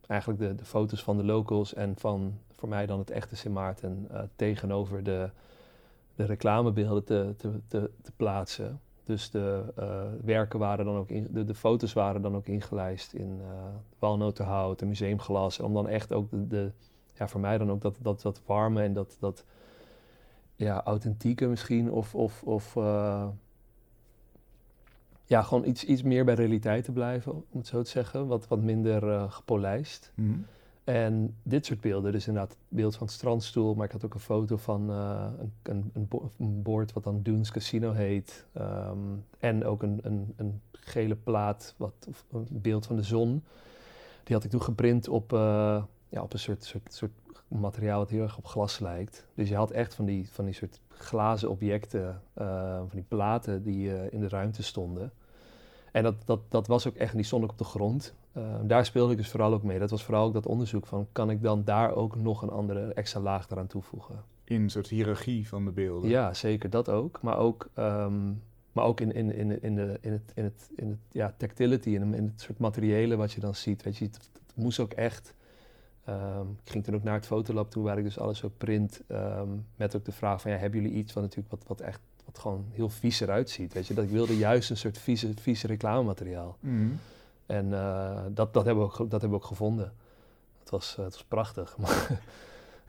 eigenlijk 0.06 0.40
de, 0.40 0.54
de 0.54 0.64
foto's 0.64 1.02
van 1.02 1.16
de 1.16 1.24
locals 1.24 1.74
en 1.74 1.94
van 1.96 2.38
voor 2.50 2.68
mij 2.68 2.86
dan 2.86 2.98
het 2.98 3.10
echte 3.10 3.36
Sint 3.36 3.54
Maarten 3.54 4.08
tegenover 4.36 5.02
de, 5.02 5.30
de 6.14 6.24
reclamebeelden 6.24 7.36
te, 7.36 7.60
te, 7.68 7.90
te 8.02 8.12
plaatsen. 8.16 8.80
Dus 9.04 9.30
de 9.30 9.72
eh, 9.76 10.02
werken 10.22 10.58
waren 10.58 10.84
dan 10.84 10.96
ook 10.96 11.10
in, 11.10 11.26
de, 11.30 11.44
de 11.44 11.54
foto's 11.54 11.92
waren 11.92 12.22
dan 12.22 12.36
ook 12.36 12.46
ingelijst 12.46 13.12
in 13.12 13.40
eh 13.40 13.74
walnotenhout 13.98 14.80
en 14.82 14.88
museumglas. 14.88 15.60
Om 15.60 15.74
dan 15.74 15.88
echt 15.88 16.12
ook 16.12 16.28
de, 16.30 16.72
ja, 17.12 17.28
voor 17.28 17.40
mij 17.40 17.58
dan 17.58 17.70
ook 17.70 17.80
dat, 17.80 17.98
dat, 18.02 18.22
dat 18.22 18.40
warme 18.46 18.82
en 18.82 18.92
dat, 18.92 19.16
dat 19.20 19.44
ja, 20.56 20.82
authentieke 20.84 21.46
misschien. 21.46 21.92
Of, 21.92 22.14
of, 22.14 22.42
of 22.42 22.76
eh, 22.76 23.28
ja, 25.24 25.42
gewoon 25.42 25.64
iets, 25.64 25.84
iets 25.84 26.02
meer 26.02 26.24
bij 26.24 26.34
realiteit 26.34 26.84
te 26.84 26.92
blijven, 26.92 27.32
om 27.32 27.58
het 27.58 27.66
zo 27.66 27.82
te 27.82 27.90
zeggen. 27.90 28.26
Wat, 28.26 28.48
wat 28.48 28.60
minder 28.60 29.30
gepolijst. 29.30 30.12
Mhm. 30.14 30.38
En 30.84 31.36
dit 31.42 31.66
soort 31.66 31.80
beelden, 31.80 32.12
dus 32.12 32.26
inderdaad 32.26 32.50
het 32.50 32.60
beeld 32.68 32.96
van 32.96 33.06
het 33.06 33.16
strandstoel, 33.16 33.74
maar 33.74 33.86
ik 33.86 33.92
had 33.92 34.04
ook 34.04 34.14
een 34.14 34.20
foto 34.20 34.56
van 34.56 34.90
eh, 34.90 35.26
een, 35.38 35.52
een, 35.62 35.90
een, 35.94 36.08
bo- 36.08 36.30
een 36.38 36.62
bord 36.62 36.92
wat 36.92 37.04
dan 37.04 37.22
Dunes 37.22 37.50
Casino 37.50 37.92
heet. 37.92 38.46
Ehm, 38.52 38.98
en 39.38 39.64
ook 39.64 39.82
een, 39.82 40.00
een, 40.36 40.60
gele 40.72 41.16
plaat, 41.16 41.74
wat, 41.76 42.06
of 42.08 42.24
een 42.32 42.46
beeld 42.50 42.86
van 42.86 42.96
de 42.96 43.02
zon. 43.02 43.44
Die 44.24 44.34
had 44.34 44.44
ik 44.44 44.50
toen 44.50 44.62
geprint 44.62 45.08
op, 45.08 45.32
eh, 45.32 45.82
ja, 46.08 46.22
op 46.22 46.32
een 46.32 46.38
soort, 46.38 46.64
soort, 46.64 46.94
soort 46.94 47.12
materiaal 47.48 47.98
wat 47.98 48.10
heel 48.10 48.22
erg 48.22 48.38
op 48.38 48.46
glas 48.46 48.78
lijkt. 48.78 49.26
Dus 49.34 49.48
je 49.48 49.56
had 49.56 49.70
echt 49.70 49.94
van 49.94 50.04
die, 50.04 50.28
van 50.30 50.44
die 50.44 50.54
soort 50.54 50.80
glazen 50.88 51.50
objecten, 51.50 52.22
eh, 52.34 52.76
van 52.78 52.88
die 52.92 53.04
platen 53.08 53.62
die 53.62 54.10
in 54.10 54.20
de 54.20 54.28
ruimte 54.28 54.62
stonden. 54.62 55.12
En 55.92 56.02
dat, 56.02 56.14
dat, 56.24 56.40
dat 56.48 56.66
was 56.66 56.86
ook 56.88 56.94
echt, 56.94 57.14
die 57.14 57.24
stond 57.24 57.44
op 57.50 57.58
de 57.58 57.64
grond. 57.64 58.14
Eh, 58.34 58.42
daar 58.62 58.84
speelde 58.84 59.12
ik 59.12 59.18
dus 59.18 59.28
vooral 59.28 59.52
ook 59.52 59.62
mee. 59.62 59.78
Dat 59.78 59.90
was 59.90 60.04
vooral 60.04 60.26
ook 60.26 60.32
dat 60.32 60.46
onderzoek 60.46 60.86
van, 60.86 61.06
kan 61.12 61.30
ik 61.30 61.42
dan 61.42 61.64
daar 61.64 61.94
ook 61.94 62.16
nog 62.16 62.42
een 62.42 62.50
andere 62.50 62.92
extra 62.94 63.20
laag 63.20 63.50
eraan 63.50 63.66
toevoegen? 63.66 64.22
In 64.44 64.62
een 64.62 64.70
soort 64.70 64.88
hiërarchie 64.88 65.48
van 65.48 65.64
de 65.64 65.70
beelden. 65.70 66.10
Ja, 66.10 66.34
zeker, 66.34 66.70
dat 66.70 66.88
ook. 66.88 67.22
Maar 67.22 67.38
ook, 67.38 67.68
ehm, 67.74 68.32
maar 68.72 68.84
ook 68.84 69.00
in, 69.00 69.12
in, 69.12 69.34
in, 69.34 69.62
in, 69.62 69.74
de, 69.74 69.98
in 70.00 70.12
het, 70.12 70.32
in 70.34 70.44
het, 70.44 70.70
in 70.76 70.88
het 70.88 70.98
ja, 71.12 71.34
tactility, 71.36 71.88
in, 71.88 72.14
in 72.14 72.24
het 72.24 72.40
soort 72.40 72.58
materiële 72.58 73.16
wat 73.16 73.32
je 73.32 73.40
dan 73.40 73.54
ziet. 73.54 73.82
Weet 73.82 73.96
je, 73.96 74.04
het, 74.04 74.14
het 74.32 74.56
moest 74.56 74.78
ook 74.80 74.92
echt... 74.92 75.34
ehm, 76.04 76.46
ik 76.64 76.70
ging 76.70 76.84
toen 76.84 76.94
ook 76.94 77.02
naar 77.02 77.14
het 77.14 77.26
fotolab 77.26 77.70
toe, 77.70 77.84
waar 77.84 77.98
ik 77.98 78.04
dus 78.04 78.18
alles 78.18 78.44
ook 78.44 78.58
print. 78.58 79.00
ehm, 79.06 79.48
met 79.76 79.96
ook 79.96 80.04
de 80.04 80.12
vraag 80.12 80.40
van, 80.40 80.50
ja, 80.50 80.56
hebben 80.56 80.82
jullie 80.82 80.96
iets 80.96 81.12
wat 81.12 81.22
natuurlijk 81.22 81.50
wat, 81.50 81.64
wat 81.66 81.80
echt 81.80 82.00
wat 82.24 82.38
gewoon 82.38 82.64
heel 82.70 82.88
vies 82.88 83.20
eruit 83.20 83.50
ziet? 83.50 83.72
Weet 83.72 83.86
je, 83.86 83.94
dat 83.94 84.04
ik 84.04 84.10
wilde 84.10 84.36
juist 84.36 84.70
een 84.70 84.76
soort 84.76 84.98
vieze, 84.98 85.30
vieze 85.40 85.66
reclamemateriaal. 85.66 86.56
Mhm. 86.60 86.86
En 87.46 87.74
eh, 87.74 88.20
dat, 88.30 88.54
dat, 88.54 88.64
hebben 88.64 88.84
we 88.84 88.90
ook, 88.90 88.96
dat 88.98 89.10
hebben 89.10 89.30
we 89.30 89.34
ook 89.36 89.44
gevonden. 89.44 89.92
Het 90.60 90.70
was, 90.70 90.96
eh, 90.98 91.04
het 91.04 91.12
was 91.12 91.24
prachtig. 91.24 91.76
maar, 91.78 92.20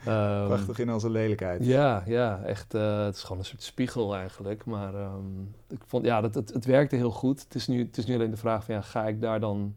ehm, 0.05 0.47
Prachtig 0.47 0.79
in 0.79 0.93
onze 0.93 1.09
lelijkheid. 1.09 1.65
Ja, 1.65 2.03
ja, 2.05 2.41
echt. 2.43 2.73
eh, 2.73 3.05
het 3.05 3.15
is 3.15 3.23
gewoon 3.23 3.37
een 3.37 3.45
soort 3.45 3.63
spiegel 3.63 4.15
eigenlijk. 4.15 4.65
Maar 4.65 4.95
ehm, 4.95 5.41
ik 5.67 5.81
vond, 5.85 6.05
ja, 6.05 6.21
dat, 6.21 6.35
het, 6.35 6.53
het 6.53 6.65
werkte 6.65 6.95
heel 6.95 7.11
goed. 7.11 7.43
Het 7.43 7.55
is, 7.55 7.67
nu, 7.67 7.83
het 7.83 7.97
is 7.97 8.05
nu 8.05 8.15
alleen 8.15 8.29
de 8.31 8.37
vraag 8.37 8.63
van, 8.63 8.75
ja, 8.75 8.81
ga 8.81 9.07
ik 9.07 9.21
daar 9.21 9.39
dan 9.39 9.75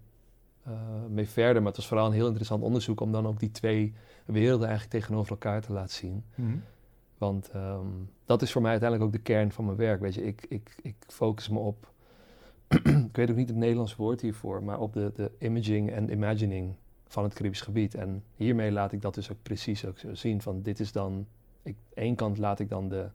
eh, 0.62 0.72
mee 1.08 1.28
verder? 1.28 1.56
Maar 1.56 1.66
het 1.66 1.76
was 1.76 1.86
vooral 1.86 2.06
een 2.06 2.12
heel 2.12 2.26
interessant 2.26 2.62
onderzoek 2.62 3.00
om 3.00 3.12
dan 3.12 3.26
ook 3.26 3.38
die 3.38 3.50
twee 3.50 3.94
werelden 4.24 4.68
eigenlijk 4.68 4.98
tegenover 5.00 5.30
elkaar 5.30 5.60
te 5.60 5.72
laten 5.72 5.94
zien. 5.94 6.24
Mhm. 6.34 6.56
Want 7.18 7.50
ehm, 7.50 7.86
dat 8.24 8.42
is 8.42 8.52
voor 8.52 8.62
mij 8.62 8.70
uiteindelijk 8.70 9.10
ook 9.10 9.16
de 9.16 9.32
kern 9.32 9.52
van 9.52 9.64
mijn 9.64 9.76
werk. 9.76 10.00
Weet 10.00 10.14
je, 10.14 10.22
ik, 10.22 10.46
ik, 10.48 10.74
ik 10.82 10.94
focus 11.06 11.48
me 11.48 11.58
op, 11.58 11.92
ik 13.08 13.16
weet 13.16 13.30
ook 13.30 13.36
niet 13.36 13.48
het 13.48 13.56
Nederlands 13.56 13.96
woord 13.96 14.20
hiervoor, 14.20 14.62
maar 14.62 14.80
op 14.80 14.92
de, 14.92 15.12
de 15.14 15.30
imaging 15.38 15.90
en 15.90 16.10
imagining 16.10 16.74
van 17.06 17.24
het 17.24 17.34
Caribisch 17.34 17.60
gebied. 17.60 17.94
En 17.94 18.24
hiermee 18.34 18.72
laat 18.72 18.92
ik 18.92 19.02
dat 19.02 19.14
dus 19.14 19.30
ook 19.30 19.42
precies 19.42 19.84
ook 19.84 19.98
zo 19.98 20.14
zien. 20.14 20.42
Van 20.42 20.62
dit 20.62 20.80
is 20.80 20.92
dan, 20.92 21.26
ik, 21.62 21.76
één 21.94 22.14
kant 22.14 22.38
laat 22.38 22.60
ik 22.60 22.68
dan 22.68 22.88
de 22.88 23.08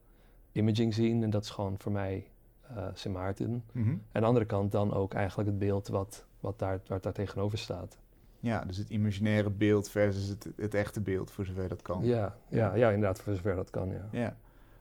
imaging 0.52 0.94
zien 0.94 1.24
en 1.24 1.30
dat 1.30 1.44
is 1.44 1.50
gewoon 1.50 1.76
voor 1.78 1.92
mij 1.92 2.28
eh 2.68 2.88
Sint 2.94 3.14
Maarten. 3.14 3.64
Mhm. 3.72 3.90
En 3.90 4.00
aan 4.12 4.22
de 4.22 4.28
andere 4.28 4.46
kant 4.46 4.72
dan 4.72 4.94
ook 4.94 5.14
eigenlijk 5.14 5.50
het 5.50 5.60
beeld 5.60 5.88
wat, 5.88 6.26
wat, 6.40 6.60
daar, 6.60 6.82
wat 6.88 7.04
daar 7.04 7.14
tegenover 7.14 7.58
staat. 7.58 7.98
Ja, 8.40 8.66
dus 8.66 8.78
het 8.78 8.90
imaginaire 8.90 9.50
beeld 9.50 9.90
versus 9.90 10.28
het, 10.28 10.48
het 10.56 10.74
echte 10.74 11.02
beeld, 11.02 11.32
voor 11.32 11.46
zover 11.46 11.68
dat 11.70 11.82
kan. 11.82 12.04
Ja, 12.04 12.36
ja, 12.50 12.76
ja, 12.76 12.90
inderdaad, 12.90 13.22
voor 13.22 13.36
zover 13.36 13.56
dat 13.56 13.70
kan, 13.70 13.90
ja. 13.90 14.08
Ja, 14.12 14.38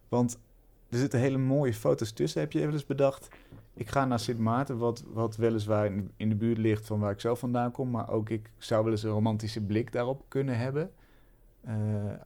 want 0.09 0.39
er 0.93 0.99
zitten 0.99 1.21
hele 1.21 1.39
mooie 1.39 1.75
foto's 1.75 2.13
tussen. 2.13 2.41
Heb 2.41 2.53
je 2.53 2.61
even 2.61 2.73
eens 2.73 2.87
bedacht, 2.87 3.29
ik 3.75 3.89
ga 3.89 4.05
naar 4.05 4.19
Sint 4.19 4.39
Maarten, 4.39 4.79
wat, 4.79 5.05
wat 5.13 5.37
weliswaar 5.37 5.87
in, 5.87 6.11
in 6.17 6.29
de 6.29 6.35
buurt 6.35 6.59
ligt 6.59 6.87
van 6.87 7.01
waar 7.01 7.11
ik 7.13 7.21
zelf 7.21 7.39
vandaan 7.39 7.71
kom, 7.71 7.91
maar 7.91 8.11
ook 8.11 8.29
ik 8.31 8.51
zou 8.59 8.83
wel 8.83 8.93
eens 8.93 9.03
een 9.03 9.11
romantische 9.11 9.61
blik 9.61 9.93
daarop 9.93 10.25
kunnen 10.29 10.59
hebben. 10.59 10.91
Eh, 11.61 11.75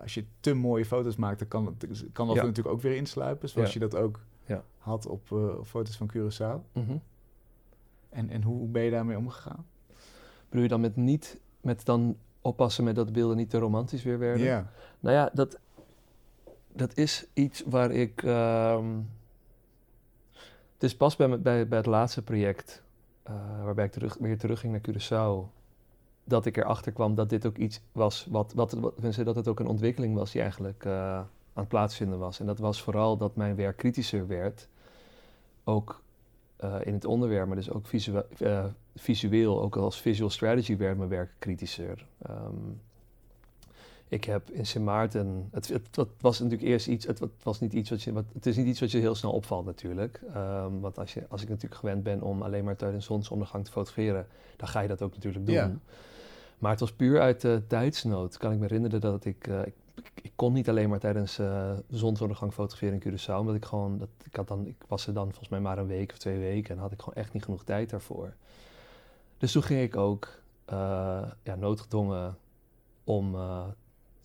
als 0.01 0.15
je 0.15 0.25
te 0.41 0.55
mooie 0.55 0.85
foto's 0.85 1.17
maakt, 1.17 1.39
dan 1.39 1.49
kan, 1.49 1.77
kan 2.13 2.27
dat 2.27 2.37
Ja. 2.37 2.43
natuurlijk 2.43 2.75
ook 2.75 2.81
weer 2.83 2.97
insluipen, 2.97 3.49
zoals 3.49 3.69
Ja. 3.73 3.75
je 3.81 3.89
dat 3.89 3.97
ook 4.01 4.21
Ja. 4.45 4.65
had 4.79 5.07
op, 5.07 5.33
eh, 5.33 5.59
op 5.59 5.67
foto's 5.67 5.97
van 5.97 6.11
Curaçao. 6.17 6.73
Mhm. 6.73 6.97
En, 8.09 8.31
en 8.31 8.43
hoe, 8.43 8.59
hoe 8.59 8.69
ben 8.69 8.83
je 8.83 8.91
daarmee 8.91 9.17
omgegaan? 9.17 9.67
Bedoel 10.49 10.63
je 10.63 10.69
dan 10.69 10.81
met 10.81 10.97
niet, 10.97 11.41
met 11.61 11.85
dan 11.85 12.17
oppassen 12.41 12.85
met 12.85 12.95
dat 12.95 13.13
beelden 13.13 13.37
niet 13.37 13.51
te 13.51 13.59
romantisch 13.59 14.03
weer 14.03 14.19
werden? 14.19 14.47
Ja, 14.47 14.71
Nou 15.01 15.15
ja, 15.17 15.31
dat, 15.33 15.59
dat 16.77 16.97
is 16.97 17.27
iets 17.33 17.63
waar 17.67 17.91
ik. 17.91 18.23
ehm, 18.23 18.87
het 20.73 20.83
is 20.83 20.97
pas 20.97 21.17
bij, 21.17 21.41
bij, 21.41 21.69
bij 21.69 21.79
het 21.79 21.87
laatste 21.87 22.23
project, 22.23 22.83
eh, 23.23 23.35
waarbij 23.65 23.85
ik 23.85 23.93
terug, 23.93 24.17
weer 24.21 24.39
terugging 24.39 24.73
naar 24.73 24.81
Curaçao, 24.91 25.51
dat 26.25 26.47
ik 26.47 26.57
erachter 26.57 26.93
kwam 26.93 27.15
dat 27.15 27.29
dit 27.29 27.47
ook 27.47 27.57
iets 27.57 27.81
was, 27.93 28.27
wat, 28.31 28.53
wat, 28.53 28.77
dat 29.25 29.37
het 29.37 29.49
ook 29.49 29.61
een 29.61 29.67
ontwikkeling 29.67 30.15
was 30.15 30.33
die 30.33 30.41
eigenlijk 30.41 30.85
eh, 30.85 31.19
aan 31.57 31.63
het 31.63 31.69
plaatsvinden 31.69 32.19
was. 32.19 32.41
En 32.41 32.47
dat 32.47 32.59
was 32.59 32.83
vooral 32.83 33.17
dat 33.17 33.37
mijn 33.37 33.57
werk 33.57 33.77
kritischer 33.77 34.27
werd, 34.27 34.69
ook 35.65 36.03
eh, 36.57 36.75
in 36.85 36.95
het 36.95 37.05
onderwerp, 37.05 37.47
maar 37.47 37.57
dus 37.57 37.71
ook 37.71 37.87
eh, 38.39 38.65
visueel, 38.95 39.63
ook 39.63 39.77
als 39.77 40.01
visual 40.01 40.31
strategy 40.31 40.77
werd 40.77 40.97
mijn 40.97 41.09
werk 41.09 41.31
kritischer. 41.39 42.07
Ehm, 42.19 42.55
ik 44.09 44.25
heb 44.25 44.51
in 44.51 44.67
Sint 44.67 44.85
Maarten, 44.85 45.49
het, 45.53 45.69
het, 45.69 45.97
het 45.97 46.09
was 46.21 46.39
natuurlijk 46.39 46.69
eerst 46.69 46.87
iets, 46.87 47.07
het, 47.07 47.19
het 47.19 47.43
was 47.43 47.61
niet 47.61 47.73
iets 47.73 47.91
wat 47.91 48.03
je, 48.03 48.13
wat, 48.13 48.25
het 48.33 48.47
is 48.47 48.57
niet 48.57 48.67
iets 48.67 48.81
wat 48.81 48.91
je 48.91 48.99
heel 48.99 49.15
snel 49.15 49.33
opvalt 49.33 49.65
natuurlijk. 49.65 50.21
Ehm, 50.35 50.81
want 50.81 50.99
als, 50.99 51.15
je, 51.15 51.27
als 51.29 51.43
ik 51.43 51.49
natuurlijk 51.49 51.81
gewend 51.81 52.03
ben 52.03 52.23
om 52.23 52.43
alleen 52.43 52.65
maar 52.65 52.77
tijdens 52.77 53.07
zonsondergang 53.07 53.65
te 53.65 53.71
fotograferen, 53.71 54.27
dan 54.57 54.69
ga 54.69 54.81
je 54.81 54.89
dat 54.89 55.03
ook 55.03 55.15
natuurlijk 55.15 55.47
doen. 55.47 55.81
Maar 56.59 56.71
het 56.71 56.81
was 56.81 56.93
puur 56.93 57.21
uit 57.21 57.41
de 57.41 57.63
tijdsnood. 57.67 58.37
Kan 58.37 58.53
ik 58.53 58.59
me 58.59 58.63
herinneren 58.63 59.01
dat 59.01 59.25
ik, 59.25 59.47
eh, 59.47 59.61
ik, 60.15 60.33
kon 60.35 60.53
niet 60.53 60.69
alleen 60.69 60.89
maar 60.89 60.99
tijdens 60.99 61.39
eh, 61.39 61.73
zonsondergang 61.91 62.53
fotograferen 62.53 63.01
in 63.01 63.13
Curaçao, 63.13 63.39
omdat 63.39 63.55
ik 63.55 63.65
gewoon, 63.65 63.99
dat, 63.99 64.09
ik, 64.25 64.37
had 64.37 64.49
dan, 64.49 64.67
ik 64.67 64.85
was 64.89 65.07
er 65.07 65.15
dan 65.15 65.25
volgens 65.25 65.49
mij 65.49 65.61
maar 65.61 65.79
een 65.79 65.87
week 65.87 66.13
of 66.13 66.19
twee 66.19 66.39
weken 66.39 66.75
en 66.75 66.81
had 66.81 66.93
ik 66.93 66.99
gewoon 67.01 67.15
echt 67.15 67.33
niet 67.33 67.45
genoeg 67.45 67.65
tijd 67.65 67.91
daarvoor. 67.91 68.35
Dus 69.39 69.53
toen 69.53 69.63
ging 69.63 69.83
ik 69.83 69.97
ook 69.97 70.29
eh, 70.65 70.77
ja, 71.43 71.55
noodgedwongen 71.55 72.39
om, 73.05 73.37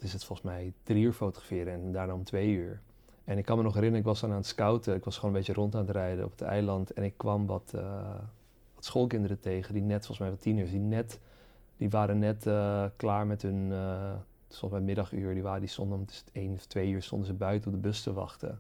is 0.04 0.14
het 0.14 0.24
volgens 0.24 0.48
mij 0.48 0.74
drie 0.84 1.04
uur 1.04 1.14
fotograferen 1.14 1.74
en 1.74 1.92
daarna 1.92 2.14
om 2.14 2.24
twee 2.24 2.50
uur. 2.50 2.82
En 3.24 3.38
ik 3.38 3.46
kan 3.46 3.58
me 3.58 3.64
nog 3.64 3.74
herinneren, 3.74 4.06
ik 4.06 4.12
was 4.12 4.22
dan 4.22 4.30
aan 4.30 4.36
het 4.36 4.46
scouten, 4.46 4.96
ik 4.96 5.04
was 5.04 5.16
gewoon 5.16 5.32
een 5.32 5.38
beetje 5.38 5.54
rond 5.54 5.76
aan 5.76 5.82
het 5.82 5.90
rijden 5.90 6.26
op 6.26 6.32
het 6.32 6.42
eiland 6.42 6.92
en 6.94 7.04
ik 7.04 7.14
kwam 7.18 7.46
wat, 7.46 7.72
eh, 7.76 8.16
wat 8.76 8.86
schoolkinderen 8.86 9.40
tegen, 9.40 9.74
die 9.74 9.84
net, 9.84 9.98
volgens 10.06 10.20
mij 10.20 10.30
wat 10.30 10.42
tieners, 10.42 10.72
die 10.72 10.80
net, 10.80 11.20
die 11.78 11.90
waren 11.90 12.20
net 12.20 12.48
eh, 12.48 12.86
klaar 12.96 13.28
met 13.28 13.42
hun, 13.42 13.70
was 14.48 14.60
volgens 14.60 14.72
mij 14.72 14.82
middaguur, 14.82 15.34
die, 15.34 15.44
waren, 15.44 15.60
die 15.60 15.70
stonden 15.70 15.98
om 15.98 16.06
één 16.32 16.54
of 16.54 16.66
twee 16.66 16.90
uur 16.92 17.02
stonden 17.02 17.28
ze 17.28 17.34
buiten 17.34 17.68
op 17.68 17.76
de 17.76 17.88
bus 17.88 18.02
te 18.02 18.14
wachten. 18.14 18.60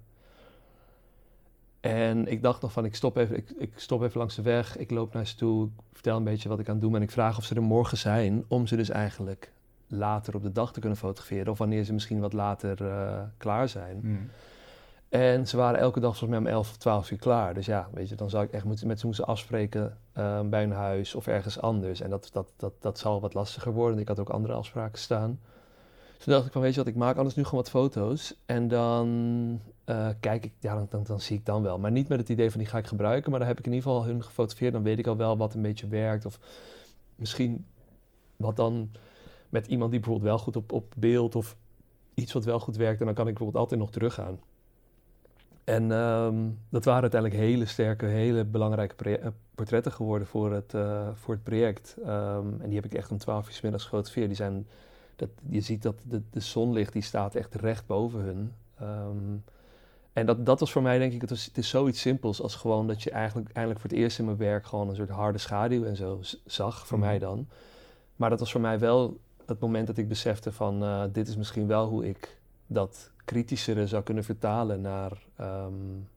En 1.79 2.27
ik 2.27 2.41
dacht 2.41 2.61
nog 2.61 2.71
van, 2.71 2.85
ik 2.85 2.95
stop, 2.95 3.17
even, 3.17 3.37
ik, 3.37 3.49
ik 3.49 3.71
stop 3.75 4.01
even 4.01 4.17
langs 4.17 4.35
de 4.35 4.41
weg, 4.41 4.77
ik 4.77 4.91
loop 4.91 5.13
naar 5.13 5.27
ze 5.27 5.35
toe, 5.35 5.65
ik 5.65 5.71
vertel 5.93 6.17
een 6.17 6.23
beetje 6.23 6.49
wat 6.49 6.59
ik 6.59 6.67
aan 6.67 6.73
het 6.73 6.83
doen. 6.83 6.95
En 6.95 7.01
ik 7.01 7.11
vraag 7.11 7.37
of 7.37 7.43
ze 7.43 7.55
er 7.55 7.63
morgen 7.63 7.97
zijn, 7.97 8.45
om 8.47 8.67
ze 8.67 8.75
dus 8.75 8.89
eigenlijk 8.89 9.51
later 9.91 10.35
op 10.35 10.43
de 10.43 10.51
dag 10.51 10.73
te 10.73 10.79
kunnen 10.79 10.97
fotograferen. 10.97 11.51
Of 11.51 11.57
wanneer 11.57 11.83
ze 11.83 11.93
misschien 11.93 12.19
wat 12.19 12.33
later 12.33 12.81
uh, 12.81 13.19
klaar 13.37 13.69
zijn. 13.69 13.99
Hmm. 14.01 14.29
En 15.09 15.47
ze 15.47 15.57
waren 15.57 15.79
elke 15.79 15.99
dag 15.99 16.17
volgens 16.17 16.39
mij 16.39 16.49
om 16.49 16.57
11 16.57 16.69
of 16.69 16.77
12 16.77 17.11
uur 17.11 17.17
klaar. 17.17 17.53
Dus 17.53 17.65
ja, 17.65 17.89
weet 17.93 18.09
je, 18.09 18.15
dan 18.15 18.29
zou 18.29 18.43
ik 18.43 18.51
echt 18.51 18.63
moeten, 18.63 18.87
met 18.87 18.99
ze 18.99 19.05
moeten 19.05 19.25
afspreken 19.25 19.97
uh, 20.17 20.41
bij 20.41 20.63
een 20.63 20.71
huis 20.71 21.15
of 21.15 21.27
ergens 21.27 21.59
anders. 21.59 22.01
En 22.01 22.09
dat, 22.09 22.29
dat, 22.31 22.53
dat, 22.57 22.73
dat 22.79 22.99
zal 22.99 23.21
wat 23.21 23.33
lastiger 23.33 23.73
worden. 23.73 23.99
Ik 23.99 24.07
had 24.07 24.19
ook 24.19 24.29
andere 24.29 24.53
afspraken 24.53 24.99
staan. 24.99 25.39
Dus 26.15 26.23
toen 26.23 26.33
dacht 26.33 26.45
ik 26.45 26.51
van, 26.51 26.61
weet 26.61 26.73
je 26.73 26.79
wat, 26.79 26.87
ik 26.87 26.95
maak 26.95 27.17
anders 27.17 27.35
nu 27.35 27.43
gewoon 27.43 27.59
wat 27.59 27.69
foto's. 27.69 28.35
En 28.45 28.67
dan 28.67 29.07
uh, 29.85 30.09
kijk 30.19 30.45
ik, 30.45 30.53
ja, 30.59 30.75
dan, 30.75 30.87
dan, 30.89 31.03
dan, 31.03 31.19
zie 31.19 31.37
ik 31.37 31.45
dan 31.45 31.63
wel. 31.63 31.79
Maar 31.79 31.91
niet 31.91 32.07
met 32.07 32.19
het 32.19 32.29
idee 32.29 32.51
van 32.51 32.59
die 32.59 32.69
ga 32.69 32.77
ik 32.77 32.87
gebruiken. 32.87 33.29
Maar 33.31 33.39
dan 33.39 33.47
heb 33.47 33.59
ik 33.59 33.65
in 33.65 33.73
ieder 33.73 33.89
geval 33.89 34.05
hun 34.05 34.23
gefotografeerd. 34.23 34.73
Dan 34.73 34.83
weet 34.83 34.99
ik 34.99 35.07
al 35.07 35.17
wel 35.17 35.37
wat 35.37 35.53
een 35.53 35.61
beetje 35.61 35.87
werkt. 35.87 36.25
Of 36.25 36.39
misschien 37.15 37.65
wat 38.35 38.55
dan 38.55 38.91
met 39.51 39.67
iemand 39.67 39.91
die 39.91 39.99
bijvoorbeeld 39.99 40.29
wel 40.29 40.39
goed 40.39 40.55
op, 40.55 40.71
op 40.71 40.93
beeld 40.97 41.35
of 41.35 41.55
iets 42.13 42.33
wat 42.33 42.45
wel 42.45 42.59
goed 42.59 42.75
werkt. 42.75 42.99
En 42.99 43.05
dan 43.05 43.15
kan 43.15 43.27
ik 43.27 43.33
bijvoorbeeld 43.33 43.63
altijd 43.63 43.79
nog 43.79 43.91
teruggaan. 43.91 44.39
En 45.63 45.91
um, 45.91 46.59
dat 46.69 46.85
waren 46.85 47.01
uiteindelijk 47.01 47.41
hele 47.41 47.65
sterke, 47.65 48.05
hele 48.05 48.45
belangrijke 48.45 49.17
eh, 49.17 49.27
portretten 49.55 49.91
geworden 49.91 50.27
voor 50.27 50.53
het, 50.53 50.73
uh, 50.73 51.07
voor 51.13 51.33
het 51.33 51.43
project. 51.43 51.95
Um, 51.99 52.61
en 52.61 52.65
die 52.65 52.75
heb 52.75 52.85
ik 52.85 52.93
echt 52.93 53.11
om 53.11 53.17
12 53.17 53.47
uur 53.47 53.53
s 53.53 53.61
middags 53.61 53.83
gefotografeerd. 53.83 54.27
Die 54.27 54.35
zijn, 54.35 54.67
dat, 55.15 55.29
je 55.49 55.61
ziet 55.61 55.81
dat 55.81 55.95
de, 56.07 56.21
de 56.29 56.39
zonlicht 56.39 56.93
die 56.93 57.01
staat 57.01 57.35
echt 57.35 57.55
recht 57.55 57.85
boven 57.85 58.19
hun. 58.19 58.53
Um, 58.81 59.43
en 60.13 60.25
dat, 60.25 60.45
dat 60.45 60.59
was 60.59 60.71
voor 60.71 60.81
mij 60.81 60.97
denk 60.97 61.13
ik, 61.13 61.21
het, 61.21 61.29
was, 61.29 61.45
het 61.45 61.57
is 61.57 61.69
zoiets 61.69 62.01
simpels 62.01 62.41
als 62.41 62.55
gewoon 62.55 62.87
dat 62.87 63.03
je 63.03 63.11
eigenlijk 63.11 63.49
eindelijk 63.51 63.81
voor 63.81 63.89
het 63.89 63.99
eerst 63.99 64.19
in 64.19 64.25
mijn 64.25 64.37
werk 64.37 64.65
gewoon 64.65 64.89
een 64.89 64.95
soort 64.95 65.09
harde 65.09 65.37
schaduw 65.37 65.83
en 65.83 65.95
zo 65.95 66.19
zag, 66.45 66.87
voor 66.87 66.97
mm. 66.97 67.03
mij 67.03 67.19
dan. 67.19 67.47
Maar 68.15 68.29
dat 68.29 68.39
was 68.39 68.51
voor 68.51 68.61
mij 68.61 68.79
wel 68.79 69.19
het 69.51 69.59
moment 69.59 69.87
dat 69.87 69.97
ik 69.97 70.07
besefte 70.07 70.51
van 70.51 70.83
uh, 70.83 71.03
dit 71.11 71.27
is 71.27 71.35
misschien 71.37 71.67
wel 71.67 71.87
hoe 71.87 72.07
ik 72.07 72.37
dat 72.67 73.11
kritischere 73.25 73.87
zou 73.87 74.03
kunnen 74.03 74.23
vertalen 74.23 74.81
naar, 74.81 75.11
um, 75.41 76.07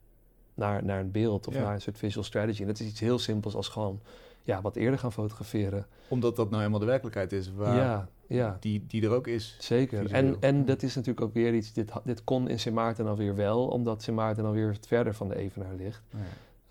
naar, 0.55 0.85
naar 0.85 1.01
een 1.01 1.11
beeld 1.11 1.49
of 1.49 1.55
Ja. 1.55 1.61
naar 1.61 1.74
een 1.74 1.80
soort 1.80 1.99
visual 1.99 2.24
strategy. 2.24 2.61
En 2.61 2.66
dat 2.66 2.80
is 2.80 2.87
iets 2.87 3.01
heel 3.01 3.18
simpels 3.18 3.55
als 3.55 3.68
gewoon 3.68 4.01
ja, 4.43 4.61
wat 4.61 4.76
eerder 4.76 4.99
gaan 4.99 5.12
fotograferen. 5.12 5.87
Omdat 6.09 6.37
dat 6.37 6.47
nou 6.47 6.59
helemaal 6.59 6.80
de 6.80 6.87
werkelijkheid 6.87 7.32
is 7.32 7.53
waar 7.53 7.76
Ja, 7.76 8.09
ja. 8.26 8.57
die, 8.61 8.85
die 8.87 9.03
er 9.03 9.11
ook 9.11 9.26
is. 9.26 9.57
Zeker. 9.61 10.01
Visueel. 10.03 10.22
En, 10.22 10.37
en 10.41 10.64
dat 10.64 10.82
is 10.82 10.95
natuurlijk 10.95 11.26
ook 11.26 11.35
weer 11.35 11.55
iets, 11.55 11.72
dit, 11.72 11.93
dit 12.05 12.24
kon 12.24 12.49
in 12.49 12.59
Sint 12.61 12.74
Maarten 12.74 13.07
alweer 13.07 13.35
wel, 13.35 13.66
omdat 13.66 14.03
Sint 14.03 14.16
Maarten 14.16 14.45
alweer 14.45 14.66
wat 14.72 14.87
verder 14.87 15.14
van 15.14 15.28
de 15.28 15.37
Evenaar 15.37 15.74
ligt. 15.74 16.03
Ja. 16.11 16.18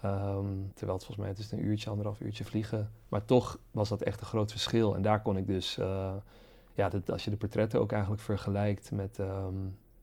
Ehm, 0.02 0.46
terwijl 0.74 0.98
het 0.98 1.06
volgens 1.06 1.18
mij 1.18 1.28
het 1.28 1.38
is 1.38 1.52
een 1.52 1.66
uurtje, 1.66 1.90
anderhalf 1.90 2.20
uurtje 2.22 2.44
vliegen. 2.44 2.92
Maar 3.10 3.26
toch 3.26 3.60
was 3.72 3.90
dat 3.90 4.02
echt 4.02 4.20
een 4.22 4.26
groot 4.28 4.52
verschil. 4.52 4.96
En 4.96 5.02
daar 5.02 5.22
kon 5.22 5.38
ik 5.38 5.48
dus, 5.48 5.78
eh, 5.78 6.14
ja, 6.74 6.90
dat, 6.90 7.12
als 7.12 7.24
je 7.24 7.30
de 7.30 7.38
portretten 7.38 7.80
ook 7.80 7.92
eigenlijk 7.92 8.22
vergelijkt 8.22 8.92
met, 8.92 9.20
ehm, 9.20 9.56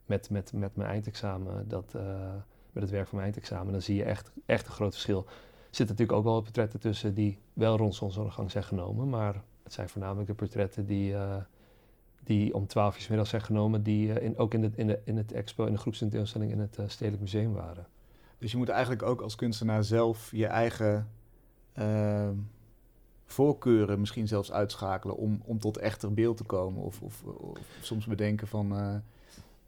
met, 0.06 0.30
met, 0.30 0.52
met 0.52 0.76
mijn 0.76 0.88
eindexamen, 0.88 1.68
dat, 1.68 1.94
eh, 1.94 2.34
met 2.72 2.82
het 2.82 2.92
werk 2.92 3.08
van 3.08 3.18
mijn 3.18 3.32
eindexamen, 3.32 3.72
dan 3.72 3.82
zie 3.82 3.96
je 3.96 4.04
echt, 4.04 4.32
echt 4.46 4.66
een 4.66 4.72
groot 4.72 4.92
verschil. 4.92 5.18
Er 5.18 5.76
zitten 5.76 5.96
natuurlijk 5.96 6.18
ook 6.18 6.24
wel 6.24 6.40
portretten 6.40 6.80
tussen 6.80 7.14
die 7.14 7.38
wel 7.52 7.76
rond 7.76 7.94
zonsondergang 7.94 8.50
zijn 8.50 8.64
genomen, 8.64 9.08
maar 9.08 9.42
het 9.62 9.72
zijn 9.72 9.88
voornamelijk 9.88 10.28
de 10.28 10.34
portretten 10.34 10.86
die, 10.86 11.14
eh, 11.14 11.36
die 12.24 12.54
om 12.54 12.66
12 12.66 12.98
uur 12.98 13.06
middags 13.08 13.30
zijn 13.30 13.42
genomen, 13.42 13.82
die 13.82 14.12
eh, 14.12 14.24
in, 14.24 14.38
ook 14.38 14.54
in, 14.54 14.60
de, 14.60 14.70
in, 14.74 14.86
de, 14.86 15.00
in 15.04 15.16
het 15.16 15.32
expo, 15.32 15.66
in 15.66 15.72
de 15.72 15.78
groepstentoonstelling 15.78 16.52
in 16.52 16.58
het 16.58 16.78
Stedelijk 16.86 17.22
Museum 17.22 17.52
waren. 17.52 17.86
Dus 18.38 18.50
je 18.50 18.56
moet 18.56 18.68
eigenlijk 18.68 19.02
ook 19.02 19.20
als 19.20 19.34
kunstenaar 19.34 19.84
zelf 19.84 20.30
je 20.32 20.46
eigen 20.46 21.08
ehm, 21.72 22.34
voorkeuren 23.32 24.00
misschien 24.00 24.28
zelfs 24.28 24.52
uitschakelen 24.52 25.16
om, 25.16 25.40
om 25.44 25.58
tot 25.58 25.76
echter 25.78 26.14
beeld 26.14 26.36
te 26.36 26.44
komen. 26.44 26.82
Of, 26.82 27.02
of, 27.02 27.22
of 27.24 27.58
soms 27.80 28.06
bedenken 28.06 28.46
van 28.48 28.76
eh, 28.76 28.94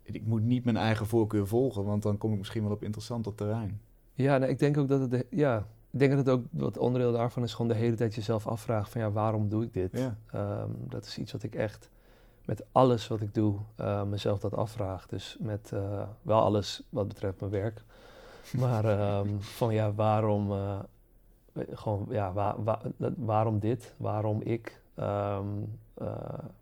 ik 0.02 0.26
moet 0.26 0.42
niet 0.42 0.64
mijn 0.64 0.76
eigen 0.76 1.06
voorkeur 1.06 1.46
volgen, 1.46 1.84
want 1.84 2.02
dan 2.02 2.18
kom 2.18 2.32
ik 2.32 2.38
misschien 2.38 2.62
wel 2.62 2.72
op 2.72 2.82
interessanter 2.82 3.34
terrein. 3.34 3.80
Ja, 4.14 4.38
nou, 4.38 4.50
ik 4.50 4.58
denk 4.58 4.78
ook 4.78 4.88
dat 4.88 5.00
het, 5.00 5.10
de- 5.10 5.26
ja, 5.30 5.66
ik 5.90 5.98
denk 5.98 6.10
dat 6.10 6.26
het 6.26 6.34
ook, 6.34 6.44
wat 6.50 6.78
onderdeel 6.78 7.12
daarvan 7.12 7.42
is 7.42 7.52
gewoon 7.54 7.70
de 7.70 7.76
hele 7.78 7.96
tijd 7.96 8.14
jezelf 8.14 8.46
afvragen 8.46 8.90
van 8.92 9.00
ja, 9.00 9.10
waarom 9.10 9.48
doe 9.48 9.62
ik 9.64 9.72
dit? 9.72 9.98
Ja. 9.98 10.16
Ehm, 10.32 10.70
dat 10.88 11.04
is 11.06 11.18
iets 11.18 11.32
wat 11.32 11.42
ik 11.42 11.54
echt 11.54 11.90
met 12.44 12.62
alles 12.72 13.08
wat 13.08 13.20
ik 13.20 13.34
doe 13.34 13.54
eh, 13.76 14.02
mezelf 14.02 14.38
dat 14.40 14.54
afvraag. 14.54 15.06
Dus 15.06 15.36
met 15.40 15.70
eh, 15.72 16.02
wel 16.22 16.40
alles 16.40 16.82
wat 16.88 17.08
betreft 17.08 17.40
mijn 17.40 17.52
werk. 17.52 17.82
Maar 18.58 18.84
ehm, 18.84 19.28
van 19.38 19.74
ja, 19.74 19.92
waarom, 19.92 20.52
gewoon, 21.70 22.06
ja, 22.08 22.32
wa- 22.32 22.56
wa- 22.62 22.80
dat- 22.96 23.12
waarom 23.16 23.58
dit? 23.58 23.94
Waarom 23.96 24.40
ik? 24.42 24.80
Ehm, 24.94 25.46
eh, 25.94 26.06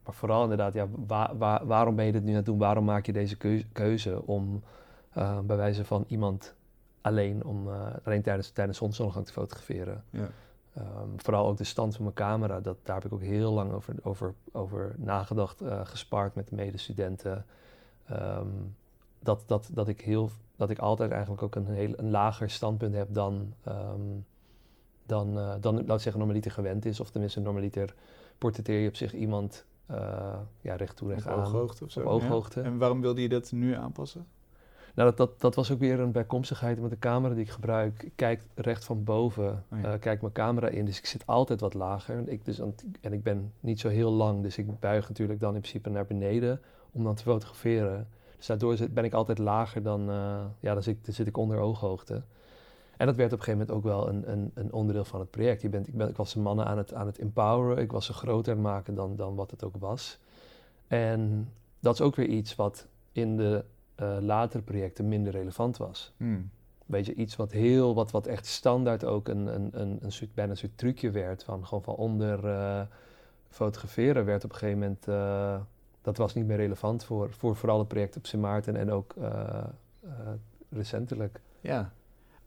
maar 0.05 0.15
vooral 0.15 0.43
inderdaad, 0.43 0.73
ja, 0.73 0.87
wa- 1.07 1.37
wa- 1.37 1.67
waarom 1.67 1.97
ben 1.97 2.05
je 2.05 2.13
dit 2.13 2.23
nu 2.23 2.31
aan 2.31 2.37
het 2.37 2.45
doen? 2.47 2.59
Waarom 2.59 2.85
maak 2.85 3.07
je 3.07 3.13
deze 3.13 3.37
keu- 3.37 3.65
keuze 3.73 4.27
om 4.27 4.63
eh, 5.11 5.39
bij 5.39 5.57
wijze 5.57 5.85
van 5.85 6.05
iemand 6.09 6.55
alleen, 7.01 7.45
om, 7.45 7.69
eh, 7.69 7.87
alleen 8.05 8.23
tijdens, 8.23 8.51
tijdens 8.51 8.79
zonsondergang 8.79 9.27
te 9.27 9.33
fotograferen? 9.33 10.05
Ja. 10.11 10.29
Ehm, 10.75 11.09
vooral 11.17 11.47
ook 11.47 11.57
de 11.57 11.65
stand 11.65 11.95
van 11.95 12.03
mijn 12.03 12.15
camera, 12.15 12.61
dat, 12.61 12.77
daar 12.83 12.95
heb 12.97 13.05
ik 13.05 13.13
ook 13.13 13.23
heel 13.23 13.53
lang 13.53 13.73
over, 13.73 13.95
over, 14.03 14.35
over 14.53 14.95
nagedacht, 14.97 15.61
eh 15.61 15.81
gespaard 15.85 16.35
met 16.35 16.51
medestudenten. 16.51 17.45
Ehm, 18.07 18.47
dat, 19.21 19.43
dat, 19.47 19.71
dat, 19.73 19.89
ik 19.89 20.01
heel, 20.01 20.31
dat 20.57 20.71
ik 20.71 20.79
altijd 20.79 21.11
eigenlijk 21.11 21.43
ook 21.43 21.55
een, 21.55 21.67
heel, 21.67 21.93
een 21.97 22.11
lager 22.11 22.51
standpunt 22.51 22.95
heb 22.95 23.09
dan, 23.15 23.55
dan, 25.11 25.39
eh, 25.39 25.55
dan 25.61 25.87
laat 25.87 26.01
zeggen, 26.01 26.21
normaliter 26.21 26.51
gewend 26.51 26.85
is. 26.85 27.01
Of 27.01 27.11
tenminste, 27.11 27.41
normaliter 27.41 27.95
portretteer 28.39 28.79
je 28.81 28.89
op 28.89 28.97
zich 28.97 29.13
iemand 29.15 29.65
eh, 29.87 30.39
ja, 30.61 30.75
recht 30.77 30.97
toe, 30.97 31.09
recht 31.09 31.27
Op 31.27 31.33
aan. 31.33 31.39
ooghoogte 31.39 31.85
of 31.85 31.91
zo. 31.91 32.01
Op 32.01 32.07
ooghoogte. 32.07 32.61
Ja. 32.61 32.67
En 32.67 32.79
waarom 32.79 33.01
wilde 33.01 33.23
je 33.23 33.29
dat 33.29 33.53
nu 33.53 33.75
aanpassen? 33.75 34.27
Nou, 34.95 35.09
dat, 35.09 35.17
dat, 35.17 35.41
dat 35.41 35.55
was 35.55 35.71
ook 35.71 35.79
weer 35.79 36.01
een 36.01 36.13
bijkomstigheid 36.13 36.81
met 36.81 36.91
de 36.91 36.99
camera 36.99 37.35
die 37.35 37.43
ik 37.43 37.51
gebruik. 37.51 38.03
Ik 38.03 38.13
kijk 38.17 38.43
recht 38.55 38.85
van 38.85 39.05
boven, 39.05 39.65
Oh 39.73 39.81
ja. 39.81 39.93
eh, 39.93 40.01
kijk 40.01 40.21
mijn 40.21 40.33
camera 40.33 40.69
in, 40.69 40.85
dus 40.85 40.99
ik 40.99 41.07
zit 41.07 41.27
altijd 41.27 41.61
wat 41.61 41.75
lager. 41.75 42.29
Ik 42.29 42.45
dus, 42.45 42.61
en 43.01 43.13
ik 43.13 43.23
ben 43.23 43.53
niet 43.61 43.81
zo 43.81 43.89
heel 43.89 44.11
lang, 44.11 44.43
dus 44.43 44.59
ik 44.59 44.81
buig 44.81 45.09
natuurlijk 45.09 45.41
dan 45.41 45.55
in 45.55 45.61
principe 45.61 45.91
naar 45.91 46.07
beneden 46.07 46.61
om 46.91 47.05
dan 47.05 47.15
te 47.15 47.23
fotograferen. 47.23 48.09
Dus 48.37 48.47
daardoor 48.47 48.77
ben 48.91 49.05
ik 49.05 49.13
altijd 49.13 49.39
lager 49.39 49.83
dan, 49.83 50.05
ja, 50.61 50.75
dan 50.75 50.83
zit, 50.83 51.05
dan 51.05 51.15
zit 51.15 51.27
ik 51.27 51.37
onder 51.37 51.59
ooghoogte. 51.59 52.23
En 53.01 53.07
dat 53.07 53.17
werd 53.17 53.33
op 53.33 53.39
een 53.39 53.45
gegeven 53.45 53.67
moment 53.67 53.77
ook 53.77 53.93
wel 53.93 54.09
een, 54.09 54.31
een, 54.31 54.51
een 54.55 54.73
onderdeel 54.73 55.05
van 55.05 55.21
het 55.21 55.31
project. 55.31 55.63
Je 55.63 55.69
bent, 55.69 55.89
ik, 55.89 55.97
ben, 55.97 56.09
ik 56.09 56.17
was 56.17 56.33
de 56.33 56.41
mannen 56.41 56.67
aan 56.67 56.79
het, 56.79 56.95
aan 56.95 57.07
het 57.07 57.19
empoweren, 57.19 57.79
ik 57.79 57.93
was 57.93 58.07
ze 58.07 58.13
groter 58.13 58.59
maken 58.59 58.95
dan, 58.95 59.17
dan 59.17 59.35
wat 59.35 59.51
het 59.51 59.65
ook 59.65 59.77
was. 59.77 60.19
En 60.87 61.49
dat 61.79 61.95
is 61.95 62.01
ook 62.01 62.17
weer 62.17 62.27
iets 62.27 62.55
wat 62.55 62.87
in 63.13 63.37
de 63.37 63.65
eh, 63.95 64.17
latere 64.21 64.63
projecten 64.63 65.09
minder 65.09 65.33
relevant 65.33 65.77
was. 65.77 66.13
Hmm. 66.17 66.51
Weet 66.87 67.07
je, 67.07 67.15
iets 67.15 67.37
wat 67.37 67.53
heel, 67.53 67.95
wat, 67.95 68.11
wat 68.11 68.27
echt 68.27 68.47
standaard 68.47 69.05
ook 69.05 69.29
een, 69.29 69.47
een, 69.47 69.81
een, 69.81 69.99
een 70.01 70.13
soort, 70.13 70.35
bijna 70.35 70.51
een 70.51 70.57
soort 70.57 70.79
trucje 70.79 71.11
werd. 71.11 71.45
Van 71.45 71.67
gewoon 71.67 71.85
van 71.85 71.95
onder 71.95 72.47
eh, 72.47 72.83
fotograferen 73.49 74.25
werd 74.25 74.45
op 74.45 74.51
een 74.51 74.57
gegeven 74.57 74.79
moment, 74.79 75.09
eh, 75.09 75.61
dat 76.03 76.17
was 76.17 76.35
niet 76.35 76.47
meer 76.47 76.57
relevant 76.57 77.05
voor, 77.05 77.31
voor 77.31 77.57
vooral 77.57 77.79
het 77.79 77.89
project 77.89 78.17
op 78.17 78.27
Sint 78.27 78.43
Maarten 78.43 78.77
en 78.77 78.91
ook 78.91 79.15
recentelijk. 80.71 81.41
Ja. 81.61 81.93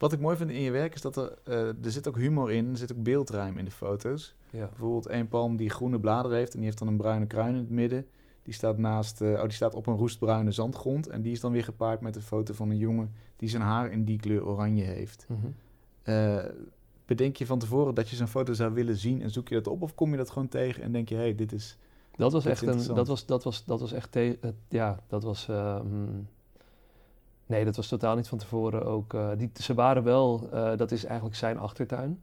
Wat 0.04 0.14
ik 0.14 0.20
mooi 0.20 0.38
vind 0.38 0.50
in 0.50 0.62
je 0.62 0.72
werk 0.72 0.94
is 0.94 1.02
dat 1.02 1.16
er, 1.16 1.34
eh, 1.44 1.68
er 1.68 1.92
zit 1.92 2.08
ook 2.08 2.18
humor 2.18 2.52
in, 2.52 2.70
er 2.70 2.78
zit 2.78 2.92
ook 2.92 3.04
beeldruim 3.04 3.58
in 3.58 3.66
de 3.66 3.72
foto's. 3.72 4.36
Ja. 4.50 4.68
Bijvoorbeeld 4.68 5.06
één 5.06 5.28
palm 5.28 5.56
die 5.56 5.70
groene 5.70 6.00
bladeren 6.00 6.38
heeft 6.38 6.52
en 6.52 6.58
die 6.58 6.66
heeft 6.66 6.78
dan 6.80 6.88
een 6.88 6.98
bruine 6.98 7.26
kruin 7.26 7.54
in 7.54 7.60
het 7.60 7.70
midden. 7.70 8.06
Die 8.42 8.54
staat, 8.54 8.78
naast, 8.78 9.22
eh, 9.22 9.32
oh, 9.32 9.42
die 9.42 9.52
staat 9.52 9.74
op 9.74 9.88
een 9.88 9.96
roestbruine 9.96 10.52
zandgrond 10.52 11.08
en 11.08 11.22
die 11.22 11.32
is 11.32 11.40
dan 11.40 11.52
weer 11.52 11.64
gepaard 11.64 12.02
met 12.02 12.16
een 12.16 12.22
foto 12.22 12.54
van 12.54 12.70
een 12.70 12.78
jongen 12.78 13.12
die 13.36 13.50
zijn 13.50 13.62
haar 13.62 13.92
in 13.92 14.04
die 14.04 14.20
kleur 14.20 14.46
oranje 14.46 14.84
heeft. 14.84 15.28
Eh, 16.04 16.46
bedenk 17.06 17.36
je 17.36 17.46
van 17.46 17.60
tevoren 17.60 17.96
dat 17.96 18.10
je 18.10 18.16
zo'n 18.16 18.28
foto 18.28 18.54
zou 18.54 18.74
willen 18.74 18.98
zien 18.98 19.22
en 19.22 19.30
zoek 19.30 19.48
je 19.48 19.56
dat 19.56 19.68
op 19.68 19.82
of 19.82 19.96
kom 19.96 20.12
je 20.12 20.18
dat 20.18 20.30
gewoon 20.30 20.48
tegen 20.48 20.84
en 20.84 20.92
denk 20.92 21.10
je, 21.10 21.16
hé, 21.16 21.22
hey, 21.22 21.36
dit 21.36 21.52
is... 21.52 21.78
Dat 22.16 22.32
was 22.32 22.46
echt 22.46 22.62
een, 22.62 22.96
dat 22.96 23.08
was, 23.08 23.26
dat 23.26 23.44
was, 23.44 23.66
dat 23.66 23.80
was 23.80 23.92
echt, 23.92 24.18
ja, 24.68 25.00
dat 25.08 25.24
was, 25.24 25.48
eh, 25.50 25.82
mm, 25.82 26.28
nee, 27.54 27.66
dat 27.66 27.76
was 27.76 27.88
totaal 27.88 28.16
niet 28.16 28.28
van 28.28 28.38
tevoren 28.38 28.86
ook. 28.86 29.14
eh, 29.14 29.30
die, 29.38 29.52
ze 29.54 29.74
waren 29.74 30.04
wel, 30.04 30.50
eh, 30.52 30.78
dat 30.78 30.92
is 30.92 31.06
eigenlijk 31.06 31.36
zijn 31.36 31.58
achtertuin, 31.60 32.20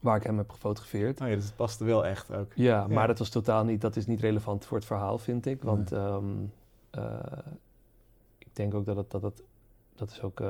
waar 0.00 0.16
ik 0.16 0.22
hem 0.22 0.36
heb 0.38 0.50
gefotografeerd. 0.50 1.20
Oh 1.20 1.28
ja, 1.28 1.34
dus 1.34 1.44
het 1.44 1.56
past 1.56 1.80
er 1.80 1.86
wel 1.86 2.06
echt 2.06 2.32
ook. 2.34 2.52
Ja, 2.54 2.64
Ja. 2.80 2.86
maar 2.94 3.06
dat 3.06 3.18
was 3.18 3.28
totaal 3.28 3.64
niet, 3.64 3.80
dat 3.80 3.96
is 3.96 4.06
niet 4.06 4.20
relevant 4.20 4.64
voor 4.64 4.76
het 4.76 4.86
verhaal, 4.86 5.18
vind 5.18 5.46
ik. 5.46 5.62
Want 5.62 5.92
ehm, 5.92 6.24
eh, 6.90 7.14
ik 8.38 8.48
denk 8.52 8.74
ook 8.74 8.84
dat 8.84 8.96
het, 8.96 9.10
dat 9.10 9.22
het, 9.22 9.42
dat 9.94 10.10
is 10.10 10.22
ook, 10.22 10.40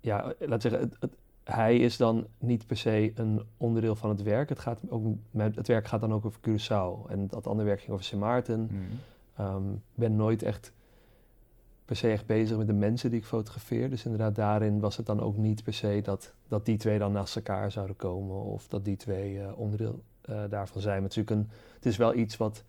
ja, 0.00 0.32
laat 0.38 0.62
zeggen, 0.62 0.80
het, 0.80 0.96
het- 1.00 1.16
hij 1.44 1.76
is 1.78 1.96
dan 1.96 2.26
niet 2.38 2.66
per 2.66 2.76
se 2.76 3.12
een 3.14 3.42
onderdeel 3.56 3.94
van 3.96 4.10
het 4.10 4.22
werk. 4.22 4.48
Het, 4.48 4.58
gaat 4.58 4.80
ook, 4.88 5.02
met- 5.30 5.56
het 5.56 5.66
werk 5.66 5.86
gaat 5.86 6.00
dan 6.00 6.12
ook 6.12 6.24
over 6.24 6.40
Curaçao. 6.40 7.10
En 7.10 7.26
dat 7.28 7.46
andere 7.46 7.68
werk 7.68 7.80
ging 7.80 7.92
over 7.92 8.04
Sint 8.04 8.20
Maarten. 8.20 8.66
Hmm. 8.68 8.86
Ehm, 9.36 9.72
Ik 9.72 9.78
ben 9.94 10.16
nooit 10.16 10.42
echt 10.42 10.72
per 11.90 11.98
se 11.98 12.10
echt 12.10 12.26
bezig 12.26 12.56
met 12.56 12.66
de 12.66 12.72
mensen 12.72 13.10
die 13.10 13.18
ik 13.18 13.26
fotografeer. 13.26 13.90
Dus 13.90 14.04
inderdaad, 14.04 14.34
daarin 14.34 14.80
was 14.80 14.96
het 14.96 15.06
dan 15.06 15.20
ook 15.20 15.36
niet 15.36 15.62
per 15.62 15.72
se 15.72 16.00
dat, 16.02 16.34
dat 16.48 16.66
die 16.66 16.76
twee 16.76 16.98
dan 16.98 17.12
naast 17.12 17.36
elkaar 17.36 17.72
zouden 17.72 17.96
komen 17.96 18.36
of 18.36 18.68
dat 18.68 18.84
die 18.84 18.96
twee 18.96 19.40
eh, 19.40 19.58
onderdeel 19.58 20.02
uh, 20.28 20.42
daarvan 20.48 20.80
zijn. 20.80 21.00
Maar 21.00 21.10
is, 21.10 21.16
een, 21.16 21.48
het 21.74 21.86
is 21.86 21.96
wel 21.96 22.14
iets 22.14 22.36
wat, 22.36 22.64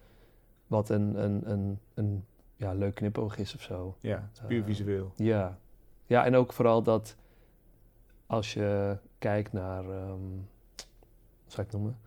wat 0.68 0.90
een, 0.90 1.24
een, 1.24 1.52
een, 1.52 1.80
een 1.94 2.26
ja, 2.56 2.74
leuk 2.74 2.96
knipoog 2.96 3.38
is 3.38 3.56
of 3.56 3.62
zo. 3.62 3.98
Ja, 4.00 4.30
het 4.32 4.42
is 4.42 4.48
puur 4.48 4.60
Uh, 4.60 4.66
visueel. 4.66 5.12
Ja. 5.16 5.58
ja, 6.06 6.26
en 6.26 6.36
ook 6.36 6.54
vooral 6.54 6.82
dat 6.84 7.16
als 8.26 8.54
je 8.54 8.98
kijkt 9.18 9.54
naar, 9.54 9.84
ehm 9.84 10.20
wat 11.44 11.54
zou 11.54 11.68
ik 11.68 11.72
het 11.72 11.72
noemen? 11.72 12.00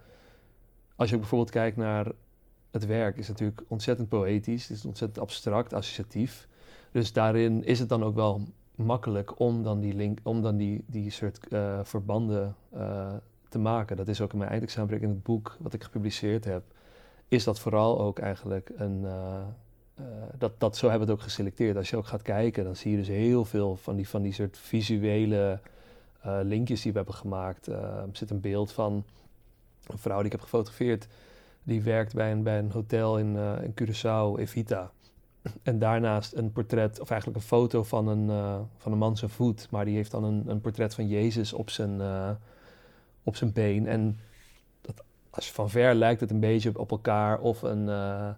Als 0.97 1.09
je 1.09 1.15
ook 1.15 1.21
bijvoorbeeld 1.21 1.51
kijkt 1.51 1.77
naar 1.77 2.13
het 2.71 2.87
werk, 2.87 3.17
is 3.17 3.29
het 3.29 3.39
natuurlijk 3.39 3.71
ontzettend 3.71 4.09
poëtisch, 4.09 4.69
het 4.69 4.77
is 4.77 4.85
ontzettend 4.85 5.21
abstract, 5.21 5.73
associatief. 5.73 6.49
Dus 6.95 7.13
daarin 7.13 7.65
is 7.65 7.79
het 7.79 7.89
dan 7.89 8.03
ook 8.03 8.15
wel 8.15 8.41
makkelijk 8.75 9.41
om 9.41 9.63
dan 9.63 9.81
die 9.81 9.95
link, 9.95 10.19
om 10.23 10.43
dan 10.43 10.57
die, 10.57 10.85
die 10.87 11.11
soort 11.11 11.49
eh, 11.49 11.79
verbanden 11.83 12.57
eh, 12.71 13.13
te 13.49 13.59
maken. 13.59 13.97
Dat 13.97 14.09
is 14.09 14.21
ook 14.21 14.33
in 14.33 14.39
mijn 14.39 14.51
eindexamenwerk 14.51 15.03
in 15.03 15.09
het 15.09 15.23
boek 15.23 15.57
wat 15.61 15.73
ik 15.73 15.83
gepubliceerd 15.83 16.45
heb, 16.45 16.63
is 17.29 17.45
dat 17.45 17.61
vooral 17.61 18.01
ook 18.01 18.19
eigenlijk 18.19 18.71
een. 18.77 19.05
eh, 19.05 19.43
dat, 20.39 20.61
dat, 20.61 20.77
zo 20.77 20.89
hebben 20.89 21.07
we 21.07 21.13
het 21.13 21.21
ook 21.23 21.27
geselecteerd. 21.29 21.77
Als 21.77 21.91
je 21.91 21.97
ook 21.97 22.07
gaat 22.07 22.23
kijken, 22.23 22.65
dan 22.65 22.77
zie 22.77 22.91
je 22.91 22.97
dus 22.97 23.09
heel 23.09 23.45
veel 23.45 23.77
van 23.77 23.97
die, 23.97 24.09
van 24.09 24.23
die 24.23 24.33
soort 24.33 24.59
visuele 24.59 25.61
linkjes 26.43 26.83
die 26.83 26.93
we 26.93 26.97
hebben 26.97 27.15
gemaakt. 27.17 27.67
Er 27.67 28.09
zit 28.13 28.31
een 28.31 28.41
beeld 28.41 28.73
van 28.73 29.05
een 29.87 29.99
vrouw 29.99 30.17
die 30.17 30.27
ik 30.27 30.33
heb 30.33 30.41
gefotografeerd. 30.41 31.07
Die 31.63 31.83
werkt 31.83 32.15
bij 32.15 32.33
een, 32.33 32.43
bij 32.43 32.59
een 32.59 32.71
hotel 32.71 33.19
in, 33.19 33.37
in 33.37 33.75
Curaçao, 33.75 34.39
Evita. 34.41 34.91
En 35.63 35.79
daarnaast 35.79 36.33
een 36.35 36.53
portret, 36.53 37.01
of 37.01 37.11
eigenlijk 37.11 37.41
een 37.41 37.47
foto 37.47 37.83
van 37.83 38.09
een, 38.09 38.31
eh, 38.31 38.61
van 38.77 38.93
een 38.93 38.99
man 38.99 39.17
zijn 39.17 39.31
voet. 39.31 39.71
Maar 39.71 39.85
die 39.85 39.95
heeft 39.95 40.11
dan 40.11 40.25
een, 40.25 40.43
een 40.47 40.61
portret 40.61 40.95
van 40.95 41.09
Jezus 41.09 41.53
op 41.53 41.71
zijn, 41.71 42.01
eh, 42.01 42.31
op 43.23 43.37
zijn 43.37 43.53
been. 43.53 43.87
En 43.87 44.19
dat, 44.81 45.03
als 45.31 45.47
je 45.49 45.55
van 45.55 45.71
ver 45.71 45.95
lijkt 45.95 46.21
het 46.21 46.31
een 46.31 46.41
beetje 46.41 46.69
op, 46.69 46.79
op 46.79 46.91
elkaar. 46.91 47.41
Of 47.41 47.63
een, 47.63 47.89
eh, 47.89 48.29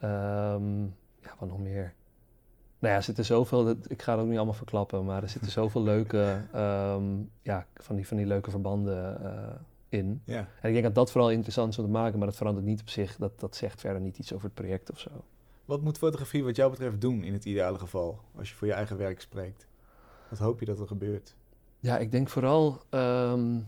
ehm, 0.00 0.82
ja, 1.20 1.34
wat 1.38 1.48
nog 1.48 1.58
meer? 1.58 1.94
Nou 2.78 2.92
ja, 2.92 2.98
er 2.98 3.02
zitten 3.04 3.24
zoveel, 3.24 3.64
dat- 3.64 3.90
ik 3.90 4.02
ga 4.02 4.12
het 4.12 4.20
ook 4.20 4.26
niet 4.28 4.36
allemaal 4.36 4.54
verklappen, 4.54 5.04
maar 5.04 5.22
er 5.22 5.28
zitten 5.28 5.50
zoveel 5.50 5.82
leuke, 5.92 6.40
ehm, 6.52 7.04
ja, 7.42 7.66
van 7.74 7.96
die, 7.96 8.06
van 8.06 8.16
die 8.16 8.26
leuke 8.26 8.50
verbanden 8.50 9.18
in. 9.88 10.22
Ja. 10.24 10.38
En 10.60 10.68
ik 10.68 10.72
denk 10.72 10.82
dat 10.84 10.94
dat 10.94 11.10
vooral 11.10 11.30
interessant 11.30 11.72
is 11.72 11.78
om 11.78 11.84
te 11.84 11.90
maken, 11.90 12.18
maar 12.18 12.26
dat 12.28 12.36
verandert 12.36 12.66
niet 12.66 12.80
op 12.80 12.88
zich, 12.88 13.16
dat, 13.16 13.40
dat 13.40 13.56
zegt 13.56 13.80
verder 13.80 14.00
niet 14.00 14.18
iets 14.18 14.32
over 14.32 14.44
het 14.44 14.54
project 14.54 14.90
of 14.90 14.98
zo. 14.98 15.10
Wat 15.66 15.82
moet 15.82 15.98
fotografie 15.98 16.44
wat 16.44 16.56
jou 16.56 16.70
betreft 16.70 17.00
doen 17.00 17.22
in 17.24 17.32
het 17.32 17.44
ideale 17.44 17.78
geval, 17.78 18.20
als 18.36 18.48
je 18.48 18.54
voor 18.54 18.66
je 18.66 18.72
eigen 18.72 18.96
werk 18.96 19.20
spreekt? 19.20 19.66
Wat 20.28 20.38
hoop 20.38 20.60
je 20.60 20.66
dat 20.66 20.80
er 20.80 20.86
gebeurt? 20.86 21.34
Ja, 21.80 21.98
ik 21.98 22.10
denk 22.10 22.28
vooral 22.28 22.82
ehm, 22.88 23.60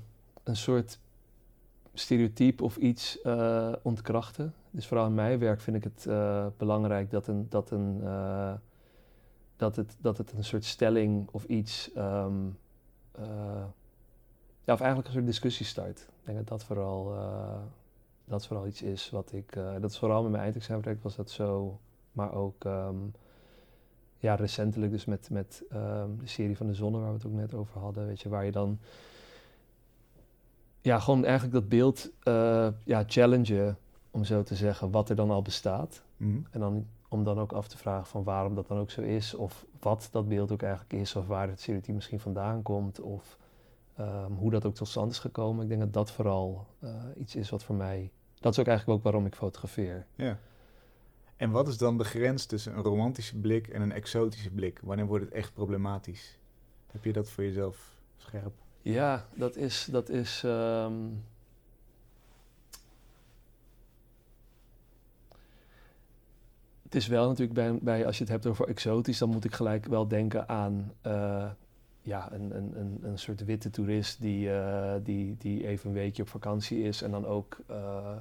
een 0.43 0.57
soort 0.57 0.99
stereotype 1.95 2.65
of 2.65 2.77
iets 2.77 3.21
eh, 3.21 3.73
ontkrachten. 3.83 4.55
Dus 4.71 4.87
vooral 4.87 5.07
in 5.07 5.15
mijn 5.15 5.39
werk 5.39 5.61
vind 5.61 5.77
ik 5.77 5.85
het 5.85 6.07
eh, 6.07 6.47
belangrijk 6.57 7.11
dat, 7.11 7.27
een, 7.27 7.47
dat, 7.49 7.71
een, 7.71 8.01
eh, 8.03 8.53
dat, 9.57 9.77
het, 9.77 9.97
dat 10.01 10.19
het 10.19 10.33
een 10.33 10.45
soort 10.45 10.65
stelling 10.65 11.29
of 11.33 11.45
iets, 11.45 11.93
ehm, 11.93 12.47
eh, 13.13 13.65
ja, 14.65 14.73
of 14.73 14.81
eigenlijk 14.81 15.07
een 15.07 15.15
soort 15.15 15.27
discussie 15.27 15.67
start. 15.67 16.01
Ik 16.01 16.25
denk 16.25 16.39
dat 16.39 16.49
dat 16.49 16.65
vooral, 16.65 17.15
dat 18.25 18.47
vooral 18.47 18.67
iets 18.67 18.83
is 18.83 19.11
wat 19.11 19.33
ik, 19.33 19.53
dat 19.81 19.91
is 19.91 19.99
vooral 19.99 20.23
met 20.23 20.31
mijn 20.31 20.43
eindexamenwerk 20.43 21.03
was 21.03 21.17
dat 21.17 21.31
zo, 21.31 21.79
maar 22.19 22.35
ook 22.35 22.65
ehm, 22.65 22.97
ja, 24.19 24.35
recentelijk 24.35 24.93
dus 24.93 25.05
met, 25.05 25.31
met 25.31 25.63
ehm, 25.71 26.17
de 26.19 26.27
serie 26.27 26.57
van 26.57 26.67
de 26.67 26.75
Zonne, 26.75 26.99
waar 26.99 27.09
we 27.09 27.15
het 27.15 27.27
ook 27.27 27.33
net 27.33 27.55
over 27.55 27.81
hadden, 27.81 28.07
weet 28.07 28.21
je, 28.21 28.29
waar 28.29 28.45
je 28.45 28.53
dan 28.53 28.79
ja, 30.81 30.99
gewoon 30.99 31.25
eigenlijk 31.25 31.55
dat 31.55 31.69
beeld 31.69 32.11
eh 32.23 32.69
ja, 32.85 33.05
challengen, 33.07 33.79
om 34.11 34.25
zo 34.25 34.43
te 34.43 34.55
zeggen, 34.55 34.91
wat 34.91 35.09
er 35.09 35.17
dan 35.17 35.31
al 35.31 35.43
bestaat. 35.43 36.03
Mhm. 36.17 36.39
En 36.51 36.61
dan 36.61 36.87
om 37.09 37.25
dan 37.25 37.39
ook 37.39 37.53
af 37.53 37.69
te 37.69 37.79
vragen 37.79 38.07
van 38.07 38.25
waarom 38.25 38.55
dat 38.55 38.69
dan 38.69 38.79
ook 38.79 38.91
zo 38.91 39.01
is, 39.01 39.35
of 39.35 39.67
wat 39.81 40.09
dat 40.13 40.29
beeld 40.29 40.53
ook 40.53 40.63
eigenlijk 40.63 40.93
is, 40.93 41.17
of 41.17 41.27
waar 41.27 41.49
het 41.49 41.61
stereotype 41.61 41.93
misschien 41.93 42.21
vandaan 42.21 42.63
komt, 42.63 43.01
of 43.01 43.39
ehm, 43.95 44.33
hoe 44.33 44.51
dat 44.51 44.65
ook 44.65 44.75
tot 44.75 44.89
stand 44.89 45.13
is 45.13 45.19
gekomen. 45.19 45.63
Ik 45.63 45.69
denk 45.69 45.81
dat 45.81 45.93
dat 45.93 46.11
vooral 46.11 46.67
eh, 46.79 46.91
iets 47.17 47.37
is 47.37 47.51
wat 47.51 47.65
voor 47.65 47.75
mij, 47.75 48.11
dat 48.41 48.53
is 48.53 48.59
ook 48.59 48.67
eigenlijk 48.67 48.99
ook 48.99 49.05
waarom 49.05 49.27
ik 49.27 49.35
fotografeer. 49.35 50.07
Ja. 50.15 50.39
En 51.39 51.51
wat 51.51 51.69
is 51.69 51.79
dan 51.79 51.99
de 51.99 52.05
grens 52.05 52.47
tussen 52.47 52.77
een 52.77 52.83
romantische 52.83 53.37
blik 53.37 53.69
en 53.69 53.83
een 53.83 53.93
exotische 53.93 54.51
blik? 54.51 54.81
Wanneer 54.83 55.07
wordt 55.07 55.25
het 55.25 55.35
echt 55.35 55.53
problematisch? 55.53 56.39
Heb 56.91 57.05
je 57.05 57.13
dat 57.13 57.31
voor 57.31 57.45
jezelf 57.45 57.97
scherp? 58.17 58.53
Ja, 58.83 59.27
dat 59.35 59.57
is. 59.57 59.89
Dat 59.91 60.09
is 60.09 60.43
ehm, 60.45 60.95
Het 66.89 66.97
is 66.97 67.07
wel 67.07 67.29
natuurlijk 67.29 67.55
bij, 67.55 67.79
bij, 67.83 68.07
als 68.07 68.17
je 68.17 68.23
het 68.23 68.33
hebt 68.33 68.47
over 68.47 68.69
exotisch, 68.69 69.19
dan 69.19 69.29
moet 69.29 69.45
ik 69.45 69.55
gelijk 69.55 69.87
wel 69.87 70.09
denken 70.09 70.49
aan 70.49 70.93
eh, 71.01 71.51
ja, 72.03 72.33
een, 72.33 72.57
een, 72.57 72.81
een, 72.81 72.99
een 73.03 73.19
soort 73.19 73.45
witte 73.45 73.71
toerist 73.71 74.21
die, 74.21 74.53
eh, 74.53 74.95
die, 75.03 75.37
die 75.39 75.67
even 75.67 75.89
een 75.89 75.95
weekje 75.95 76.23
op 76.23 76.29
vakantie 76.29 76.83
is 76.83 77.03
en 77.03 77.11
dan 77.11 77.27
ook 77.27 77.59
eh, 77.67 78.17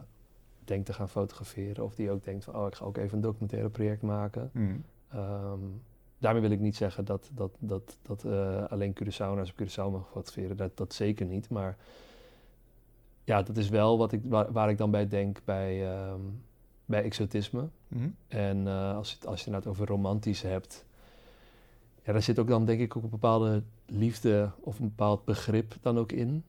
denkt 0.67 0.85
te 0.85 0.93
gaan 0.93 1.09
fotograferen. 1.09 1.83
Of 1.83 1.95
die 1.95 2.11
ook 2.11 2.23
denkt 2.23 2.43
van, 2.43 2.55
oh, 2.55 2.67
ik 2.67 2.75
ga 2.75 2.85
ook 2.85 2.97
even 2.97 3.15
een 3.15 3.21
documentaire 3.21 3.69
project 3.69 4.01
maken. 4.01 4.49
Mhm. 4.53 4.75
Ehm, 5.09 5.59
daarmee 6.17 6.41
wil 6.41 6.51
ik 6.51 6.59
niet 6.59 6.75
zeggen 6.75 7.05
dat, 7.05 7.29
dat, 7.33 7.51
dat, 7.59 7.97
dat 8.01 8.23
eh, 8.23 8.63
alleen 8.63 8.93
Curaçao'naars 8.93 9.51
op 9.51 9.61
Curaçao 9.61 9.91
mogen 9.91 10.11
fotograferen. 10.11 10.57
Dat, 10.57 10.77
dat 10.77 10.93
zeker 10.93 11.25
niet. 11.25 11.49
Maar 11.49 11.77
ja, 13.23 13.41
dat 13.41 13.57
is 13.57 13.69
wel 13.69 13.97
wat 13.97 14.11
ik, 14.11 14.21
waar, 14.23 14.51
waar 14.51 14.69
ik 14.69 14.77
dan 14.77 14.91
bij 14.91 15.07
denk 15.07 15.39
bij, 15.45 15.93
ehm, 15.93 16.21
bij 16.85 17.03
exotisme. 17.03 17.67
Mhm. 17.87 18.09
En 18.27 18.67
eh, 18.67 18.95
als, 18.95 19.09
je 19.09 19.15
het, 19.15 19.27
als 19.27 19.43
je 19.43 19.53
het 19.53 19.67
over 19.67 19.87
romantisch 19.87 20.41
hebt, 20.41 20.85
ja, 22.03 22.13
daar 22.13 22.21
zit 22.21 22.39
ook 22.39 22.47
dan 22.47 22.65
denk 22.65 22.79
ik 22.79 22.97
ook 22.97 23.03
een 23.03 23.09
bepaalde 23.09 23.63
liefde 23.85 24.51
of 24.59 24.79
een 24.79 24.87
bepaald 24.87 25.25
begrip 25.25 25.75
dan 25.81 25.97
ook 25.97 26.11
in. 26.11 26.43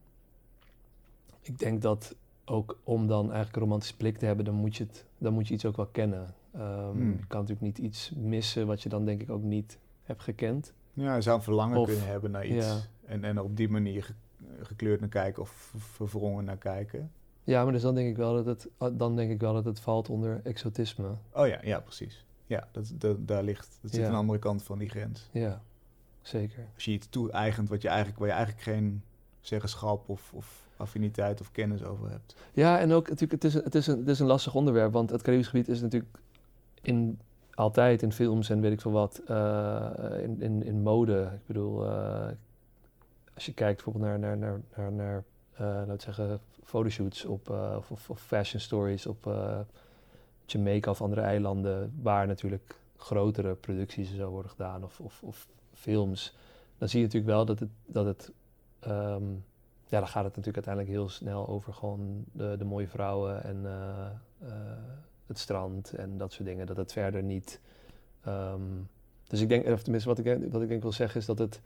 Ik 1.41 1.59
denk 1.59 1.83
dat 1.83 2.15
ook 2.51 2.79
om 2.85 3.07
dan 3.07 3.25
eigenlijk 3.25 3.57
een 3.57 3.63
romantische 3.63 3.97
blik 3.97 4.19
te 4.19 4.27
hebben, 4.27 4.45
dan 4.45 4.55
moet 4.55 4.77
je, 4.77 4.85
het, 4.85 5.05
dan 5.19 5.33
moet 5.33 5.49
je 5.49 5.55
iets 5.55 5.65
ook 5.65 5.77
wel 5.77 5.87
kennen. 5.87 6.35
Ehm, 6.55 6.91
Hmm. 6.91 7.11
Je 7.11 7.27
kan 7.27 7.41
natuurlijk 7.41 7.61
niet 7.67 7.79
iets 7.79 8.13
missen 8.17 8.67
wat 8.67 8.83
je 8.83 8.89
dan 8.89 9.05
denk 9.05 9.21
ik 9.23 9.31
ook 9.31 9.43
niet 9.43 9.79
hebt 10.03 10.23
gekend. 10.23 10.73
Ja, 10.93 11.15
je 11.15 11.21
zou 11.21 11.37
een 11.37 11.43
verlangen 11.43 11.79
Of- 11.79 11.87
kunnen 11.89 12.07
hebben 12.07 12.31
naar 12.31 12.47
iets. 12.47 12.67
ja. 12.67 12.77
En, 13.07 13.25
en 13.25 13.41
op 13.41 13.57
die 13.57 13.69
manier 13.69 14.03
ge- 14.05 14.15
gekleurd 14.63 15.01
naar 15.01 15.09
kijken 15.09 15.43
of 15.43 15.75
verwrongen 15.77 16.45
naar 16.45 16.57
kijken. 16.57 17.11
Ja, 17.45 17.65
maar 17.65 17.73
dus 17.73 17.83
dan 17.83 17.95
denk 17.95 18.09
ik 18.09 18.17
wel 18.17 18.45
dat 18.45 18.47
het, 18.79 18.99
dan 18.99 19.17
denk 19.17 19.31
ik 19.31 19.41
wel 19.41 19.53
dat 19.53 19.65
het 19.65 19.81
valt 19.81 20.09
onder 20.09 20.41
exotisme. 20.45 21.09
Oh 21.33 21.47
ja, 21.47 21.59
ja, 21.63 21.81
precies. 21.81 22.25
Ja, 22.47 22.69
dat, 22.73 22.93
dat, 22.95 23.29
daar 23.29 23.43
ligt. 23.43 23.79
Dat 23.83 23.91
zit 23.91 24.01
Ja. 24.01 24.07
aan 24.07 24.13
de 24.13 24.19
andere 24.19 24.39
kant 24.39 24.63
van 24.63 24.79
die 24.79 24.89
grens. 24.89 25.29
Ja, 25.33 25.63
zeker. 26.23 26.67
Als 26.75 26.85
je 26.85 26.91
iets 26.91 27.09
toe-eigent 27.09 27.69
wat 27.69 27.83
je 27.83 27.89
eigenlijk, 27.89 28.19
waar 28.19 28.29
je 28.29 28.35
eigenlijk 28.35 28.65
geen 28.65 29.03
zeggenschap 29.41 30.09
of, 30.09 30.33
of 30.35 30.68
affiniteit 30.79 31.41
of 31.41 31.53
kennis 31.53 31.85
over 31.85 32.11
hebt. 32.11 32.37
Ja, 32.53 32.79
en 32.79 32.93
ook 32.93 33.09
natuurlijk, 33.09 33.43
het 33.43 33.45
is, 33.45 33.55
het, 33.55 33.75
is 33.75 33.87
een, 33.87 33.99
het 33.99 34.09
is 34.09 34.19
een 34.19 34.27
lastig 34.27 34.55
onderwerp, 34.55 34.93
want 34.93 35.11
het 35.11 35.23
Caribisch 35.23 35.49
gebied 35.49 35.69
is 35.69 35.81
natuurlijk 35.81 36.19
in, 36.83 37.19
altijd 37.55 38.03
in 38.03 38.13
films 38.13 38.51
en 38.51 38.61
weet 38.61 38.73
ik 38.73 38.81
veel 38.81 38.91
wat, 38.93 39.23
eh, 39.27 39.91
in, 40.23 40.43
in, 40.43 40.63
in 40.63 40.83
mode. 40.83 41.31
Ik 41.35 41.47
bedoel, 41.47 41.85
eh, 41.85 42.29
als 43.35 43.47
je 43.47 43.55
kijkt 43.55 43.85
bijvoorbeeld 43.85 44.05
naar, 44.05 44.19
naar, 44.19 44.39
naar, 44.39 44.61
naar, 44.77 44.93
naar 44.93 45.25
eh, 45.53 45.87
laten 45.87 46.01
zeggen, 46.01 46.41
fotoshoots 46.65 47.25
op, 47.25 47.51
of, 47.77 47.91
of, 47.91 48.11
of 48.11 48.21
fashion 48.21 48.61
stories 48.61 49.07
op 49.07 49.35
Jamaica 50.47 50.91
of 50.91 51.03
andere 51.03 51.21
eilanden, 51.21 51.93
waar 52.03 52.27
natuurlijk 52.27 52.75
grotere 52.97 53.55
producties 53.55 54.15
zo 54.15 54.31
worden 54.31 54.51
gedaan, 54.51 54.85
of, 54.85 55.01
of, 55.01 55.23
of 55.23 55.47
films, 55.75 56.37
dan 56.79 56.89
zie 56.89 56.99
je 56.99 57.05
natuurlijk 57.05 57.33
wel 57.33 57.45
dat 57.45 57.61
het, 57.61 57.71
dat 57.87 58.07
het 58.07 58.33
ehm, 58.81 59.25
ja, 59.89 59.99
dan 59.99 60.09
gaat 60.09 60.25
het 60.25 60.37
natuurlijk 60.37 60.67
uiteindelijk 60.67 60.95
heel 60.97 61.09
snel 61.09 61.49
over 61.49 61.73
gewoon 61.75 62.25
de, 62.33 62.55
de 62.59 62.65
mooie 62.65 62.89
vrouwen 62.89 63.45
en 63.45 63.67
eh, 63.67 64.07
eh, 64.39 64.53
het 65.27 65.39
strand 65.39 65.93
en 65.93 66.17
dat 66.19 66.33
soort 66.33 66.49
dingen. 66.49 66.67
Dat 66.67 66.77
het 66.77 66.93
verder 66.93 67.23
niet. 67.23 67.61
ehm, 68.25 68.63
dus 69.29 69.41
ik 69.41 69.49
denk, 69.49 69.67
of 69.67 69.83
tenminste, 69.83 70.09
wat 70.09 70.19
ik, 70.19 70.53
wat 70.53 70.63
ik 70.63 70.69
denk 70.69 70.83
wil 70.83 70.93
zeggen 70.93 71.21
is 71.21 71.27
dat 71.27 71.39
het. 71.39 71.61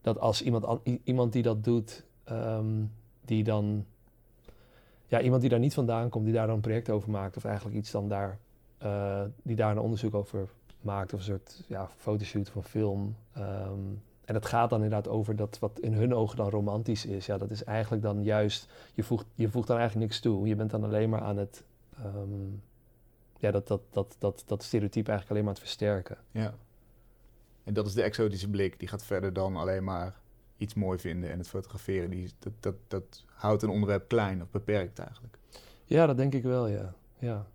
Dat 0.00 0.18
als 0.18 0.42
iemand, 0.42 0.80
iemand 1.04 1.32
die 1.32 1.42
dat 1.42 1.64
doet, 1.64 2.04
ehm, 2.24 2.84
die 3.24 3.44
dan. 3.44 3.86
Ja, 5.06 5.20
iemand 5.20 5.40
die 5.40 5.50
daar 5.50 5.58
niet 5.58 5.74
vandaan 5.74 6.08
komt, 6.08 6.24
die 6.24 6.34
daar 6.34 6.46
dan 6.46 6.54
een 6.56 6.60
project 6.60 6.90
over 6.90 7.10
maakt, 7.10 7.36
of 7.36 7.44
eigenlijk 7.44 7.76
iets 7.76 7.90
dan 7.90 8.08
daar. 8.08 8.38
eh, 8.78 9.22
die 9.42 9.56
daar 9.56 9.70
een 9.70 9.78
onderzoek 9.78 10.14
over 10.14 10.48
maakt, 10.80 11.12
of 11.12 11.18
een 11.18 11.24
soort 11.24 11.62
ja, 11.66 11.88
fotoshoot 11.96 12.48
van 12.48 12.64
film. 12.64 13.16
ehm, 13.32 13.80
en 14.26 14.34
het 14.34 14.46
gaat 14.46 14.70
dan 14.70 14.82
inderdaad 14.82 15.08
over 15.12 15.36
dat 15.36 15.58
wat 15.58 15.80
in 15.80 15.92
hun 15.92 16.14
ogen 16.14 16.36
dan 16.36 16.48
romantisch 16.48 17.06
is. 17.06 17.26
Ja, 17.26 17.38
dat 17.38 17.50
is 17.50 17.64
eigenlijk 17.64 18.02
dan 18.02 18.22
juist, 18.22 18.68
je 18.94 19.02
voegt, 19.02 19.26
je 19.34 19.48
voegt 19.48 19.66
dan 19.66 19.78
eigenlijk 19.78 20.08
niks 20.08 20.20
toe. 20.20 20.46
Je 20.48 20.56
bent 20.56 20.70
dan 20.70 20.84
alleen 20.84 21.08
maar 21.08 21.20
aan 21.20 21.36
het, 21.36 21.64
ehm, 21.96 22.50
ja, 23.38 23.50
dat, 23.50 23.66
dat, 23.66 23.80
dat, 23.90 24.16
dat, 24.18 24.42
dat 24.46 24.62
stereotype 24.62 25.10
eigenlijk 25.10 25.30
alleen 25.30 25.44
maar 25.44 25.54
aan 25.54 25.60
het 25.60 25.68
versterken. 25.68 26.16
Ja. 26.30 26.54
En 27.64 27.74
dat 27.74 27.86
is 27.86 27.94
de 27.94 28.02
exotische 28.02 28.50
blik. 28.50 28.78
Die 28.78 28.88
gaat 28.88 29.04
verder 29.04 29.32
dan 29.32 29.56
alleen 29.56 29.84
maar 29.84 30.14
iets 30.56 30.74
mooi 30.74 30.98
vinden 30.98 31.30
en 31.30 31.38
het 31.38 31.48
fotograferen. 31.48 32.10
Die, 32.10 32.30
dat, 32.38 32.52
dat, 32.60 32.74
dat 32.88 33.24
houdt 33.26 33.62
een 33.62 33.68
onderwerp 33.68 34.08
klein 34.08 34.42
of 34.42 34.50
beperkt 34.50 34.98
eigenlijk. 34.98 35.38
Ja, 35.84 36.06
dat 36.06 36.16
denk 36.16 36.34
ik 36.34 36.42
wel, 36.42 36.66
ja. 36.66 36.94
ja. 37.18 37.46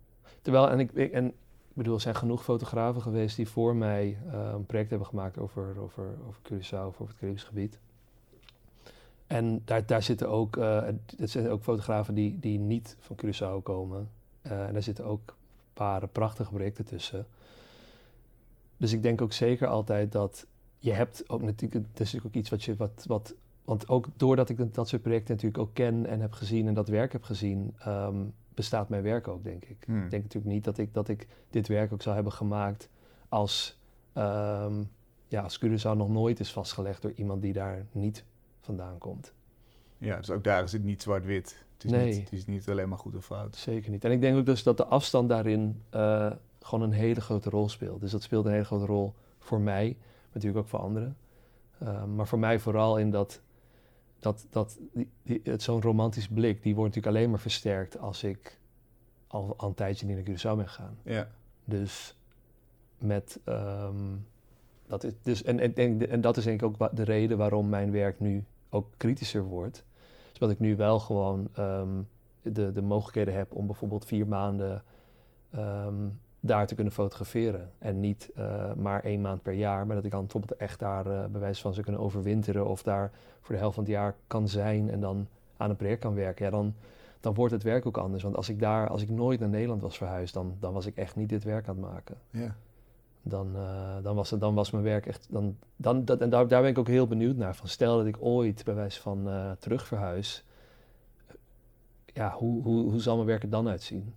Terwijl, 0.42 0.70
en 0.70 0.80
ik, 0.80 0.92
en 0.92 1.34
ik 1.72 1.78
bedoel, 1.78 1.94
er 1.94 2.00
zijn 2.00 2.14
genoeg 2.14 2.44
fotografen 2.44 3.02
geweest 3.02 3.36
die 3.36 3.48
voor 3.48 3.76
mij 3.76 4.18
uh, 4.26 4.50
een 4.52 4.66
project 4.66 4.90
hebben 4.90 5.08
gemaakt 5.08 5.38
over, 5.38 5.78
over, 5.78 6.04
over 6.26 6.40
Curaçao, 6.42 6.86
over 6.86 7.06
het 7.06 7.16
Caribisch 7.18 7.44
gebied. 7.44 7.78
En 9.26 9.62
daar, 9.64 9.86
daar 9.86 10.02
zitten 10.02 10.28
ook, 10.28 10.56
uh, 10.56 10.88
zijn 11.18 11.48
ook 11.48 11.62
fotografen 11.62 12.14
die, 12.14 12.38
die 12.38 12.58
niet 12.58 12.96
van 13.00 13.16
Curaçao 13.24 13.62
komen. 13.62 14.10
Uh, 14.42 14.66
en 14.66 14.72
daar 14.72 14.82
zitten 14.82 15.04
ook 15.04 15.28
een 15.28 15.72
paar 15.72 16.08
prachtige 16.08 16.52
projecten 16.52 16.84
tussen. 16.84 17.26
Dus 18.76 18.92
ik 18.92 19.02
denk 19.02 19.20
ook 19.20 19.32
zeker 19.32 19.66
altijd 19.66 20.12
dat 20.12 20.46
je 20.78 20.92
hebt 20.92 21.28
ook 21.28 21.42
natuurlijk, 21.42 21.84
dat 21.92 22.00
is 22.00 22.12
natuurlijk 22.12 22.26
ook 22.26 22.40
iets 22.40 22.50
wat 22.50 22.62
je, 22.64 22.76
wat, 22.76 23.04
wat, 23.06 23.34
want 23.64 23.88
ook 23.88 24.06
doordat 24.16 24.48
ik 24.48 24.74
dat 24.74 24.88
soort 24.88 25.02
projecten 25.02 25.34
natuurlijk 25.34 25.62
ook 25.62 25.74
ken 25.74 26.06
en 26.06 26.20
heb 26.20 26.32
gezien 26.32 26.66
en 26.66 26.74
dat 26.74 26.88
werk 26.88 27.12
heb 27.12 27.22
gezien, 27.22 27.74
um, 27.86 28.34
bestaat 28.54 28.88
mijn 28.88 29.02
werk 29.02 29.28
ook, 29.28 29.44
denk 29.44 29.64
ik. 29.64 29.76
Hmm. 29.86 30.04
Ik 30.04 30.10
denk 30.10 30.22
natuurlijk 30.22 30.52
niet 30.52 30.64
dat 30.64 30.78
ik, 30.78 30.94
dat 30.94 31.08
ik 31.08 31.26
dit 31.50 31.68
werk 31.68 31.92
ook 31.92 32.02
zou 32.02 32.14
hebben 32.14 32.32
gemaakt 32.32 32.88
als, 33.28 33.78
um, 34.14 34.90
ja, 35.28 35.42
als 35.42 35.60
Curaçao 35.64 35.96
nog 35.96 36.08
nooit 36.08 36.40
is 36.40 36.52
vastgelegd 36.52 37.02
door 37.02 37.12
iemand 37.14 37.42
die 37.42 37.52
daar 37.52 37.86
niet 37.92 38.24
vandaan 38.60 38.98
komt. 38.98 39.32
Ja, 39.98 40.16
dus 40.16 40.30
ook 40.30 40.44
daar 40.44 40.62
is 40.62 40.72
het 40.72 40.84
niet 40.84 41.02
zwart-wit. 41.02 41.64
Het, 41.74 41.84
is 41.84 41.90
Nee. 41.90 42.06
niet- 42.14 42.20
het 42.24 42.32
is 42.32 42.46
niet 42.46 42.68
alleen 42.68 42.88
maar 42.88 42.98
goed 42.98 43.16
of 43.16 43.24
fout. 43.24 43.56
Zeker 43.56 43.90
niet. 43.90 44.04
En 44.04 44.10
ik 44.12 44.20
denk 44.20 44.36
ook 44.36 44.46
dus 44.46 44.62
dat 44.62 44.76
de 44.76 44.84
afstand 44.86 45.28
daarin 45.28 45.82
eh, 45.90 46.32
gewoon 46.60 46.82
een 46.84 46.92
hele 46.96 47.20
grote 47.20 47.50
rol 47.50 47.68
speelt. 47.68 48.00
Dus 48.00 48.10
dat 48.10 48.22
speelt 48.22 48.44
een 48.44 48.52
hele 48.52 48.64
grote 48.64 48.86
rol 48.86 49.14
voor 49.38 49.60
mij, 49.60 49.96
natuurlijk 50.32 50.62
ook 50.64 50.68
voor 50.68 50.78
anderen. 50.78 51.16
Uh, 51.82 52.04
maar 52.04 52.26
voor 52.26 52.38
mij 52.38 52.58
vooral 52.58 52.98
in 52.98 53.10
dat, 53.10 53.40
dat, 54.22 54.46
dat 54.50 54.78
zo'n 55.56 55.82
romantisch 55.82 56.28
blik, 56.28 56.62
die 56.62 56.74
wordt 56.74 56.94
natuurlijk 56.94 57.16
alleen 57.16 57.30
maar 57.30 57.40
versterkt 57.40 57.98
als 57.98 58.22
ik 58.22 58.58
al, 59.26 59.54
al 59.56 59.68
een 59.68 59.74
tijdje 59.74 60.06
niet 60.06 60.16
naar 60.16 60.24
Curaçao 60.24 60.56
ben 60.56 60.68
gegaan. 60.68 60.98
Ja, 61.02 61.28
Dus 61.64 62.16
met 62.98 63.40
ehm, 63.44 64.16
dat 64.86 65.04
is 65.04 65.12
dus 65.22 65.42
en, 65.42 65.58
en, 65.60 65.74
en, 65.74 66.10
en 66.10 66.20
dat 66.20 66.36
is 66.36 66.44
denk 66.44 66.62
ik 66.62 66.66
ook 66.66 66.96
de 66.96 67.02
reden 67.02 67.38
waarom 67.38 67.68
mijn 67.68 67.90
werk 67.90 68.20
nu 68.20 68.44
ook 68.70 68.86
kritischer 68.96 69.42
wordt. 69.42 69.84
Is 70.32 70.38
dat 70.38 70.50
ik 70.50 70.58
nu 70.58 70.76
wel 70.76 71.00
gewoon 71.00 71.48
ehm, 71.54 72.02
de, 72.42 72.72
de 72.72 72.82
mogelijkheden 72.82 73.34
heb 73.34 73.54
om 73.54 73.66
bijvoorbeeld 73.66 74.04
vier 74.04 74.26
maanden 74.26 74.82
ehm, 75.50 76.08
daar 76.44 76.66
te 76.66 76.74
kunnen 76.74 76.92
fotograferen. 76.92 77.70
En 77.78 78.00
niet 78.00 78.30
eh, 78.34 78.72
maar 78.74 79.04
één 79.04 79.20
maand 79.20 79.42
per 79.42 79.52
jaar, 79.52 79.86
maar 79.86 79.96
dat 79.96 80.04
ik 80.04 80.10
dan 80.10 80.20
bijvoorbeeld 80.20 80.60
echt 80.60 80.78
daar 80.78 81.06
eh, 81.06 81.24
bij 81.26 81.40
wijze 81.40 81.60
van 81.60 81.72
zou 81.72 81.84
kunnen 81.84 82.02
overwinteren 82.02 82.66
of 82.66 82.82
daar 82.82 83.10
voor 83.40 83.54
de 83.54 83.60
helft 83.60 83.74
van 83.74 83.84
het 83.84 83.92
jaar 83.92 84.14
kan 84.26 84.48
zijn 84.48 84.90
en 84.90 85.00
dan 85.00 85.26
aan 85.56 85.70
een 85.70 85.76
project 85.76 86.00
kan 86.00 86.14
werken. 86.14 86.44
Ja, 86.44 86.50
dan, 86.50 86.74
dan 87.20 87.34
wordt 87.34 87.52
het 87.52 87.62
werk 87.62 87.86
ook 87.86 87.96
anders. 87.96 88.22
Want 88.22 88.36
als 88.36 88.48
ik 88.48 88.60
daar, 88.60 88.88
als 88.88 89.02
ik 89.02 89.10
nooit 89.10 89.40
naar 89.40 89.48
Nederland 89.48 89.82
was 89.82 89.96
verhuisd, 89.96 90.34
dan, 90.34 90.56
dan 90.60 90.72
was 90.72 90.86
ik 90.86 90.96
echt 90.96 91.16
niet 91.16 91.28
dit 91.28 91.44
werk 91.44 91.68
aan 91.68 91.76
het 91.76 91.84
maken. 91.92 92.16
ja. 92.30 92.56
Dan, 93.24 93.56
eh, 93.56 93.96
dan, 94.02 94.14
was, 94.14 94.30
het, 94.30 94.40
dan 94.40 94.54
was 94.54 94.70
mijn 94.70 94.84
werk 94.84 95.06
echt. 95.06 95.26
Dan, 95.30 95.56
dan, 95.76 96.04
dat, 96.04 96.20
en 96.20 96.30
daar, 96.30 96.48
daar 96.48 96.60
ben 96.60 96.70
ik 96.70 96.78
ook 96.78 96.88
heel 96.88 97.06
benieuwd 97.06 97.36
naar. 97.36 97.56
Van 97.56 97.68
stel 97.68 97.96
dat 97.96 98.06
ik 98.06 98.16
ooit 98.20 98.64
bij 98.64 98.74
wijze 98.74 99.00
van 99.00 99.28
terug 99.58 99.86
verhuis. 99.86 100.44
Ja, 102.06 102.32
hoe, 102.32 102.62
hoe, 102.62 102.90
hoe 102.90 103.00
zal 103.00 103.14
mijn 103.14 103.26
werk 103.26 103.42
er 103.42 103.50
dan 103.50 103.68
uitzien? 103.68 104.14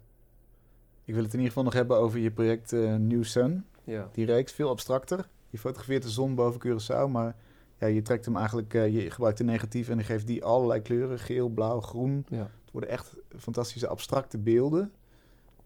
Ik 1.05 1.13
wil 1.13 1.23
het 1.23 1.33
in 1.33 1.39
ieder 1.39 1.47
geval 1.47 1.63
nog 1.63 1.73
hebben 1.73 1.97
over 1.97 2.19
je 2.19 2.31
project 2.31 2.73
eh, 2.73 2.95
New 2.95 3.23
Sun. 3.23 3.65
Ja. 3.83 4.09
Die 4.11 4.25
reeks, 4.25 4.51
veel 4.51 4.69
abstracter. 4.69 5.27
Je 5.49 5.57
fotografeert 5.57 6.03
de 6.03 6.09
zon 6.09 6.35
boven 6.35 6.61
Curaçao, 6.61 7.11
maar 7.11 7.35
ja, 7.79 7.87
je 7.87 8.01
trekt 8.01 8.25
hem 8.25 8.37
eigenlijk, 8.37 8.73
eh, 8.73 8.93
je 8.93 9.11
gebruikt 9.11 9.37
de 9.37 9.43
negatief 9.43 9.89
en 9.89 9.97
je 9.97 10.03
geeft 10.03 10.27
die 10.27 10.43
allerlei 10.43 10.81
kleuren, 10.81 11.19
geel, 11.19 11.49
blauw, 11.49 11.81
groen. 11.81 12.25
ja. 12.29 12.37
Het 12.37 12.71
worden 12.71 12.89
echt 12.89 13.15
fantastische 13.37 13.87
abstracte 13.87 14.37
beelden. 14.37 14.91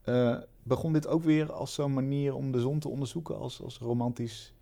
Eh, 0.01 0.37
begon 0.63 0.93
dit 0.93 1.07
ook 1.07 1.23
weer 1.23 1.51
als 1.51 1.73
zo'n 1.73 1.93
manier 1.93 2.35
om 2.35 2.51
de 2.51 2.59
zon 2.59 2.79
te 2.79 2.89
onderzoeken, 2.89 3.37
als, 3.37 3.61
als 3.63 3.77
romantisch 3.77 4.53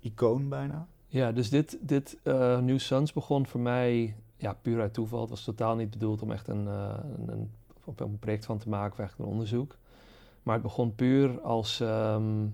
icoon 0.00 0.48
bijna? 0.48 0.86
Ja, 1.06 1.32
dus 1.32 1.50
dit, 1.50 1.78
dit 1.80 2.18
New 2.62 2.78
Suns 2.78 3.12
begon 3.12 3.46
voor 3.46 3.60
mij 3.60 4.16
ja, 4.36 4.52
puur 4.52 4.80
uit 4.80 4.94
toeval. 4.94 5.20
Het 5.20 5.30
was 5.30 5.44
totaal 5.44 5.76
niet 5.76 5.90
bedoeld 5.90 6.22
om 6.22 6.30
echt 6.30 6.48
een, 6.48 6.66
een, 6.66 7.28
een, 7.28 7.50
op 7.84 8.00
een 8.00 8.18
project 8.18 8.44
van 8.44 8.58
te 8.58 8.68
maken 8.68 8.92
of 8.92 8.98
eigenlijk 8.98 9.28
een 9.28 9.34
onderzoek. 9.34 9.76
Maar 10.42 10.54
het 10.54 10.62
begon 10.62 10.94
puur 10.94 11.40
als 11.40 11.80
ehm, 11.80 12.46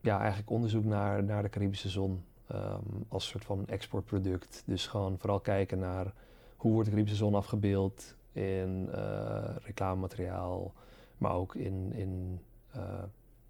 ja, 0.00 0.18
eigenlijk 0.18 0.50
onderzoek 0.50 0.84
naar, 0.84 1.24
naar 1.24 1.42
de 1.42 1.48
Caribische 1.48 1.88
zon. 1.88 2.24
ehm, 2.46 2.82
als 3.08 3.26
soort 3.28 3.44
van 3.44 3.66
exportproduct. 3.66 4.62
Dus 4.66 4.86
gewoon 4.86 5.18
vooral 5.18 5.40
kijken 5.40 5.78
naar 5.78 6.12
hoe 6.56 6.72
wordt 6.72 6.84
de 6.88 6.90
Caribische 6.94 7.24
zon 7.24 7.34
afgebeeld 7.34 8.16
in 8.32 8.88
eh 8.92 9.56
reclamemateriaal, 9.62 10.72
maar 11.18 11.32
ook 11.32 11.54
in, 11.54 11.92
in 11.92 12.40
eh, 12.70 13.02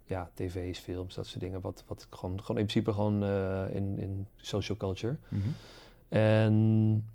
ja, 0.05 0.29
tv's, 0.33 0.79
films, 0.79 1.15
dat 1.15 1.27
soort 1.27 1.39
dingen. 1.39 1.61
Wat, 1.61 1.83
wat 1.87 2.07
gewoon, 2.09 2.41
gewoon 2.41 2.61
in 2.61 2.67
principe 2.67 2.93
gewoon 2.93 3.23
eh, 3.23 3.75
in, 3.75 3.99
in 3.99 4.27
social 4.35 4.77
culture. 4.77 5.17
En 6.07 7.05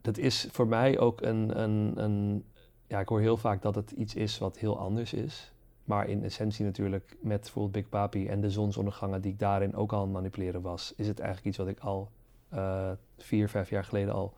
dat 0.00 0.18
is 0.18 0.48
voor 0.50 0.66
mij 0.66 0.98
ook 0.98 1.20
een, 1.20 1.62
een, 1.62 1.92
een. 1.96 2.44
Ja, 2.86 3.00
ik 3.00 3.08
hoor 3.08 3.20
heel 3.20 3.36
vaak 3.36 3.62
dat 3.62 3.74
het 3.74 3.90
iets 3.90 4.14
is 4.14 4.38
wat 4.38 4.58
heel 4.58 4.78
anders 4.78 5.12
is. 5.12 5.52
Maar 5.84 6.08
in 6.08 6.24
essentie 6.24 6.64
natuurlijk 6.64 7.16
met 7.20 7.40
bijvoorbeeld 7.40 7.72
Big 7.72 7.88
Papi 7.88 8.28
en 8.28 8.40
de 8.40 8.50
zonsondergangen 8.50 9.20
die 9.20 9.32
ik 9.32 9.38
daarin 9.38 9.74
ook 9.74 9.92
al 9.92 10.02
aan 10.02 10.10
manipuleren 10.10 10.60
was, 10.62 10.92
is 10.96 11.08
het 11.08 11.18
eigenlijk 11.18 11.48
iets 11.48 11.58
wat 11.58 11.68
ik 11.68 11.78
al 11.78 12.10
eh, 12.48 12.90
vier, 13.18 13.48
vijf 13.48 13.70
jaar 13.70 13.84
geleden 13.84 14.14
al 14.14 14.34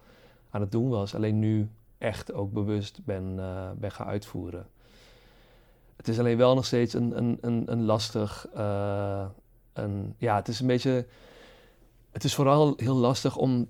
aan 0.51 0.61
het 0.61 0.73
doen 0.73 0.89
was. 0.89 1.15
Alleen 1.15 1.39
nu 1.39 1.69
echt 1.99 2.33
ook 2.33 2.53
bewust 2.53 3.05
ben, 3.05 3.35
eh, 3.39 3.71
ben 3.77 3.93
gaan 3.93 4.07
uitvoeren. 4.07 4.67
Het 5.97 6.09
is 6.09 6.19
alleen 6.19 6.37
wel 6.37 6.55
nog 6.55 6.65
steeds 6.65 6.95
een, 6.95 7.19
een, 7.19 7.39
een, 7.41 7.73
een 7.73 7.85
lastig. 7.85 8.49
eh, 8.55 9.27
een, 9.73 10.15
ja, 10.19 10.37
het 10.37 10.49
is 10.49 10.61
een 10.61 10.67
beetje. 10.67 11.07
Het 12.11 12.25
is 12.25 12.35
vooral 12.35 12.73
heel 12.77 12.97
lastig 12.97 13.37
om 13.37 13.69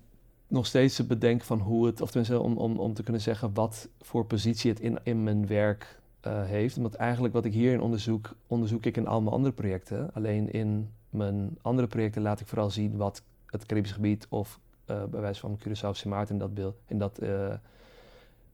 nog 0.49 0.67
steeds 0.67 0.97
te 0.97 1.07
bedenken 1.07 1.47
van 1.47 1.61
hoe 1.61 1.87
het, 1.87 2.01
of 2.01 2.11
tenminste 2.11 2.41
om, 2.41 2.57
om, 2.57 2.79
om 2.79 2.95
te 2.95 3.03
kunnen 3.03 3.23
zeggen 3.23 3.55
wat 3.55 3.89
voor 4.01 4.27
positie 4.27 4.71
het 4.71 4.81
in, 4.81 4.99
in 5.03 5.23
mijn 5.23 5.47
werk 5.47 6.01
eh, 6.21 6.45
heeft. 6.45 6.77
Omdat 6.77 6.95
eigenlijk 6.95 7.35
wat 7.35 7.45
ik 7.45 7.53
hierin 7.53 7.81
onderzoek, 7.81 8.35
onderzoek 8.47 8.85
ik 8.85 8.97
in 8.97 9.07
al 9.07 9.21
mijn 9.21 9.35
andere 9.35 9.55
projecten. 9.55 10.11
Alleen 10.15 10.53
in 10.53 10.91
mijn 11.11 11.59
andere 11.63 11.87
projecten 11.89 12.23
laat 12.23 12.41
ik 12.41 12.47
vooral 12.47 12.71
zien 12.71 12.97
wat 12.97 13.23
het 13.47 13.67
Caribisch 13.67 13.93
gebied 13.93 14.27
of 14.29 14.61
eh, 14.85 15.05
bij 15.05 15.21
wijze 15.21 15.41
van 15.41 15.59
Curaçao 15.59 15.89
of 15.89 15.97
Sint 15.97 16.15
Maarten 16.15 16.35
in 16.35 16.41
dat 16.41 16.55
beeld, 16.55 16.77
in 16.87 16.99
dat, 16.99 17.19
eh, 17.19 17.53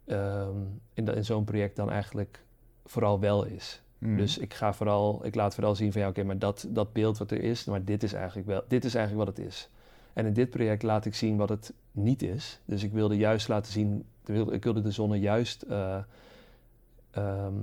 ehm, 0.04 0.56
in, 0.94 1.04
dat, 1.04 1.16
in 1.16 1.24
zo'n 1.24 1.44
project 1.44 1.76
dan 1.76 1.90
eigenlijk 1.90 2.44
vooral 2.84 3.20
wel 3.20 3.44
is. 3.44 3.82
Mhm. 3.98 4.16
Dus 4.16 4.38
ik 4.38 4.54
ga 4.54 4.72
vooral, 4.72 5.26
ik 5.26 5.34
laat 5.34 5.54
vooral 5.54 5.74
zien 5.74 5.92
van 5.92 6.00
ja, 6.00 6.08
oké, 6.08 6.22
maar 6.22 6.38
dat, 6.38 6.66
dat 6.68 6.92
beeld 6.92 7.18
wat 7.18 7.30
er 7.30 7.42
is, 7.42 7.64
maar 7.64 7.84
dit 7.84 8.02
is 8.02 8.12
eigenlijk 8.12 8.46
wel, 8.46 8.64
dit 8.68 8.84
is 8.84 8.94
eigenlijk 8.94 9.26
wat 9.26 9.36
het 9.36 9.46
is. 9.46 9.70
En 10.12 10.26
in 10.26 10.32
dit 10.32 10.50
project 10.50 10.82
laat 10.82 11.04
ik 11.04 11.14
zien 11.14 11.36
wat 11.36 11.48
het 11.48 11.72
niet 11.94 12.22
is. 12.22 12.60
Dus 12.64 12.82
ik 12.82 12.92
wilde 12.92 13.16
juist 13.16 13.48
laten 13.48 13.72
zien, 13.72 14.04
ik 14.52 14.62
wilde- 14.64 14.82
de 14.82 14.90
zonne 14.90 15.18
juist 15.20 15.62
eh, 15.62 15.96
ehm, 17.10 17.54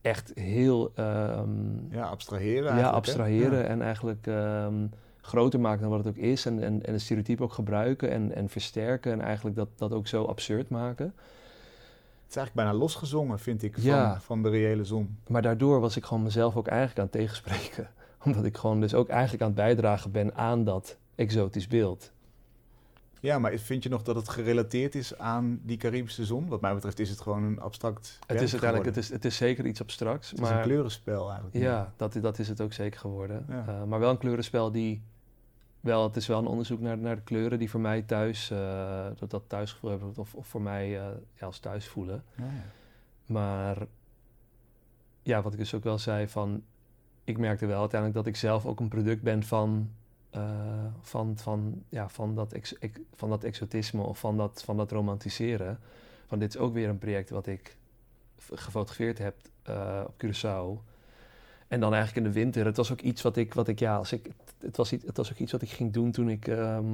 echt 0.00 0.32
heel 0.34 0.92
ehm, 0.94 1.48
ja, 1.90 2.06
abstraheren 2.06 2.76
ja, 2.76 2.88
abstraheren 2.90 3.58
Ja. 3.58 3.64
en 3.64 3.82
eigenlijk 3.82 4.26
ehm, 4.26 4.86
groter 5.20 5.60
maken 5.60 5.80
dan 5.80 5.90
wat 5.90 6.04
het 6.04 6.08
ook 6.16 6.22
is. 6.22 6.46
En, 6.46 6.62
en, 6.62 6.86
en 6.86 6.92
het 6.92 7.00
stereotype 7.02 7.42
ook 7.42 7.52
gebruiken 7.52 8.10
en, 8.10 8.34
en 8.34 8.48
versterken 8.48 9.12
en 9.12 9.20
eigenlijk 9.20 9.56
dat, 9.56 9.68
dat 9.76 9.92
ook 9.92 10.06
zo 10.06 10.24
absurd 10.24 10.68
maken. 10.68 11.04
Het 11.04 12.32
is 12.32 12.36
eigenlijk 12.36 12.54
bijna 12.66 12.72
losgezongen, 12.84 13.38
vind 13.38 13.62
ik, 13.62 13.74
van, 13.74 13.82
Ja. 13.82 14.20
van 14.20 14.42
de 14.42 14.48
reële 14.48 14.84
zon. 14.84 15.16
Maar 15.28 15.42
daardoor 15.42 15.80
was 15.80 15.96
ik 15.96 16.04
gewoon 16.04 16.22
mezelf 16.22 16.56
ook 16.56 16.66
eigenlijk 16.66 16.98
aan 16.98 17.04
het 17.04 17.12
tegenspreken. 17.12 17.88
Omdat 18.24 18.44
ik 18.44 18.56
gewoon 18.56 18.80
dus 18.80 18.94
ook 18.94 19.08
eigenlijk 19.08 19.42
aan 19.42 19.48
het 19.48 19.56
bijdragen 19.56 20.10
ben 20.10 20.34
aan 20.34 20.64
dat 20.64 20.96
exotisch 21.14 21.68
beeld. 21.68 22.12
Ja, 23.24 23.38
maar 23.38 23.58
vind 23.58 23.82
je 23.82 23.88
nog 23.88 24.02
dat 24.02 24.16
het 24.16 24.28
gerelateerd 24.28 24.94
is 24.94 25.18
aan 25.18 25.60
die 25.62 25.76
Caribische 25.76 26.24
zon? 26.24 26.48
Wat 26.48 26.60
mij 26.60 26.74
betreft 26.74 26.98
is 26.98 27.10
het 27.10 27.20
gewoon 27.20 27.42
een 27.42 27.60
abstract 27.60 28.18
Het 28.26 28.40
is 28.40 28.52
uiteindelijk, 28.52 28.94
het 28.94 29.04
is, 29.04 29.10
het 29.10 29.24
is 29.24 29.36
zeker 29.36 29.66
iets 29.66 29.80
abstracts. 29.80 30.30
Het 30.30 30.38
is 30.38 30.44
maar 30.44 30.56
een 30.56 30.62
kleurenspel 30.62 31.26
eigenlijk. 31.26 31.56
Ja, 31.56 31.92
dat, 31.96 32.12
dat 32.12 32.38
is 32.38 32.48
het 32.48 32.60
ook 32.60 32.72
zeker 32.72 33.00
geworden. 33.00 33.46
Ja. 33.48 33.64
Eh, 33.68 33.84
maar 33.84 33.98
wel 33.98 34.10
een 34.10 34.18
kleurenspel 34.18 34.70
die 34.70 35.02
wel, 35.80 36.02
het 36.02 36.16
is 36.16 36.26
wel 36.26 36.38
een 36.38 36.46
onderzoek 36.46 36.80
naar, 36.80 36.98
naar 36.98 37.16
de 37.16 37.22
kleuren 37.22 37.58
die 37.58 37.70
voor 37.70 37.80
mij 37.80 38.02
thuis, 38.02 38.50
eh, 38.50 39.06
dat 39.18 39.30
dat 39.30 39.42
thuisgevoel 39.46 39.90
hebben 39.90 40.12
of, 40.16 40.34
of 40.34 40.46
voor 40.46 40.62
mij 40.62 41.00
eh, 41.00 41.06
ja, 41.34 41.46
als 41.46 41.58
thuis 41.58 41.88
voelen. 41.88 42.24
Ja, 42.36 42.44
ja. 42.44 42.64
Maar 43.26 43.86
ja, 45.22 45.42
wat 45.42 45.52
ik 45.52 45.58
dus 45.58 45.74
ook 45.74 45.84
wel 45.84 45.98
zei 45.98 46.28
van, 46.28 46.62
ik 47.24 47.38
merkte 47.38 47.66
wel 47.66 47.80
uiteindelijk 47.80 48.24
dat 48.24 48.34
ik 48.34 48.36
zelf 48.36 48.66
ook 48.66 48.80
een 48.80 48.88
product 48.88 49.22
ben 49.22 49.42
van, 49.42 49.90
van, 51.00 51.36
van, 51.36 51.82
ja, 51.88 52.08
van, 52.08 52.34
dat, 52.34 52.52
ex, 52.52 52.78
ex- 52.78 53.00
van 53.14 53.28
dat 53.28 53.44
exotisme 53.44 54.02
of 54.02 54.18
van 54.18 54.36
dat, 54.36 54.62
van 54.64 54.76
dat 54.76 54.90
romantiseren. 54.90 55.78
Van 56.26 56.38
dit 56.38 56.54
is 56.54 56.60
ook 56.60 56.72
weer 56.72 56.88
een 56.88 56.98
project 56.98 57.30
wat 57.30 57.46
ik 57.46 57.76
gefotografeerd 58.52 59.18
heb 59.18 59.34
eh, 59.62 60.04
op 60.06 60.24
Curaçao. 60.24 60.92
En 61.68 61.80
dan 61.80 61.94
eigenlijk 61.94 62.26
in 62.26 62.32
de 62.32 62.38
winter. 62.38 62.64
Het 62.64 62.76
was 62.76 62.92
ook 62.92 63.00
iets 63.00 63.22
wat 63.22 63.36
ik, 63.36 63.54
wat 63.54 63.68
ik 63.68 63.78
ja, 63.78 63.96
als 63.96 64.12
ik, 64.12 64.30
het 64.58 64.76
was, 64.76 64.90
het 64.90 65.16
was 65.16 65.32
ook 65.32 65.38
iets 65.38 65.52
wat 65.52 65.62
ik 65.62 65.70
ging 65.70 65.92
doen 65.92 66.10
toen 66.10 66.28
ik, 66.28 66.48
ehm, 66.48 66.84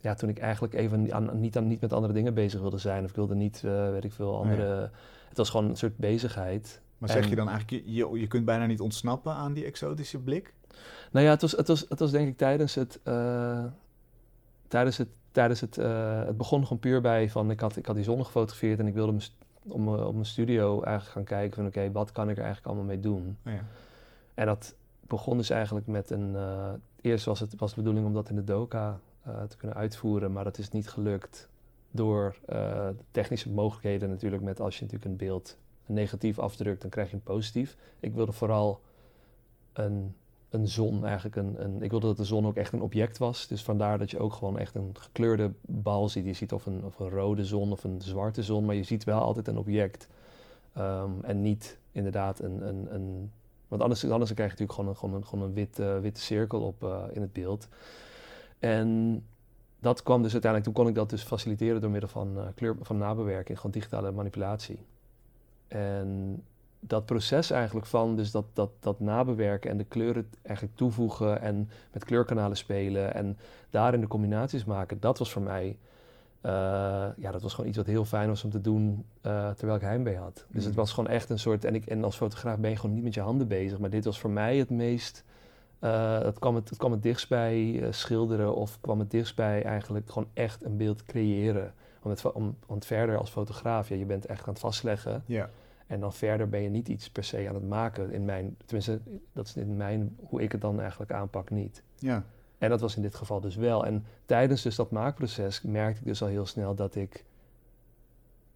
ja, 0.00 0.14
toen 0.14 0.28
ik 0.28 0.38
eigenlijk 0.38 0.74
even 0.74 1.12
aan, 1.12 1.40
niet, 1.40 1.56
aan, 1.56 1.66
niet 1.66 1.80
met 1.80 1.92
andere 1.92 2.12
dingen 2.12 2.34
bezig 2.34 2.60
wilde 2.60 2.78
zijn. 2.78 3.04
Of 3.04 3.10
ik 3.10 3.16
wilde 3.16 3.34
niet, 3.34 3.62
uh, 3.64 3.90
weet 3.90 4.04
ik 4.04 4.12
veel, 4.12 4.36
andere... 4.38 4.90
Het 5.28 5.36
was 5.36 5.50
gewoon 5.50 5.70
een 5.70 5.76
soort 5.76 5.96
bezigheid. 5.96 6.80
Maar 6.98 7.08
zeg 7.08 7.28
je 7.28 7.36
dan 7.36 7.48
eigenlijk, 7.48 7.84
je, 7.86 8.10
je 8.20 8.26
kunt 8.26 8.44
bijna 8.44 8.66
niet 8.66 8.80
ontsnappen 8.80 9.32
aan 9.32 9.52
die 9.52 9.64
exotische 9.64 10.18
blik? 10.18 10.54
Nou 11.12 11.24
ja, 11.24 11.30
het 11.30 11.40
was, 11.40 11.52
het 11.52 11.68
was, 11.68 11.86
het 11.88 11.98
was 11.98 12.10
denk 12.10 12.28
ik 12.28 12.36
tijdens 12.36 12.74
het, 12.74 13.00
uh, 13.04 13.64
tijdens 14.68 14.96
het, 14.96 15.08
tijdens 15.32 15.60
het, 15.60 15.78
uh, 15.78 16.24
het 16.24 16.36
begon 16.36 16.62
gewoon 16.62 16.78
puur 16.78 17.00
bij 17.00 17.30
van, 17.30 17.50
ik 17.50 17.60
had, 17.60 17.76
ik 17.76 17.86
had 17.86 17.94
die 17.94 18.04
zon 18.04 18.24
gefotografeerd 18.24 18.78
en 18.78 18.86
ik 18.86 18.94
wilde 18.94 19.18
om, 19.62 19.88
op 19.88 20.12
mijn 20.12 20.26
studio 20.26 20.82
eigenlijk 20.82 21.12
gaan 21.14 21.38
kijken 21.38 21.56
van, 21.56 21.66
oké, 21.66 21.92
wat 21.92 22.12
kan 22.12 22.30
ik 22.30 22.36
er 22.36 22.44
eigenlijk 22.44 22.66
allemaal 22.66 22.88
mee 22.88 23.00
doen? 23.00 23.36
Ja. 23.42 23.64
En 24.34 24.46
dat 24.46 24.74
begon 25.00 25.36
dus 25.36 25.50
eigenlijk 25.50 25.86
met 25.86 26.10
een, 26.10 26.32
uh, 26.34 26.68
eerst 27.00 27.24
was 27.24 27.40
het 27.40 27.54
was 27.56 27.70
de 27.70 27.76
bedoeling 27.76 28.06
om 28.06 28.14
dat 28.14 28.28
in 28.28 28.36
de 28.36 28.44
doka 28.44 28.98
te 29.48 29.56
kunnen 29.56 29.76
uitvoeren, 29.76 30.32
maar 30.32 30.44
dat 30.44 30.58
is 30.58 30.70
niet 30.70 30.88
gelukt 30.88 31.48
door 31.90 32.36
technische 33.10 33.50
mogelijkheden 33.50 34.08
natuurlijk 34.08 34.42
met 34.42 34.60
als 34.60 34.78
je 34.78 34.84
natuurlijk 34.84 35.10
een 35.10 35.16
beeld 35.16 35.56
een 35.86 35.94
negatief 35.94 36.38
afdrukt, 36.38 36.80
dan 36.80 36.90
krijg 36.90 37.08
je 37.08 37.14
een 37.14 37.22
positief. 37.22 37.76
Ik 38.00 38.14
wilde 38.14 38.32
vooral 38.32 38.80
een, 39.72 40.16
een 40.50 40.68
zon, 40.68 41.04
eigenlijk 41.04 41.36
een, 41.36 41.64
een, 41.64 41.82
ik 41.82 41.90
wilde 41.90 42.06
dat 42.06 42.16
de 42.16 42.24
zon 42.24 42.46
ook 42.46 42.56
echt 42.56 42.72
een 42.72 42.82
object 42.82 43.18
was. 43.18 43.46
Dus 43.46 43.62
vandaar 43.62 43.98
dat 43.98 44.10
je 44.10 44.18
ook 44.18 44.32
gewoon 44.32 44.58
echt 44.58 44.74
een 44.74 44.90
gekleurde 44.98 45.52
bal 45.60 46.08
ziet. 46.08 46.24
Je 46.24 46.32
ziet 46.32 46.52
of 46.52 46.66
een, 46.66 46.84
of 46.84 46.98
een 46.98 47.10
rode 47.10 47.44
zon 47.44 47.72
of 47.72 47.84
een 47.84 48.00
zwarte 48.00 48.42
zon, 48.42 48.64
maar 48.64 48.74
je 48.74 48.82
ziet 48.82 49.04
wel 49.04 49.20
altijd 49.20 49.48
een 49.48 49.58
object. 49.58 50.08
Ehm, 50.72 51.10
en 51.22 51.42
niet 51.42 51.78
inderdaad 51.92 52.38
een, 52.38 52.68
een, 52.68 52.94
een 52.94 53.30
want 53.68 53.82
anders, 53.82 54.10
anders 54.10 54.34
krijg 54.34 54.50
je 54.50 54.64
natuurlijk 54.64 54.72
gewoon 54.72 54.88
een, 54.88 54.96
gewoon 54.96 55.14
een, 55.14 55.26
gewoon 55.26 55.44
een 55.44 55.54
wit, 55.54 55.78
uh, 55.78 55.98
witte 55.98 56.20
cirkel 56.20 56.60
op 56.60 56.82
uh, 56.82 57.02
in 57.12 57.20
het 57.20 57.32
beeld. 57.32 57.68
En 58.58 59.22
dat 59.80 60.02
kwam 60.02 60.22
dus 60.22 60.32
uiteindelijk, 60.32 60.72
toen 60.72 60.82
kon 60.82 60.90
ik 60.90 60.98
dat 60.98 61.10
dus 61.10 61.22
faciliteren 61.22 61.80
door 61.80 61.90
middel 61.90 62.08
van, 62.08 62.36
uh, 62.36 62.42
kleur, 62.54 62.76
van 62.80 62.98
nabewerking, 62.98 63.56
gewoon 63.56 63.72
digitale 63.72 64.10
manipulatie. 64.10 64.78
En 65.68 66.42
dat 66.80 67.06
proces 67.06 67.50
eigenlijk 67.50 67.86
van 67.86 68.16
dus 68.16 68.30
dat, 68.30 68.44
dat, 68.52 68.70
dat 68.80 69.00
nabewerken 69.00 69.70
en 69.70 69.76
de 69.76 69.84
kleuren 69.84 70.30
eigenlijk 70.42 70.76
toevoegen 70.76 71.40
en 71.40 71.70
met 71.92 72.04
kleurkanalen 72.04 72.56
spelen 72.56 73.14
en 73.14 73.38
daarin 73.70 74.00
de 74.00 74.06
combinaties 74.06 74.64
maken, 74.64 75.00
dat 75.00 75.18
was 75.18 75.32
voor 75.32 75.42
mij, 75.42 75.78
uh, 76.42 76.52
ja, 77.16 77.30
dat 77.30 77.42
was 77.42 77.54
gewoon 77.54 77.68
iets 77.68 77.78
wat 77.78 77.86
heel 77.86 78.04
fijn 78.04 78.28
was 78.28 78.44
om 78.44 78.50
te 78.50 78.60
doen 78.60 79.04
uh, 79.22 79.50
terwijl 79.50 79.78
ik 79.78 79.84
heimwee 79.84 80.16
had. 80.16 80.46
Dus 80.48 80.62
het 80.64 80.72
mm. 80.72 80.78
was 80.78 80.92
gewoon 80.92 81.10
echt 81.10 81.30
een 81.30 81.38
soort, 81.38 81.64
en, 81.64 81.74
ik, 81.74 81.86
en 81.86 82.04
als 82.04 82.16
fotograaf 82.16 82.58
ben 82.58 82.70
je 82.70 82.76
gewoon 82.76 82.94
niet 82.94 83.04
met 83.04 83.14
je 83.14 83.20
handen 83.20 83.48
bezig, 83.48 83.78
maar 83.78 83.90
dit 83.90 84.04
was 84.04 84.20
voor 84.20 84.30
mij 84.30 84.56
het 84.56 84.70
meest, 84.70 85.24
uh, 85.80 86.18
het, 86.18 86.38
kwam 86.38 86.54
het, 86.54 86.68
het 86.68 86.78
kwam 86.78 86.92
het 86.92 87.02
dichtst 87.02 87.28
bij 87.28 87.86
schilderen 87.90 88.54
of 88.54 88.80
kwam 88.80 88.98
het 88.98 89.10
dichtst 89.10 89.36
bij 89.36 89.62
eigenlijk 89.62 90.10
gewoon 90.10 90.28
echt 90.34 90.64
een 90.64 90.76
beeld 90.76 91.04
creëren. 91.04 91.74
Want, 92.02 92.22
het, 92.22 92.32
om, 92.32 92.56
want 92.66 92.86
verder 92.86 93.18
als 93.18 93.30
fotograaf, 93.30 93.88
ja, 93.88 93.96
je 93.96 94.04
bent 94.04 94.26
echt 94.26 94.42
aan 94.46 94.52
het 94.52 94.58
vastleggen. 94.58 95.22
Ja. 95.26 95.50
En 95.86 96.00
dan 96.00 96.12
verder 96.12 96.48
ben 96.48 96.62
je 96.62 96.68
niet 96.68 96.88
iets 96.88 97.10
per 97.10 97.24
se 97.24 97.48
aan 97.48 97.54
het 97.54 97.68
maken. 97.68 98.12
In 98.12 98.24
mijn, 98.24 98.56
tenminste, 98.64 99.00
dat 99.32 99.46
is 99.46 99.56
in 99.56 99.76
mijn, 99.76 100.16
hoe 100.20 100.42
ik 100.42 100.52
het 100.52 100.60
dan 100.60 100.80
eigenlijk 100.80 101.12
aanpak, 101.12 101.50
niet. 101.50 101.82
Ja. 101.98 102.24
En 102.58 102.68
dat 102.70 102.80
was 102.80 102.96
in 102.96 103.02
dit 103.02 103.14
geval 103.14 103.40
dus 103.40 103.56
wel. 103.56 103.86
En 103.86 104.04
tijdens 104.24 104.62
dus 104.62 104.76
dat 104.76 104.90
maakproces 104.90 105.62
merkte 105.62 106.00
ik 106.00 106.06
dus 106.06 106.22
al 106.22 106.28
heel 106.28 106.46
snel 106.46 106.74
dat 106.74 106.94
ik 106.94 107.24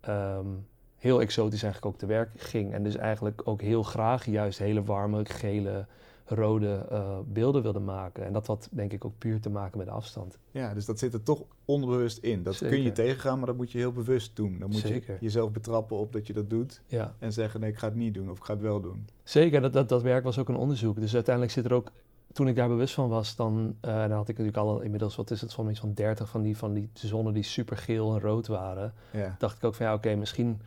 um, 0.09 0.67
heel 0.99 1.21
exotisch 1.21 1.63
eigenlijk 1.63 1.95
ook 1.95 2.01
te 2.01 2.07
werk 2.07 2.31
ging. 2.37 2.73
En 2.73 2.83
dus 2.83 2.97
eigenlijk 2.97 3.43
ook 3.45 3.61
heel 3.61 3.83
graag 3.83 4.25
juist 4.25 4.59
hele 4.59 4.83
warme, 4.83 5.25
gele, 5.25 5.87
rode 6.31 6.87
uh, 6.93 7.19
beelden 7.27 7.63
wilde 7.63 7.79
maken. 7.79 8.25
En 8.25 8.33
dat 8.33 8.47
had 8.47 8.69
denk 8.71 8.93
ik 8.93 9.05
ook 9.05 9.19
puur 9.19 9.41
te 9.41 9.51
maken 9.51 9.79
met 9.79 9.87
de 9.87 9.93
afstand. 9.93 10.39
Ja, 10.51 10.75
dus 10.75 10.85
dat 10.85 10.99
zit 10.99 11.15
er 11.15 11.23
toch 11.23 11.43
onbewust 11.65 12.19
in. 12.19 12.43
Dat 12.43 12.59
kun 12.59 12.83
je 12.83 12.93
tegengaan, 12.93 13.39
maar 13.39 13.47
dat 13.47 13.57
moet 13.57 13.73
je 13.73 13.79
heel 13.79 13.93
bewust 13.93 14.37
doen. 14.37 14.59
Dan 14.59 14.71
moet 14.71 14.81
Zeker. 14.81 15.15
je 15.15 15.25
jezelf 15.25 15.53
betrappen 15.53 15.97
op 15.97 16.13
dat 16.13 16.27
je 16.27 16.33
dat 16.33 16.51
doet. 16.51 16.83
Ja. 16.87 17.15
En 17.19 17.33
zeggen, 17.33 17.61
nee, 17.61 17.71
ik 17.71 17.79
ga 17.79 17.87
het 17.87 17.97
niet 17.97 18.15
doen 18.15 18.31
of 18.31 18.39
ik 18.39 18.45
ga 18.45 18.53
het 18.53 18.63
wel 18.63 18.81
doen. 18.81 19.07
Zeker, 19.23 19.61
dat, 19.61 19.73
dat, 19.73 19.89
dat 19.89 20.03
werk 20.03 20.25
was 20.25 20.39
ook 20.39 20.49
een 20.49 20.57
onderzoek. 20.57 21.01
Dus 21.01 21.15
uiteindelijk 21.15 21.55
zit 21.55 21.65
er 21.65 21.73
ook... 21.73 21.91
Toen 22.33 22.49
ik 22.49 22.57
daar 22.57 22.69
bewust 22.69 22.95
van 22.95 23.09
was, 23.09 23.37
dan, 23.37 23.77
uh, 23.85 24.01
dan 24.01 24.11
had 24.11 24.29
ik 24.29 24.39
natuurlijk 24.39 24.57
al 24.57 24.81
inmiddels, 24.81 25.17
wat 25.17 25.31
is 25.31 25.41
het, 25.41 25.53
van 25.53 25.71
iets 25.71 25.81
van 25.81 25.95
30 25.95 26.29
van 26.29 26.43
die, 26.43 26.57
van 26.57 26.73
die 26.73 26.91
zonnen 26.93 27.35
die 27.35 27.43
super 27.43 27.77
geel 27.77 28.15
en 28.15 28.21
rood 28.21 28.47
waren. 28.47 28.95
Ja. 29.13 29.37
Dacht 29.39 29.57
ik 29.57 29.65
ook 29.65 29.75
van 29.75 29.87
ja, 29.87 29.95
oké, 29.95 30.15
misschien 30.15 30.61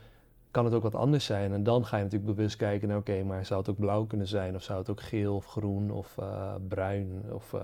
kan 0.53 0.65
het 0.65 0.73
ook 0.73 0.83
wat 0.83 0.95
anders 0.95 1.25
zijn. 1.25 1.53
En 1.53 1.63
dan 1.63 1.85
ga 1.85 1.97
je 1.97 2.03
natuurlijk 2.03 2.35
bewust 2.35 2.55
kijken 2.55 2.87
naar, 2.87 2.97
oké, 2.97 3.23
maar 3.23 3.45
zou 3.45 3.59
het 3.59 3.69
ook 3.69 3.79
blauw 3.79 4.05
kunnen 4.05 4.27
zijn? 4.27 4.55
Of 4.55 4.63
zou 4.63 4.79
het 4.79 4.89
ook 4.89 5.01
geel 5.01 5.35
of 5.35 5.45
groen 5.45 5.91
of 5.91 6.17
uh, 6.19 6.53
bruin? 6.67 7.23
Of, 7.31 7.53
uh... 7.53 7.61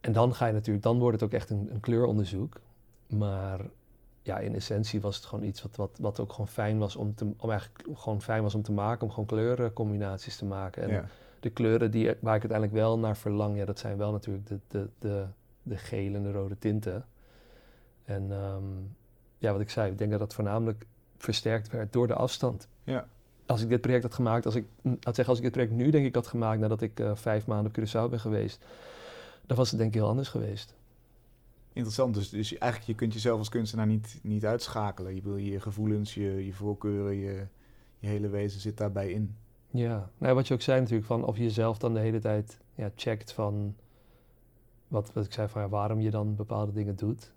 En 0.00 0.12
dan 0.12 0.34
ga 0.34 0.46
je 0.46 0.52
natuurlijk, 0.52 0.84
dan 0.84 0.98
wordt 0.98 1.20
het 1.20 1.28
ook 1.28 1.34
echt 1.34 1.50
een, 1.50 1.68
een, 1.72 1.80
kleuronderzoek. 1.80 2.60
Maar 3.06 3.60
ja, 4.22 4.38
in 4.38 4.54
essentie 4.54 5.00
was 5.00 5.16
het 5.16 5.24
gewoon 5.24 5.44
iets 5.44 5.62
wat, 5.62 5.76
wat, 5.76 5.98
wat 6.00 6.20
ook 6.20 6.30
gewoon 6.30 6.48
fijn 6.48 6.78
was 6.78 6.96
om, 6.96 7.14
te, 7.14 7.32
om 7.36 7.50
eigenlijk 7.50 7.84
gewoon 7.94 8.22
fijn 8.22 8.42
was 8.42 8.54
om 8.54 8.62
te 8.62 8.72
maken, 8.72 9.02
om 9.02 9.10
gewoon 9.10 9.26
kleurencombinaties 9.26 10.36
te 10.36 10.44
maken. 10.44 10.90
En 10.90 11.08
de 11.40 11.50
kleuren 11.50 11.90
die, 11.90 12.04
waar 12.04 12.34
ik 12.34 12.40
uiteindelijk 12.40 12.72
wel 12.72 12.98
naar 12.98 13.16
verlang, 13.16 13.56
ja, 13.56 13.64
dat 13.64 13.78
zijn 13.78 13.96
wel 13.96 14.12
natuurlijk 14.12 14.46
de, 14.46 14.58
de, 14.68 14.88
de, 14.98 15.26
de 15.62 15.76
gele 15.76 16.16
en 16.16 16.22
de 16.22 16.32
rode 16.32 16.58
tinten. 16.58 17.04
En 18.04 18.30
um, 18.30 18.96
ja, 19.38 19.52
wat 19.52 19.60
ik 19.60 19.70
zei, 19.70 19.90
ik 19.90 19.98
denk 19.98 20.10
dat 20.10 20.20
dat 20.20 20.34
voornamelijk 20.34 20.86
versterkt 21.24 21.70
werd 21.70 21.92
door 21.92 22.06
de 22.06 22.14
afstand. 22.14 22.68
Ja. 22.84 23.08
Als 23.46 23.62
ik 23.62 23.68
dit 23.68 23.80
project 23.80 24.02
had 24.02 24.14
gemaakt, 24.14 24.46
als 24.46 24.54
ik, 24.54 24.64
had 24.82 25.14
zeggen, 25.14 25.26
als 25.26 25.36
ik 25.36 25.42
dit 25.42 25.52
project 25.52 25.72
nu 25.72 25.90
denk 25.90 26.06
ik 26.06 26.14
had 26.14 26.26
gemaakt 26.26 26.60
nadat 26.60 26.82
ik 26.82 27.00
uh, 27.00 27.14
vijf 27.14 27.46
maanden 27.46 27.66
op 27.66 27.78
Curaçao 27.78 28.10
ben 28.10 28.20
geweest, 28.20 28.64
dan 29.46 29.56
was 29.56 29.70
het 29.70 29.78
denk 29.78 29.94
ik 29.94 30.00
heel 30.00 30.08
anders 30.08 30.28
geweest. 30.28 30.74
Interessant, 31.72 32.14
dus, 32.14 32.28
dus 32.28 32.58
eigenlijk 32.58 32.90
je 32.90 32.96
kunt 32.96 33.12
jezelf 33.12 33.38
als 33.38 33.48
kunstenaar 33.48 33.86
niet, 33.86 34.18
niet 34.22 34.46
uitschakelen. 34.46 35.14
Je 35.14 35.22
wil 35.22 35.36
je 35.36 35.60
gevoelens, 35.60 36.14
je, 36.14 36.46
je 36.46 36.52
voorkeuren, 36.52 37.14
je, 37.14 37.46
je 37.98 38.06
hele 38.06 38.28
wezen 38.28 38.60
zit 38.60 38.76
daarbij 38.76 39.10
in. 39.10 39.36
Ja, 39.70 40.10
nou, 40.18 40.34
wat 40.34 40.48
je 40.48 40.54
ook 40.54 40.60
zei 40.60 40.80
natuurlijk, 40.80 41.06
van 41.06 41.24
of 41.24 41.36
je 41.36 41.42
jezelf 41.42 41.78
dan 41.78 41.94
de 41.94 42.00
hele 42.00 42.18
tijd 42.18 42.58
ja, 42.74 42.90
checkt 42.94 43.32
van 43.32 43.74
wat, 44.88 45.12
wat 45.12 45.24
ik 45.24 45.32
zei 45.32 45.48
van 45.48 45.62
ja, 45.62 45.68
waarom 45.68 46.00
je 46.00 46.10
dan 46.10 46.36
bepaalde 46.36 46.72
dingen 46.72 46.96
doet. 46.96 47.32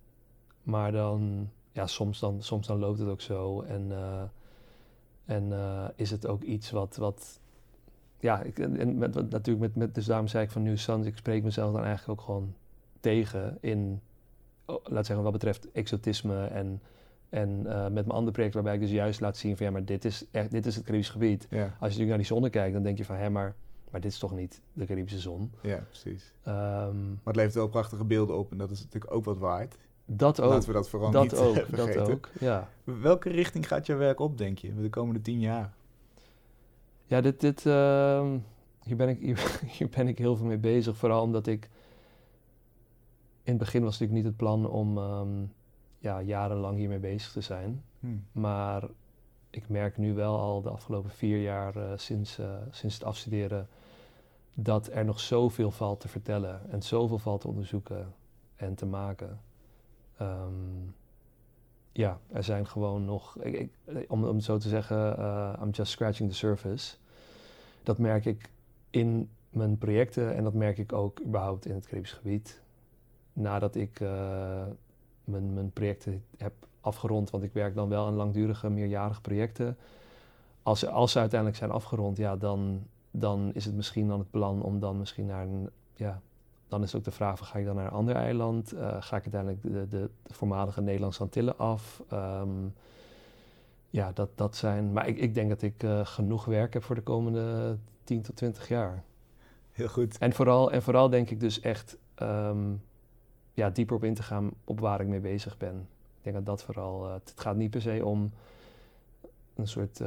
Maar 0.63 0.91
dan 0.91 1.49
ja, 1.78 1.88
soms 1.88 2.19
dan, 2.19 2.41
soms 2.41 2.67
dan 2.67 2.80
loopt 2.80 2.99
het 2.99 3.07
ook 3.07 3.21
zo. 3.21 3.61
En, 3.61 3.88
uh, 3.89 4.21
en 5.25 5.47
uh, 5.47 5.88
is 5.95 6.11
het 6.11 6.28
ook 6.28 6.41
iets 6.41 6.71
wat, 6.71 6.95
wat 6.95 7.39
ja, 8.19 8.41
ik, 8.41 8.59
en 8.59 8.97
met, 8.97 9.13
natuurlijk 9.13 9.59
met, 9.59 9.75
met, 9.75 9.95
dus 9.95 10.05
daarom 10.05 10.28
zei 10.28 10.43
ik 10.43 10.51
van 10.51 10.61
nu 10.61 10.78
Sans, 10.78 11.05
ik 11.05 11.17
spreek 11.17 11.43
mezelf 11.43 11.73
dan 11.73 11.84
eigenlijk 11.84 12.19
ook 12.19 12.25
gewoon 12.25 12.53
tegen 12.99 13.57
in, 13.61 14.01
oh, 14.65 14.86
laat 14.86 15.05
zeggen 15.05 15.23
wat 15.23 15.34
betreft 15.34 15.71
exotisme 15.71 16.45
en, 16.45 16.82
en 17.30 17.49
uh, 17.49 17.84
met 17.84 17.93
mijn 17.93 18.09
andere 18.09 18.32
project 18.32 18.53
waarbij 18.53 18.73
ik 18.73 18.80
dus 18.80 18.91
juist 18.91 19.19
laat 19.19 19.38
zien 19.38 19.57
van 19.57 19.65
ja, 19.65 19.71
maar 19.71 19.86
dit 19.86 20.05
is, 20.05 20.25
echt, 20.32 20.51
dit 20.51 20.65
is 20.65 20.75
het 20.75 20.86
Caribisch 20.86 21.09
gebied. 21.09 21.47
Ja. 21.49 21.63
Als 21.63 21.69
je 21.69 21.78
natuurlijk 21.80 22.09
naar 22.09 22.17
die 22.17 22.25
zonne 22.25 22.49
kijkt, 22.49 22.73
dan 22.73 22.84
denk 22.84 22.97
je 22.97 23.05
van 23.05 23.15
hé, 23.15 23.30
maar, 23.30 23.55
maar 23.91 24.01
dit 24.01 24.11
is 24.11 24.19
toch 24.19 24.36
niet 24.36 24.61
de 24.73 24.86
Caribische 24.86 25.19
zon. 25.19 25.51
Ja, 25.61 25.78
precies. 25.88 26.34
Um, 26.47 26.53
maar 26.53 27.19
het 27.23 27.36
levert 27.36 27.53
wel 27.53 27.67
prachtige 27.67 28.03
beelden 28.03 28.38
op 28.38 28.51
en 28.51 28.57
dat 28.57 28.71
is 28.71 28.84
natuurlijk 28.84 29.13
ook 29.13 29.25
wat 29.25 29.38
waard. 29.38 29.78
Dat 30.10 30.41
ook. 30.41 30.49
Laten 30.49 30.68
we 30.68 30.74
dat 30.74 30.89
vooral 30.89 31.12
dat 31.12 31.24
niet 31.24 31.36
ook, 31.36 31.55
vergeten. 31.55 31.93
Dat 31.93 32.10
ook, 32.10 32.30
ja. 32.39 32.70
Welke 32.84 33.30
richting 33.30 33.68
gaat 33.68 33.86
jouw 33.86 33.97
werk 33.97 34.20
op, 34.20 34.38
denk 34.38 34.58
je, 34.60 34.76
de 34.76 34.89
komende 34.89 35.22
tien 35.22 35.39
jaar? 35.39 35.74
Ja, 37.05 37.22
dit, 37.22 37.39
dit, 37.39 37.66
uh, 37.66 38.32
hier, 38.84 38.95
ben 38.95 39.10
ik, 39.10 39.38
hier, 39.78 39.89
ben 39.89 40.08
ik 40.08 40.18
heel 40.18 40.36
veel 40.36 40.45
mee 40.45 40.58
bezig. 40.58 40.95
Vooral 40.95 41.22
omdat 41.22 41.47
ik... 41.47 41.70
In 43.43 43.53
het 43.53 43.58
begin 43.58 43.84
was 43.84 43.99
natuurlijk 43.99 44.20
niet 44.20 44.28
het 44.28 44.38
plan 44.38 44.70
om 44.70 44.97
um, 44.97 45.53
ja, 45.99 46.22
jarenlang 46.22 46.78
hiermee 46.78 46.99
bezig 46.99 47.32
te 47.32 47.41
zijn. 47.41 47.84
Hmm. 47.99 48.26
Maar 48.32 48.84
ik 49.49 49.70
merk 49.70 49.97
nu 49.97 50.14
wel 50.14 50.39
al 50.39 50.62
de 50.62 50.70
afgelopen 50.70 51.10
vier 51.10 51.41
jaar 51.41 51.78
uh, 51.78 51.91
sinds, 51.95 52.39
uh, 52.39 52.51
sinds 52.72 52.95
het 52.95 53.03
afstuderen... 53.03 53.68
dat 54.53 54.89
er 54.91 55.05
nog 55.05 55.20
zoveel 55.20 55.72
valt 55.72 55.99
te 55.99 56.08
vertellen 56.08 56.62
en 56.72 56.82
zoveel 56.82 57.18
valt 57.18 57.41
te 57.41 57.47
onderzoeken 57.47 58.14
en 58.55 58.76
te 58.76 58.86
maken. 58.86 59.39
Um, 60.22 60.95
ja, 61.91 62.20
er 62.28 62.43
zijn 62.43 62.68
gewoon 62.68 63.05
nog, 63.05 63.38
ik, 63.38 63.70
om, 64.07 64.26
om 64.26 64.36
het 64.36 64.43
zo 64.43 64.57
te 64.57 64.70
zeggen, 64.70 65.20
uh, 65.20 65.53
I'm 65.61 65.70
just 65.70 65.91
scratching 65.91 66.30
the 66.30 66.36
surface. 66.36 66.95
Dat 67.84 67.97
merk 67.97 68.26
ik 68.26 68.49
in 68.89 69.30
mijn 69.49 69.78
projecten 69.78 70.36
en 70.36 70.43
dat 70.43 70.53
merk 70.53 70.78
ik 70.78 70.93
ook 70.93 71.22
überhaupt 71.26 71.65
in 71.65 71.76
het 71.76 71.88
Caribisch. 71.88 72.59
Nadat 73.34 73.76
ik 73.76 73.99
uh, 73.99 74.09
mijn, 75.24 75.53
mijn 75.53 75.72
projecten 75.72 76.24
heb 76.38 76.53
afgerond, 76.82 77.30
want 77.30 77.43
ik 77.43 77.53
werk 77.53 77.76
dan 77.76 77.89
wel 77.89 78.05
aan 78.05 78.13
langdurige, 78.13 78.70
meerjarige 78.70 79.22
projecten. 79.22 79.78
Als, 80.63 80.88
als 80.88 81.11
ze 81.11 81.20
uiteindelijk 81.20 81.59
zijn 81.59 81.72
afgerond, 81.72 82.18
ja, 82.18 82.36
dan, 82.36 82.84
dan 83.11 83.53
is 83.53 83.65
het 83.65 83.76
misschien 83.76 84.07
dan 84.07 84.20
het 84.20 84.32
plan 84.32 84.61
om 84.61 84.80
dan 84.80 84.97
misschien 84.97 85.26
naar 85.26 85.43
een 85.43 85.70
ja, 85.93 86.22
dan 86.68 86.84
is 86.84 86.95
ook 86.95 87.03
de 87.03 87.11
vraag: 87.11 87.38
van, 87.38 87.47
ga 87.47 87.59
ik 87.59 87.65
dan 87.65 87.76
naar 87.76 87.86
een 87.86 87.91
ander 87.91 88.15
eiland? 88.15 88.74
Uh, 88.74 89.01
ga 89.01 89.18
ik 89.18 89.34
uiteindelijk 89.34 89.61
de, 89.61 89.70
de, 89.70 89.88
de, 89.88 90.09
voormalige 90.34 90.82
Nederlandse 90.82 91.22
Antillen 91.22 91.57
af? 91.57 92.03
Um, 92.13 92.74
ja, 93.89 94.11
dat, 94.11 94.30
dat 94.36 94.55
zijn. 94.55 94.91
Maar 94.91 95.07
ik, 95.07 95.18
ik 95.18 95.34
denk 95.34 95.49
dat 95.49 95.61
ik 95.61 95.84
uh, 95.84 96.05
genoeg 96.05 96.45
werk 96.45 96.74
heb 96.74 96.84
voor 96.84 96.95
de 96.95 97.01
komende 97.01 97.78
10 98.03 98.22
tot 98.22 98.36
20 98.36 98.68
jaar. 98.68 99.03
Heel 99.72 99.88
goed. 99.88 100.18
En 100.18 100.34
vooral, 100.34 100.72
en 100.72 100.82
vooral 100.82 101.09
denk 101.09 101.30
ik 101.30 101.39
dus 101.39 101.59
echt 101.59 101.97
ehm, 102.15 102.74
ja, 103.53 103.70
dieper 103.70 103.95
op 103.95 104.03
in 104.03 104.13
te 104.13 104.24
gaan 104.24 104.51
op 104.63 104.80
waar 104.80 105.01
ik 105.01 105.07
mee 105.07 105.20
bezig 105.20 105.57
ben. 105.57 105.88
Ik 106.18 106.24
denk 106.24 106.36
dat 106.36 106.45
dat 106.45 106.63
vooral. 106.63 107.05
Uh, 107.05 107.13
het 107.13 107.34
gaat 107.36 107.55
niet 107.55 107.72
per 107.72 107.82
se 107.82 108.05
om 108.05 108.32
een 109.55 109.68
soort. 109.68 109.99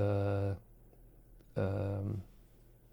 Um, 1.55 2.23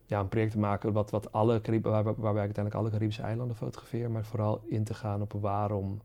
ja, 0.07 0.19
een 0.19 0.27
project 0.27 0.51
te 0.51 0.59
maken 0.59 0.93
wat, 0.93 1.09
wat 1.09 1.31
alle 1.31 1.61
Carib 1.61 1.83
waar, 1.83 2.03
waarbij 2.03 2.31
ik 2.31 2.37
uiteindelijk 2.37 2.75
alle 2.75 2.89
Caribische 2.89 3.21
eilanden 3.21 3.55
fotografeer, 3.55 4.11
maar 4.11 4.25
vooral 4.25 4.61
in 4.65 4.83
te 4.83 4.93
gaan 4.93 5.21
op 5.21 5.33
waarom 5.33 6.01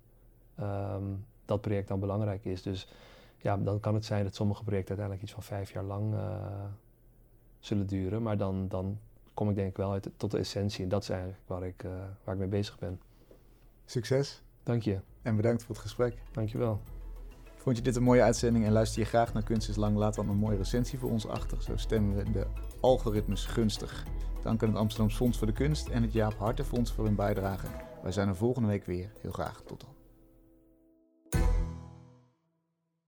um, 0.61 1.24
dat 1.44 1.61
project 1.61 1.88
dan 1.88 2.00
belangrijk 2.00 2.44
is. 2.44 2.62
Dus 2.62 2.92
ja, 3.38 3.57
dan 3.57 3.80
kan 3.80 3.94
het 3.94 4.05
zijn 4.05 4.24
dat 4.24 4.34
sommige 4.34 4.64
projecten 4.64 4.88
uiteindelijk 4.88 5.22
iets 5.22 5.32
van 5.32 5.57
vijf 5.57 5.72
jaar 5.72 5.84
lang 5.84 6.14
uh, 6.14 6.20
zullen 7.59 7.86
duren, 7.86 8.22
maar 8.22 8.36
dan, 8.36 8.68
dan 8.68 8.98
kom 9.34 9.48
ik 9.48 9.55
denk 9.55 9.68
ik 9.68 9.76
wel 9.76 9.92
uit, 9.92 10.11
tot 10.16 10.30
de 10.30 10.38
essentie 10.38 10.82
en 10.82 10.88
dat 10.88 11.03
is 11.03 11.09
eigenlijk 11.09 11.40
waar 11.46 11.62
ik, 11.62 11.82
uh, 11.82 11.90
waar 12.24 12.34
ik 12.34 12.40
mee 12.40 12.48
bezig 12.48 12.78
ben. 12.78 13.00
Succes. 13.84 14.42
Dank 14.62 14.82
je. 14.82 15.00
En 15.22 15.36
bedankt 15.36 15.62
voor 15.62 15.74
het 15.74 15.84
gesprek. 15.84 16.22
Dank 16.32 16.48
je 16.48 16.59
wel. 16.59 16.80
Vond 17.57 17.76
je 17.76 17.82
dit 17.82 17.96
een 17.96 18.03
mooie 18.03 18.22
uitzending 18.22 18.64
en 18.64 18.72
luister 18.72 19.00
je 19.00 19.07
graag 19.07 19.32
naar 19.32 19.42
Kunst 19.42 19.68
is 19.68 19.76
Lang? 19.76 19.96
Laat 19.96 20.14
dan 20.14 20.28
een 20.28 20.36
mooie 20.36 20.57
recensie 20.57 20.98
voor 20.98 21.11
ons 21.11 21.26
achter. 21.26 21.62
Zo 21.62 21.76
stemmen 21.76 22.16
we 22.16 22.32
de 22.32 22.46
algoritmes 22.82 23.44
gunstig. 23.44 24.04
Dank 24.42 24.62
aan 24.62 24.68
het 24.68 24.78
Amsterdam 24.78 25.10
Fonds 25.10 25.38
voor 25.38 25.46
de 25.46 25.52
Kunst 25.52 25.88
en 25.88 26.02
het 26.02 26.12
Jaap 26.12 26.34
Hartenfonds 26.38 26.92
voor 26.92 27.04
hun 27.04 27.14
bijdrage. 27.14 27.66
Wij 28.02 28.12
zijn 28.12 28.28
er 28.28 28.36
volgende 28.36 28.68
week 28.68 28.84
weer. 28.86 29.12
Heel 29.20 29.32
graag. 29.32 29.62
Tot 29.66 29.80
dan. 29.80 30.01